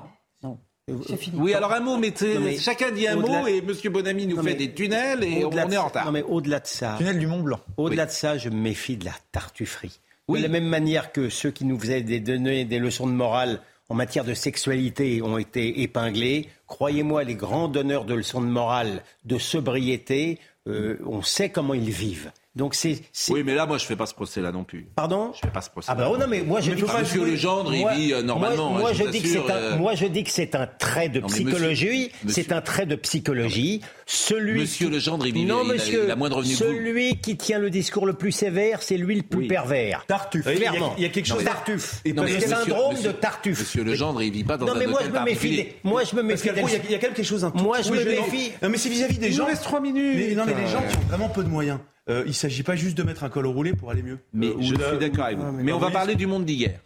Fini. 1.16 1.38
Oui, 1.38 1.54
alors 1.54 1.72
un 1.72 1.80
mot, 1.80 1.96
mais, 1.96 2.12
chacun 2.58 2.90
dit 2.90 3.08
un 3.08 3.16
mot 3.16 3.46
et 3.46 3.58
M. 3.58 3.72
Bonamy 3.90 4.26
nous 4.26 4.42
fait 4.42 4.54
des 4.54 4.72
tunnels 4.72 5.24
et 5.24 5.44
on 5.44 5.50
est 5.50 5.76
en 5.78 5.86
retard. 5.86 6.04
Non, 6.04 6.12
mais 6.12 6.22
au-delà 6.22 6.60
de 6.60 6.66
ça. 6.66 6.96
Tunnel 6.98 7.18
du 7.18 7.26
Mont 7.26 7.40
Blanc. 7.40 7.60
Au-delà 7.78 8.04
de 8.04 8.10
ça, 8.10 8.36
je 8.36 8.50
me 8.50 8.56
méfie 8.56 8.98
de 8.98 9.06
la 9.06 9.14
tartufferie. 9.32 10.00
De 10.28 10.38
la 10.38 10.48
même 10.48 10.66
manière 10.66 11.12
que 11.12 11.30
ceux 11.30 11.50
qui 11.50 11.64
nous 11.64 11.78
faisaient 11.78 12.02
des, 12.02 12.20
donner 12.20 12.64
des 12.64 12.78
leçons 12.78 13.06
de 13.06 13.12
morale 13.12 13.60
en 13.88 13.94
matière 13.94 14.24
de 14.24 14.34
sexualité 14.34 15.20
ont 15.22 15.36
été 15.36 15.82
épinglés, 15.82 16.48
croyez-moi, 16.66 17.24
les 17.24 17.34
grands 17.34 17.68
donneurs 17.68 18.06
de 18.06 18.14
leçons 18.14 18.40
de 18.40 18.46
morale, 18.46 19.02
de 19.24 19.36
sobriété, 19.36 20.38
euh, 20.66 20.98
on 21.06 21.22
sait 21.22 21.50
comment 21.50 21.74
ils 21.74 21.90
vivent. 21.90 22.32
Donc 22.56 22.76
c'est. 22.76 23.00
Oui, 23.30 23.42
mais 23.44 23.54
là, 23.56 23.66
moi, 23.66 23.78
je 23.78 23.84
fais 23.84 23.96
pas 23.96 24.06
ce 24.06 24.14
procès-là 24.14 24.52
non 24.52 24.62
plus. 24.62 24.86
Pardon? 24.94 25.32
Je 25.34 25.40
fais 25.40 25.52
pas 25.52 25.60
ce 25.60 25.70
procès. 25.70 25.88
Ah 25.90 25.96
bah 25.96 26.08
oh 26.12 26.16
non, 26.16 26.26
mais 26.28 26.42
moi 26.42 26.60
je 26.60 26.70
dis 26.72 26.82
que 26.82 27.00
Monsieur 27.00 27.24
Legendre, 27.24 27.74
il 27.74 27.84
vit 27.96 28.12
euh, 28.12 28.22
normalement. 28.22 28.70
Moi, 28.70 28.90
hein, 28.90 28.92
je, 28.94 29.04
dis 29.10 29.22
que 29.22 29.26
c'est 29.28 29.38
un, 29.50 29.54
euh, 29.56 29.76
moi 29.76 29.96
je 29.96 30.06
dis 30.06 30.22
que 30.22 30.30
c'est 30.30 30.54
un 30.54 30.68
trait 30.68 31.08
de 31.08 31.18
Non, 31.18 31.26
mais 31.28 31.32
psychologie. 31.34 32.12
monsieur- 32.22 32.42
C'est 32.44 32.52
un 32.52 32.60
trait 32.60 32.86
de 32.86 32.94
psychologie. 32.94 33.80
Celui 34.06 34.60
Monsieur 34.60 34.86
qui- 34.86 34.92
Legendre, 34.94 35.26
il 35.26 35.34
vit- 35.34 35.44
non, 35.46 35.62
il 35.64 35.70
a- 35.70 35.74
monsieur, 35.74 36.04
il 36.04 36.10
a 36.12 36.14
moins 36.16 36.28
de 36.28 36.34
revenus 36.34 36.58
que 36.58 36.64
vous. 36.64 36.70
Celui 36.74 37.16
qui 37.20 37.36
tient 37.36 37.58
le 37.58 37.70
discours 37.70 38.06
le 38.06 38.12
plus 38.12 38.30
sévère, 38.30 38.82
c'est 38.82 38.98
lui 38.98 39.16
le 39.16 39.22
plus 39.22 39.40
Oui. 39.40 39.48
pervers. 39.48 40.04
Tartuffe. 40.06 40.44
Clairement. 40.44 40.76
Il 40.76 40.80
y 40.80 40.84
a- 40.84 40.94
il 40.98 41.02
y 41.02 41.06
a 41.06 41.08
quelque 41.08 41.26
chose- 41.26 41.42
Tartuffe. 41.44 42.02
Et 42.04 42.12
Non, 42.12 42.22
mais 42.22 42.28
le 42.30 42.34
monsieur- 42.36 42.48
syndrome 42.50 43.02
de 43.02 43.10
Tartuffe. 43.10 43.60
Monsieur 43.60 43.82
Legendre, 43.82 44.22
il 44.22 44.30
vit 44.32 44.44
pas 44.44 44.56
dans 44.58 44.66
non 44.66 44.74
un 44.74 44.78
mais 44.78 44.86
moi 44.86 45.00
je 45.04 45.10
me 45.10 45.24
méfie. 45.24 45.66
Moi 45.82 46.02
je 46.04 46.14
me 46.14 46.22
méfie. 46.22 46.48
Il 46.54 46.60
y 46.62 46.64
a- 46.64 46.78
il 46.90 46.94
a 46.94 46.98
quelque 46.98 47.22
chose 47.24 47.44
Moi 47.54 47.82
je 47.82 47.90
me 47.90 48.04
méfie. 48.04 48.52
Non 48.62 48.68
mais 48.68 48.78
c'est 48.78 48.90
vis-à-vis 48.90 49.18
des 49.18 49.26
Il 49.26 49.32
nous 49.32 49.38
gens. 49.38 49.46
reste 49.46 49.64
trois 49.64 49.80
minutes. 49.80 50.14
Mais, 50.28 50.34
non 50.36 50.44
mais 50.46 50.54
des 50.54 50.68
gens 50.68 50.78
Euh, 50.84 50.88
qui 50.88 50.96
ont 50.98 51.08
vraiment 51.08 51.28
peu 51.28 51.42
de 51.42 51.48
moyens. 51.48 51.80
Euh, 52.10 52.24
il 52.26 52.34
s'agit 52.34 52.62
pas 52.62 52.76
juste 52.76 52.96
de 52.98 53.02
mettre 53.02 53.24
un 53.24 53.30
col 53.30 53.46
roulé 53.46 53.72
pour 53.74 53.90
aller 53.90 54.02
mieux. 54.02 54.18
Mais 54.32 54.48
Euh, 54.48 54.56
je 54.60 54.74
suis 54.74 54.98
d'accord 54.98 55.24
avec 55.24 55.38
vous. 55.38 55.44
Ah, 55.46 55.52
mais 55.52 55.72
on 55.72 55.78
va 55.78 55.90
parler 55.90 56.14
du 56.16 56.26
monde 56.26 56.44
d'hier. 56.44 56.80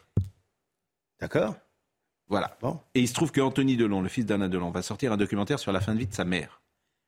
D'accord. 1.21 1.57
Voilà. 2.29 2.57
Bon. 2.61 2.79
Et 2.95 3.01
il 3.01 3.09
se 3.09 3.15
trouve 3.15 3.33
que 3.33 3.41
Anthony 3.41 3.77
Delon, 3.77 4.01
le 4.03 4.09
fils 4.09 4.27
d'Alain 4.27 4.49
Delon, 4.49 4.71
va 4.71 4.83
sortir 4.83 5.13
un 5.13 5.17
documentaire 5.17 5.59
sur 5.59 5.73
la 5.73 5.81
fin 5.81 5.95
de 5.95 5.99
vie 5.99 6.07
de 6.07 6.15
sa 6.15 6.25
mère. 6.25 6.61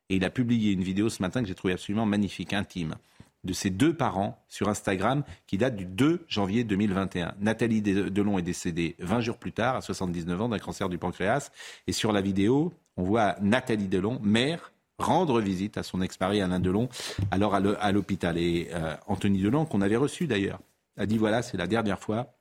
Et 0.08 0.16
il 0.16 0.24
a 0.24 0.30
publié 0.30 0.72
une 0.72 0.82
vidéo 0.82 1.08
ce 1.08 1.22
matin 1.22 1.42
que 1.42 1.48
j'ai 1.48 1.54
trouvée 1.54 1.74
absolument 1.74 2.06
magnifique, 2.06 2.52
intime, 2.52 2.96
de 3.44 3.52
ses 3.52 3.70
deux 3.70 3.94
parents 3.94 4.42
sur 4.48 4.68
Instagram 4.68 5.22
qui 5.46 5.56
date 5.58 5.76
du 5.76 5.84
2 5.84 6.24
janvier 6.26 6.64
2021. 6.64 7.34
Nathalie 7.38 7.80
De- 7.82 8.08
Delon 8.08 8.38
est 8.38 8.42
décédée 8.42 8.96
20 8.98 9.20
jours 9.20 9.36
plus 9.38 9.52
tard, 9.52 9.76
à 9.76 9.80
79 9.82 10.40
ans, 10.40 10.48
d'un 10.48 10.58
cancer 10.58 10.88
du 10.88 10.98
pancréas. 10.98 11.50
Et 11.86 11.92
sur 11.92 12.12
la 12.12 12.22
vidéo, 12.22 12.72
on 12.96 13.04
voit 13.04 13.36
Nathalie 13.40 13.86
Delon, 13.88 14.18
mère, 14.22 14.72
rendre 15.00 15.40
visite 15.40 15.76
à 15.78 15.82
son 15.82 16.00
ex-mari 16.02 16.40
Alain 16.40 16.60
Delon, 16.60 16.88
alors 17.30 17.54
à 17.54 17.60
l'hô- 17.60 17.76
à 17.80 17.92
l'hôpital. 17.92 18.38
Et 18.38 18.68
euh, 18.72 18.94
Anthony 19.06 19.40
Delon, 19.40 19.64
qu'on 19.64 19.80
avait 19.80 19.96
reçu 19.96 20.26
d'ailleurs, 20.26 20.60
a 20.96 21.06
dit 21.06 21.18
voilà, 21.18 21.42
c'est 21.42 21.56
la 21.56 21.66
dernière 21.66 21.98
fois 21.98 22.32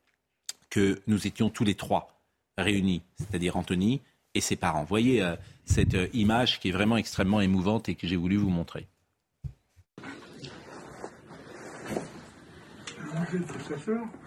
que 0.68 1.00
nous 1.06 1.26
étions 1.26 1.50
tous 1.50 1.64
les 1.64 1.74
trois 1.74 2.20
réunis, 2.58 3.02
c'est-à-dire 3.16 3.56
Anthony 3.56 4.00
et 4.34 4.40
ses 4.40 4.56
parents. 4.56 4.84
Voyez 4.84 5.22
euh, 5.22 5.34
cette 5.64 5.94
euh, 5.94 6.06
image 6.12 6.60
qui 6.60 6.68
est 6.68 6.72
vraiment 6.72 6.96
extrêmement 6.96 7.40
émouvante 7.40 7.88
et 7.88 7.94
que 7.96 8.06
j'ai 8.06 8.16
voulu 8.16 8.36
vous 8.36 8.50
montrer. 8.50 8.86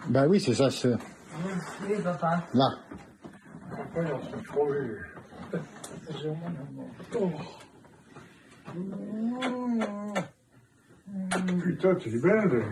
Bah 0.08 0.26
oui, 0.28 0.40
c'est 0.40 0.54
sa 0.54 0.70
sœur. 0.70 0.98
Oui, 1.88 1.96
papa. 2.02 2.44
Là. 2.54 2.68
Putain, 11.62 11.94
tu 11.96 12.08
es 12.08 12.18
belle. 12.18 12.64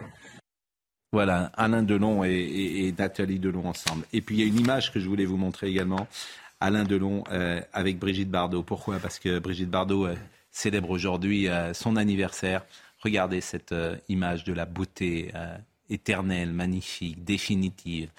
Voilà, 1.13 1.53
Alain 1.57 1.83
Delon 1.83 2.25
et, 2.25 2.95
Nathalie 2.99 3.39
Delon 3.39 3.67
ensemble. 3.67 4.07
Et 4.13 4.23
puis 4.23 4.37
il 4.37 4.41
y 4.41 4.45
a 4.45 4.47
une 4.47 4.59
image 4.59 4.93
que 4.93 4.99
je 4.99 5.09
voulais 5.09 5.27
vous 5.27 5.37
montrer 5.37 5.69
également. 5.69 6.09
Alain 6.61 6.85
Delon 6.85 7.25
euh, 7.31 7.61
avec 7.73 7.99
Brigitte 7.99 8.31
Bardot. 8.31 8.63
Pourquoi? 8.63 8.99
Parce 8.99 9.19
que 9.19 9.39
Brigitte 9.39 9.69
Bardot 9.69 10.07
euh, 10.07 10.15
célèbre 10.51 10.91
aujourd'hui 10.91 11.49
euh, 11.49 11.75
son 11.75 11.97
anniversaire. 11.97 12.65
Regardez 13.01 13.41
cette 13.41 13.75
image 14.09 14.45
de 14.45 14.53
la 14.53 14.65
beauté 14.65 15.33
éternelle, 15.91 16.53
magnifique, 16.53 17.25
définitive. 17.25 18.11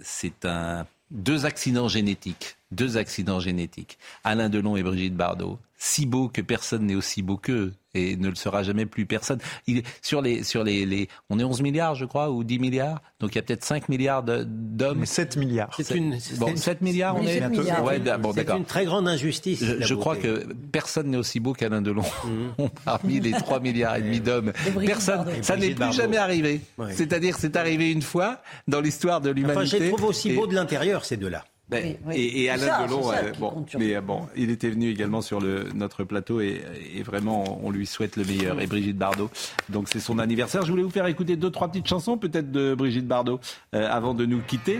C'est 0.00 0.46
un 0.46 0.86
deux 1.12 1.44
accidents 1.44 1.88
génétiques, 1.88 2.56
deux 2.70 2.96
accidents 2.96 3.38
génétiques. 3.38 3.98
Alain 4.24 4.48
Delon 4.48 4.76
et 4.76 4.82
Brigitte 4.82 5.14
Bardot, 5.14 5.58
si 5.76 6.06
beau 6.06 6.28
que 6.28 6.40
personne 6.40 6.86
n'est 6.86 6.94
aussi 6.94 7.22
beau 7.22 7.36
qu'eux 7.36 7.74
et 7.94 8.16
ne 8.16 8.28
le 8.28 8.34
sera 8.34 8.62
jamais 8.62 8.86
plus 8.86 9.06
personne. 9.06 9.38
Il, 9.66 9.82
sur 10.00 10.22
les, 10.22 10.42
sur 10.42 10.64
les, 10.64 10.86
les, 10.86 11.08
on 11.30 11.38
est 11.38 11.44
11 11.44 11.60
milliards, 11.62 11.94
je 11.94 12.04
crois, 12.04 12.30
ou 12.30 12.44
10 12.44 12.58
milliards. 12.58 13.00
Donc 13.20 13.34
il 13.34 13.36
y 13.36 13.38
a 13.38 13.42
peut-être 13.42 13.64
5 13.64 13.88
milliards 13.88 14.22
d'hommes. 14.22 15.04
7 15.06 15.36
milliards. 15.36 15.70
C'est 15.76 15.94
une- 15.94 16.18
c'est- 16.18 16.38
Bon, 16.38 16.48
c'est- 16.48 16.56
7 16.56 16.80
milliards, 16.80 17.16
on 17.16 17.22
est 17.22 17.38
7 17.40 17.50
milliards. 17.50 17.84
Ouais, 17.84 17.98
bon, 18.18 18.32
C'est 18.34 18.48
une 18.50 18.64
très 18.64 18.84
grande 18.84 19.08
injustice. 19.08 19.62
Je, 19.80 19.94
crois 19.94 20.16
que 20.16 20.46
personne 20.72 21.08
n'est 21.10 21.16
aussi 21.18 21.38
beau 21.40 21.52
qu'Alain 21.52 21.82
Delon 21.82 22.02
parmi 22.84 23.20
les 23.20 23.32
3 23.32 23.60
milliards 23.60 23.96
et 23.96 24.02
demi 24.02 24.20
d'hommes. 24.20 24.52
Personne, 24.86 25.24
ça 25.42 25.56
n'est 25.56 25.74
plus 25.74 25.92
jamais 25.92 26.16
arrivé. 26.16 26.60
Ouais. 26.78 26.92
C'est-à-dire, 26.94 27.36
c'est 27.38 27.56
arrivé 27.56 27.92
une 27.92 28.02
fois 28.02 28.40
dans 28.68 28.80
l'histoire 28.80 29.20
de 29.20 29.30
Enfin, 29.30 29.34
l'humanité. 29.40 29.66
je 29.78 29.82
les 29.82 29.88
trouve 29.90 30.04
aussi 30.04 30.30
Et- 30.30 30.34
beaux 30.34 30.46
de 30.46 30.54
l'intérieur, 30.54 31.04
ces 31.04 31.16
deux-là. 31.16 31.44
Ben, 31.72 31.96
Oui, 32.06 32.14
oui. 32.14 32.32
Et, 32.34 32.50
Alain 32.50 32.66
ça, 32.66 32.86
Delon, 32.86 33.02
ça 33.02 33.18
euh, 33.18 33.32
bon, 33.38 33.64
mais 33.78 33.96
euh, 33.96 34.00
bon, 34.00 34.28
il 34.36 34.50
était 34.50 34.70
venu 34.70 34.90
également 34.90 35.22
sur 35.22 35.40
le, 35.40 35.68
notre 35.74 36.04
plateau 36.04 36.40
et, 36.40 36.62
et 36.94 37.02
vraiment, 37.02 37.60
on 37.62 37.70
lui 37.70 37.86
souhaite 37.86 38.16
le 38.16 38.24
meilleur. 38.24 38.60
Et 38.60 38.66
Brigitte 38.66 38.96
Bardot, 38.96 39.30
donc 39.68 39.88
c'est 39.88 40.00
son 40.00 40.18
anniversaire. 40.18 40.64
Je 40.64 40.70
voulais 40.70 40.82
vous 40.82 40.90
faire 40.90 41.06
écouter 41.06 41.36
deux, 41.36 41.50
trois 41.50 41.68
petites 41.68 41.88
chansons, 41.88 42.16
peut-être 42.18 42.50
de 42.50 42.74
Brigitte 42.74 43.06
Bardot, 43.06 43.40
euh, 43.74 43.88
avant 43.90 44.14
de 44.14 44.26
nous 44.26 44.40
quitter. 44.40 44.78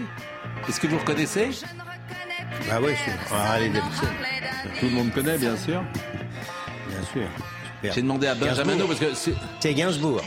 Est-ce 0.69 0.81
que 0.81 0.87
vous 0.87 0.99
reconnaissez? 0.99 1.51
Ah 2.71 2.79
oui, 2.83 2.93
c'est 3.05 3.13
ah, 3.33 3.53
allez. 3.53 3.71
Tout 4.79 4.87
le 4.87 4.93
monde 4.93 5.13
connaît, 5.13 5.39
bien 5.39 5.57
sûr. 5.57 5.83
Bien 6.89 7.03
sûr. 7.13 7.29
Super. 7.77 7.95
J'ai 7.95 8.03
demandé 8.03 8.27
à 8.29 8.35
Benjamin 8.35 8.77
Gainsbourg. 8.77 8.89
parce 8.89 9.01
que 9.01 9.15
c'est 9.15 9.35
C'est 9.61 9.75
Gainsbourg. 9.75 10.21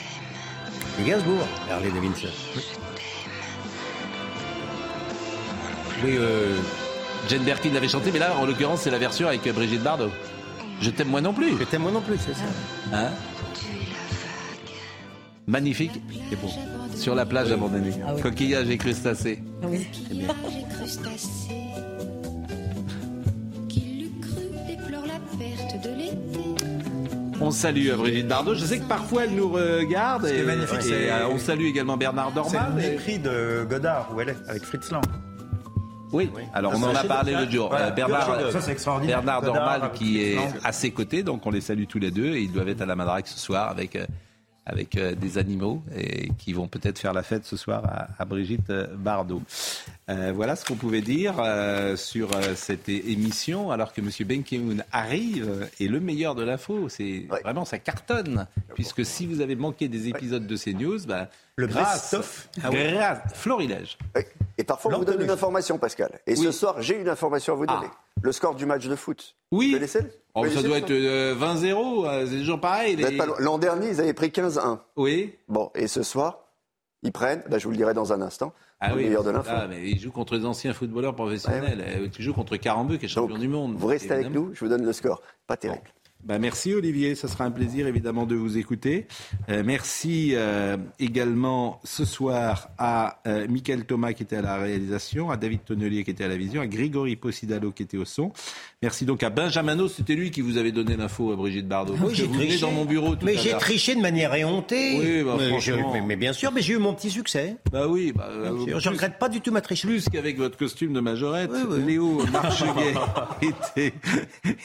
C'est 0.98 1.06
Gainsbourg, 1.06 1.48
Harley 1.70 1.92
Davidson. 1.92 2.28
Oui, 6.04 6.16
euh, 6.18 6.56
Jane 7.30 7.44
Birkin 7.44 7.72
l'avait 7.74 7.88
chanté, 7.88 8.12
mais 8.12 8.20
là, 8.20 8.36
en 8.40 8.46
l'occurrence, 8.46 8.82
c'est 8.82 8.92
la 8.92 8.98
version 9.00 9.28
avec 9.28 9.46
euh, 9.48 9.54
Brigitte 9.54 9.82
Bardot. 9.82 10.10
Je 10.82 10.90
t'aime 10.90 11.08
moi 11.08 11.22
non 11.22 11.34
plus. 11.34 11.58
Je 11.58 11.64
t'aime 11.64 11.84
moi 11.84 11.92
non 11.92 12.02
plus, 12.02 12.18
c'est 12.18 12.34
ça. 12.34 12.44
Hein 12.94 13.10
Magnifique 15.48 16.02
et 16.32 16.36
beau. 16.36 16.50
Sur 16.96 17.16
la 17.16 17.26
plage 17.26 17.52
abandonnée. 17.52 17.92
Ah 18.06 18.14
oui. 18.16 18.22
Coquillage 18.22 18.70
et 18.70 18.78
crustacés. 18.78 19.42
Ah 19.64 19.68
oui. 19.70 19.88
On 27.42 27.52
salue 27.52 27.90
euh, 27.90 27.96
Brigitte 27.98 28.28
Bardot. 28.28 28.56
Je 28.56 28.66
sais 28.66 28.80
que 28.80 28.86
parfois 28.86 29.26
elle 29.26 29.36
nous 29.36 29.50
regarde. 29.50 30.26
Et, 30.28 30.44
magnifique, 30.44 30.80
et, 30.80 30.82
c'est- 30.82 31.12
euh, 31.12 31.28
on 31.30 31.38
salue 31.38 31.66
également 31.66 31.98
Bernard 31.98 32.30
C'est 32.30 32.36
Dormal. 32.36 32.74
le 32.78 32.84
et- 32.84 32.90
mépris 32.92 33.20
de 33.20 33.66
Godard, 33.70 34.10
où 34.16 34.22
elle 34.22 34.30
est, 34.30 34.38
avec 34.48 34.64
Fritz 34.64 34.90
Lang. 34.92 35.04
Oui, 36.16 36.30
alors 36.54 36.74
on 36.76 36.84
en 36.84 36.96
a 36.96 37.04
parlé 37.04 37.34
l'autre 37.34 37.52
jour. 37.52 37.70
Voilà, 37.70 37.88
Euh, 37.88 37.92
Bernard. 37.92 38.26
Ça. 38.52 39.00
Bernard 39.08 39.42
Dormal 39.42 39.92
qui 39.94 40.22
est 40.22 40.38
à 40.64 40.72
ses 40.72 40.92
côtés, 40.92 41.24
donc 41.24 41.46
on 41.46 41.52
les 41.52 41.62
salue 41.62 41.86
tous 41.88 42.00
les 42.00 42.12
deux 42.12 42.36
et 42.36 42.42
ils 42.42 42.52
doivent 42.52 42.70
être 42.70 42.82
à 42.82 42.86
la 42.86 42.96
Madrague 42.96 43.26
ce 43.28 43.40
soir 43.40 43.70
avec, 43.70 43.96
euh, 43.96 44.06
avec 44.66 44.98
euh, 44.98 45.14
des 45.14 45.38
animaux 45.38 45.84
et 45.96 46.30
qui 46.40 46.54
vont 46.54 46.68
peut-être 46.68 46.98
faire 46.98 47.14
la 47.14 47.24
fête 47.24 47.46
ce 47.46 47.56
soir 47.56 47.84
à, 47.86 48.08
à 48.18 48.26
Brigitte 48.26 48.70
euh, 48.72 48.88
Bardot. 48.96 49.42
Euh, 50.10 50.32
voilà 50.36 50.56
ce 50.56 50.66
qu'on 50.66 50.76
pouvait 50.76 51.02
dire 51.02 51.36
euh, 51.40 51.96
sur 51.96 52.30
cette 52.56 52.90
émission 52.90 53.72
alors 53.72 53.94
que 53.94 54.02
M. 54.02 54.10
Ben 54.26 54.44
Ki-moon 54.44 54.78
arrive 54.92 55.70
et 55.80 55.88
le 55.88 56.00
meilleur 56.00 56.36
de 56.36 56.44
l'info, 56.44 56.90
c'est 56.90 57.28
vraiment 57.44 57.66
ça 57.66 57.78
cartonne 57.78 58.48
puisque 58.74 59.06
si 59.06 59.28
vous 59.28 59.42
avez 59.42 59.56
manqué 59.56 59.88
des 59.88 60.08
épisodes 60.08 60.46
de 60.46 60.58
CNews, 60.58 61.06
bah, 61.08 61.30
Le 61.56 61.68
grâce, 61.68 62.12
best-of. 62.12 62.50
Ah 62.64 62.70
grâce 62.72 63.34
Florilège. 63.36 63.98
Et 64.58 64.64
parfois, 64.64 64.96
on 64.96 65.00
vous 65.00 65.06
donne 65.06 65.22
une 65.22 65.30
information, 65.30 65.78
Pascal. 65.78 66.20
Et 66.26 66.36
ce 66.36 66.52
soir, 66.52 66.82
j'ai 66.82 67.00
une 67.00 67.10
information 67.10 67.54
à 67.54 67.56
vous 67.56 67.66
donner. 67.66 67.88
Le 68.22 68.32
score 68.32 68.56
du 68.56 68.66
match 68.66 68.88
de 68.88 68.96
foot. 68.96 69.36
Oui. 69.52 69.68
Vous 69.68 69.76
connaissez 69.76 70.25
Oh, 70.36 70.46
ça 70.50 70.62
doit 70.62 70.78
être 70.80 70.92
euh, 70.92 71.34
20-0, 71.36 72.06
euh, 72.08 72.26
c'est 72.28 72.38
toujours 72.40 72.60
pareil. 72.60 72.96
Les-. 72.98 73.18
L'an 73.40 73.58
dernier, 73.58 73.88
ils 73.90 74.02
avaient 74.02 74.14
pris 74.14 74.28
15-1. 74.28 74.80
Oui. 74.98 75.34
Bon, 75.48 75.72
et 75.76 75.88
ce 75.88 76.04
soir, 76.04 76.40
ils 77.04 77.12
prennent, 77.14 77.42
bah, 77.50 77.58
je 77.58 77.64
vous 77.66 77.72
le 77.72 77.78
dirai 77.78 77.94
dans 77.94 78.12
un 78.14 78.22
instant, 78.22 78.54
Ah 78.82 78.90
le 78.90 78.96
oui, 78.98 79.04
meilleur 79.06 79.24
de 79.24 79.30
l'info. 79.32 79.50
ça, 79.50 79.68
mais 79.70 79.90
il 79.90 80.00
joue 80.00 80.12
contre 80.12 80.38
des 80.38 80.46
anciens 80.46 80.74
footballeurs 80.74 81.16
professionnels. 81.16 81.84
Euh, 81.88 82.08
Tu 82.12 82.22
joues 82.22 82.34
contre 82.34 82.58
Carambeu, 82.58 82.98
qui 82.98 83.06
est 83.06 83.10
champion 83.10 83.38
du 83.38 83.48
monde. 83.48 83.76
Vous 83.78 83.88
restez 83.88 84.12
avec 84.12 84.30
nous, 84.30 84.54
je 84.54 84.60
vous 84.60 84.70
donne 84.70 84.86
le 84.86 84.94
score. 84.94 85.22
Pas 85.48 85.56
terrible. 85.58 85.88
Bah, 86.26 86.40
merci 86.40 86.74
Olivier, 86.74 87.14
ça 87.14 87.28
sera 87.28 87.46
un 87.46 87.52
plaisir 87.52 87.86
évidemment 87.86 88.26
de 88.26 88.34
vous 88.36 88.58
écouter. 88.58 89.06
Euh, 89.50 89.62
merci 89.64 90.32
euh, 90.34 90.76
également 91.00 91.80
ce 91.84 92.04
soir 92.04 92.70
à 92.80 93.20
euh, 93.28 93.46
Michael 93.48 93.86
Thomas 93.86 94.14
qui 94.14 94.24
était 94.24 94.38
à 94.38 94.42
la 94.42 94.58
réalisation, 94.58 95.30
à 95.30 95.38
David 95.38 95.64
Tonnelier 95.66 96.04
qui 96.04 96.10
était 96.10 96.24
à 96.24 96.28
la 96.28 96.36
vision, 96.38 96.62
à 96.62 96.68
Grégory 96.68 97.16
Possidalo 97.16 97.72
qui 97.72 97.84
était 97.84 97.98
au 97.98 98.06
son. 98.06 98.32
Merci 98.82 99.06
donc 99.06 99.22
à 99.22 99.30
Benjamin 99.30 99.76
c'était 99.88 100.16
lui 100.16 100.32
qui 100.32 100.42
vous 100.42 100.58
avait 100.58 100.72
donné 100.72 100.98
l'info 100.98 101.32
à 101.32 101.36
Brigitte 101.36 101.68
Bardot. 101.68 101.94
Oui, 102.02 102.16
j'ai 102.16 102.28
triché. 102.28 102.60
dans 102.60 102.72
mon 102.72 102.86
bureau 102.86 103.16
tout 103.16 103.26
Mais 103.26 103.38
j'ai 103.38 103.52
triché 103.52 103.94
de 103.94 104.02
manière 104.02 104.34
éhontée. 104.34 104.98
Oui, 105.00 105.24
bah, 105.24 105.36
mais, 105.38 105.44
je- 105.46 105.50
franchement. 105.74 105.92
mais- 105.94 106.02
mais 106.02 106.16
bien 106.16 106.34
sûr, 106.34 106.52
mais 106.52 106.62
j'ai 106.64 106.74
eu 106.74 106.78
mon 106.80 106.96
petit 106.96 107.12
succès. 107.12 107.58
Bah 107.72 107.88
oui, 107.88 108.14
bah, 108.16 108.30
euh, 108.32 108.80
je 108.80 108.90
regrette 108.90 109.20
pas 109.20 109.30
du 109.30 109.42
tout 109.42 109.52
ma 109.52 109.62
tricherie. 109.62 109.90
Plus 109.90 110.10
qu'avec 110.10 110.38
votre 110.38 110.58
costume 110.58 110.92
de 110.94 111.02
majorette, 111.02 111.52
Oui, 111.54 111.60
oui. 111.70 111.84
Léo 111.86 112.26
Marcheguet 112.32 112.94
était, 113.44 113.94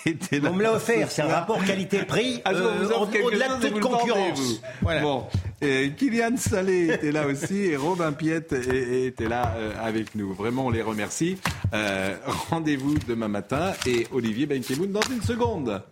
était 0.07 0.41
là. 0.41 0.51
On 0.51 0.55
me 0.55 0.63
l'a 0.63 0.73
offert, 0.73 1.11
ce 1.11 1.17
c'est 1.17 1.23
un 1.23 1.27
soir. 1.27 1.47
Rapport 1.51 1.65
qualité-prix 1.67 2.41
Ah, 2.45 2.53
euh, 2.53 2.89
au-delà 3.25 3.57
de 3.57 3.67
et 3.67 3.71
toute 3.71 3.81
concurrence. 3.81 4.61
Voilà. 4.83 5.03
Bon, 5.03 5.27
euh, 5.63 5.89
Kylian 5.91 6.37
Salé 6.37 6.89
était 6.95 7.13
là 7.13 7.27
aussi 7.27 7.67
et 7.67 7.77
Robin 7.77 8.13
Piette 8.13 8.53
était 8.53 9.29
là 9.29 9.55
euh, 9.57 9.73
avec 9.81 10.15
nous. 10.15 10.33
Vraiment, 10.33 10.67
on 10.67 10.71
les 10.71 10.83
remercie. 10.83 11.39
Euh, 11.73 12.17
Rendez-vous 12.51 12.99
demain 13.07 13.29
matin 13.29 13.73
et 13.87 14.07
Olivier 14.13 14.47
Benkemoun 14.47 14.93
dans 14.93 15.01
une 15.11 15.23
seconde. 15.23 15.83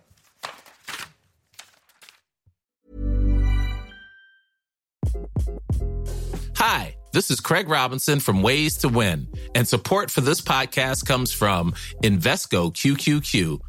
This 7.11 7.31
is 7.31 7.39
Craig 7.39 7.67
Robinson 7.67 8.19
from 8.19 8.43
Ways 8.43 8.77
to 8.77 8.87
Win, 8.87 9.27
and 9.55 9.67
support 9.67 10.11
for 10.11 10.21
this 10.21 10.41
podcast 10.41 11.07
comes 11.07 11.33
from 11.33 11.73
Invesco 12.03 12.71
QQQ, 12.71 13.59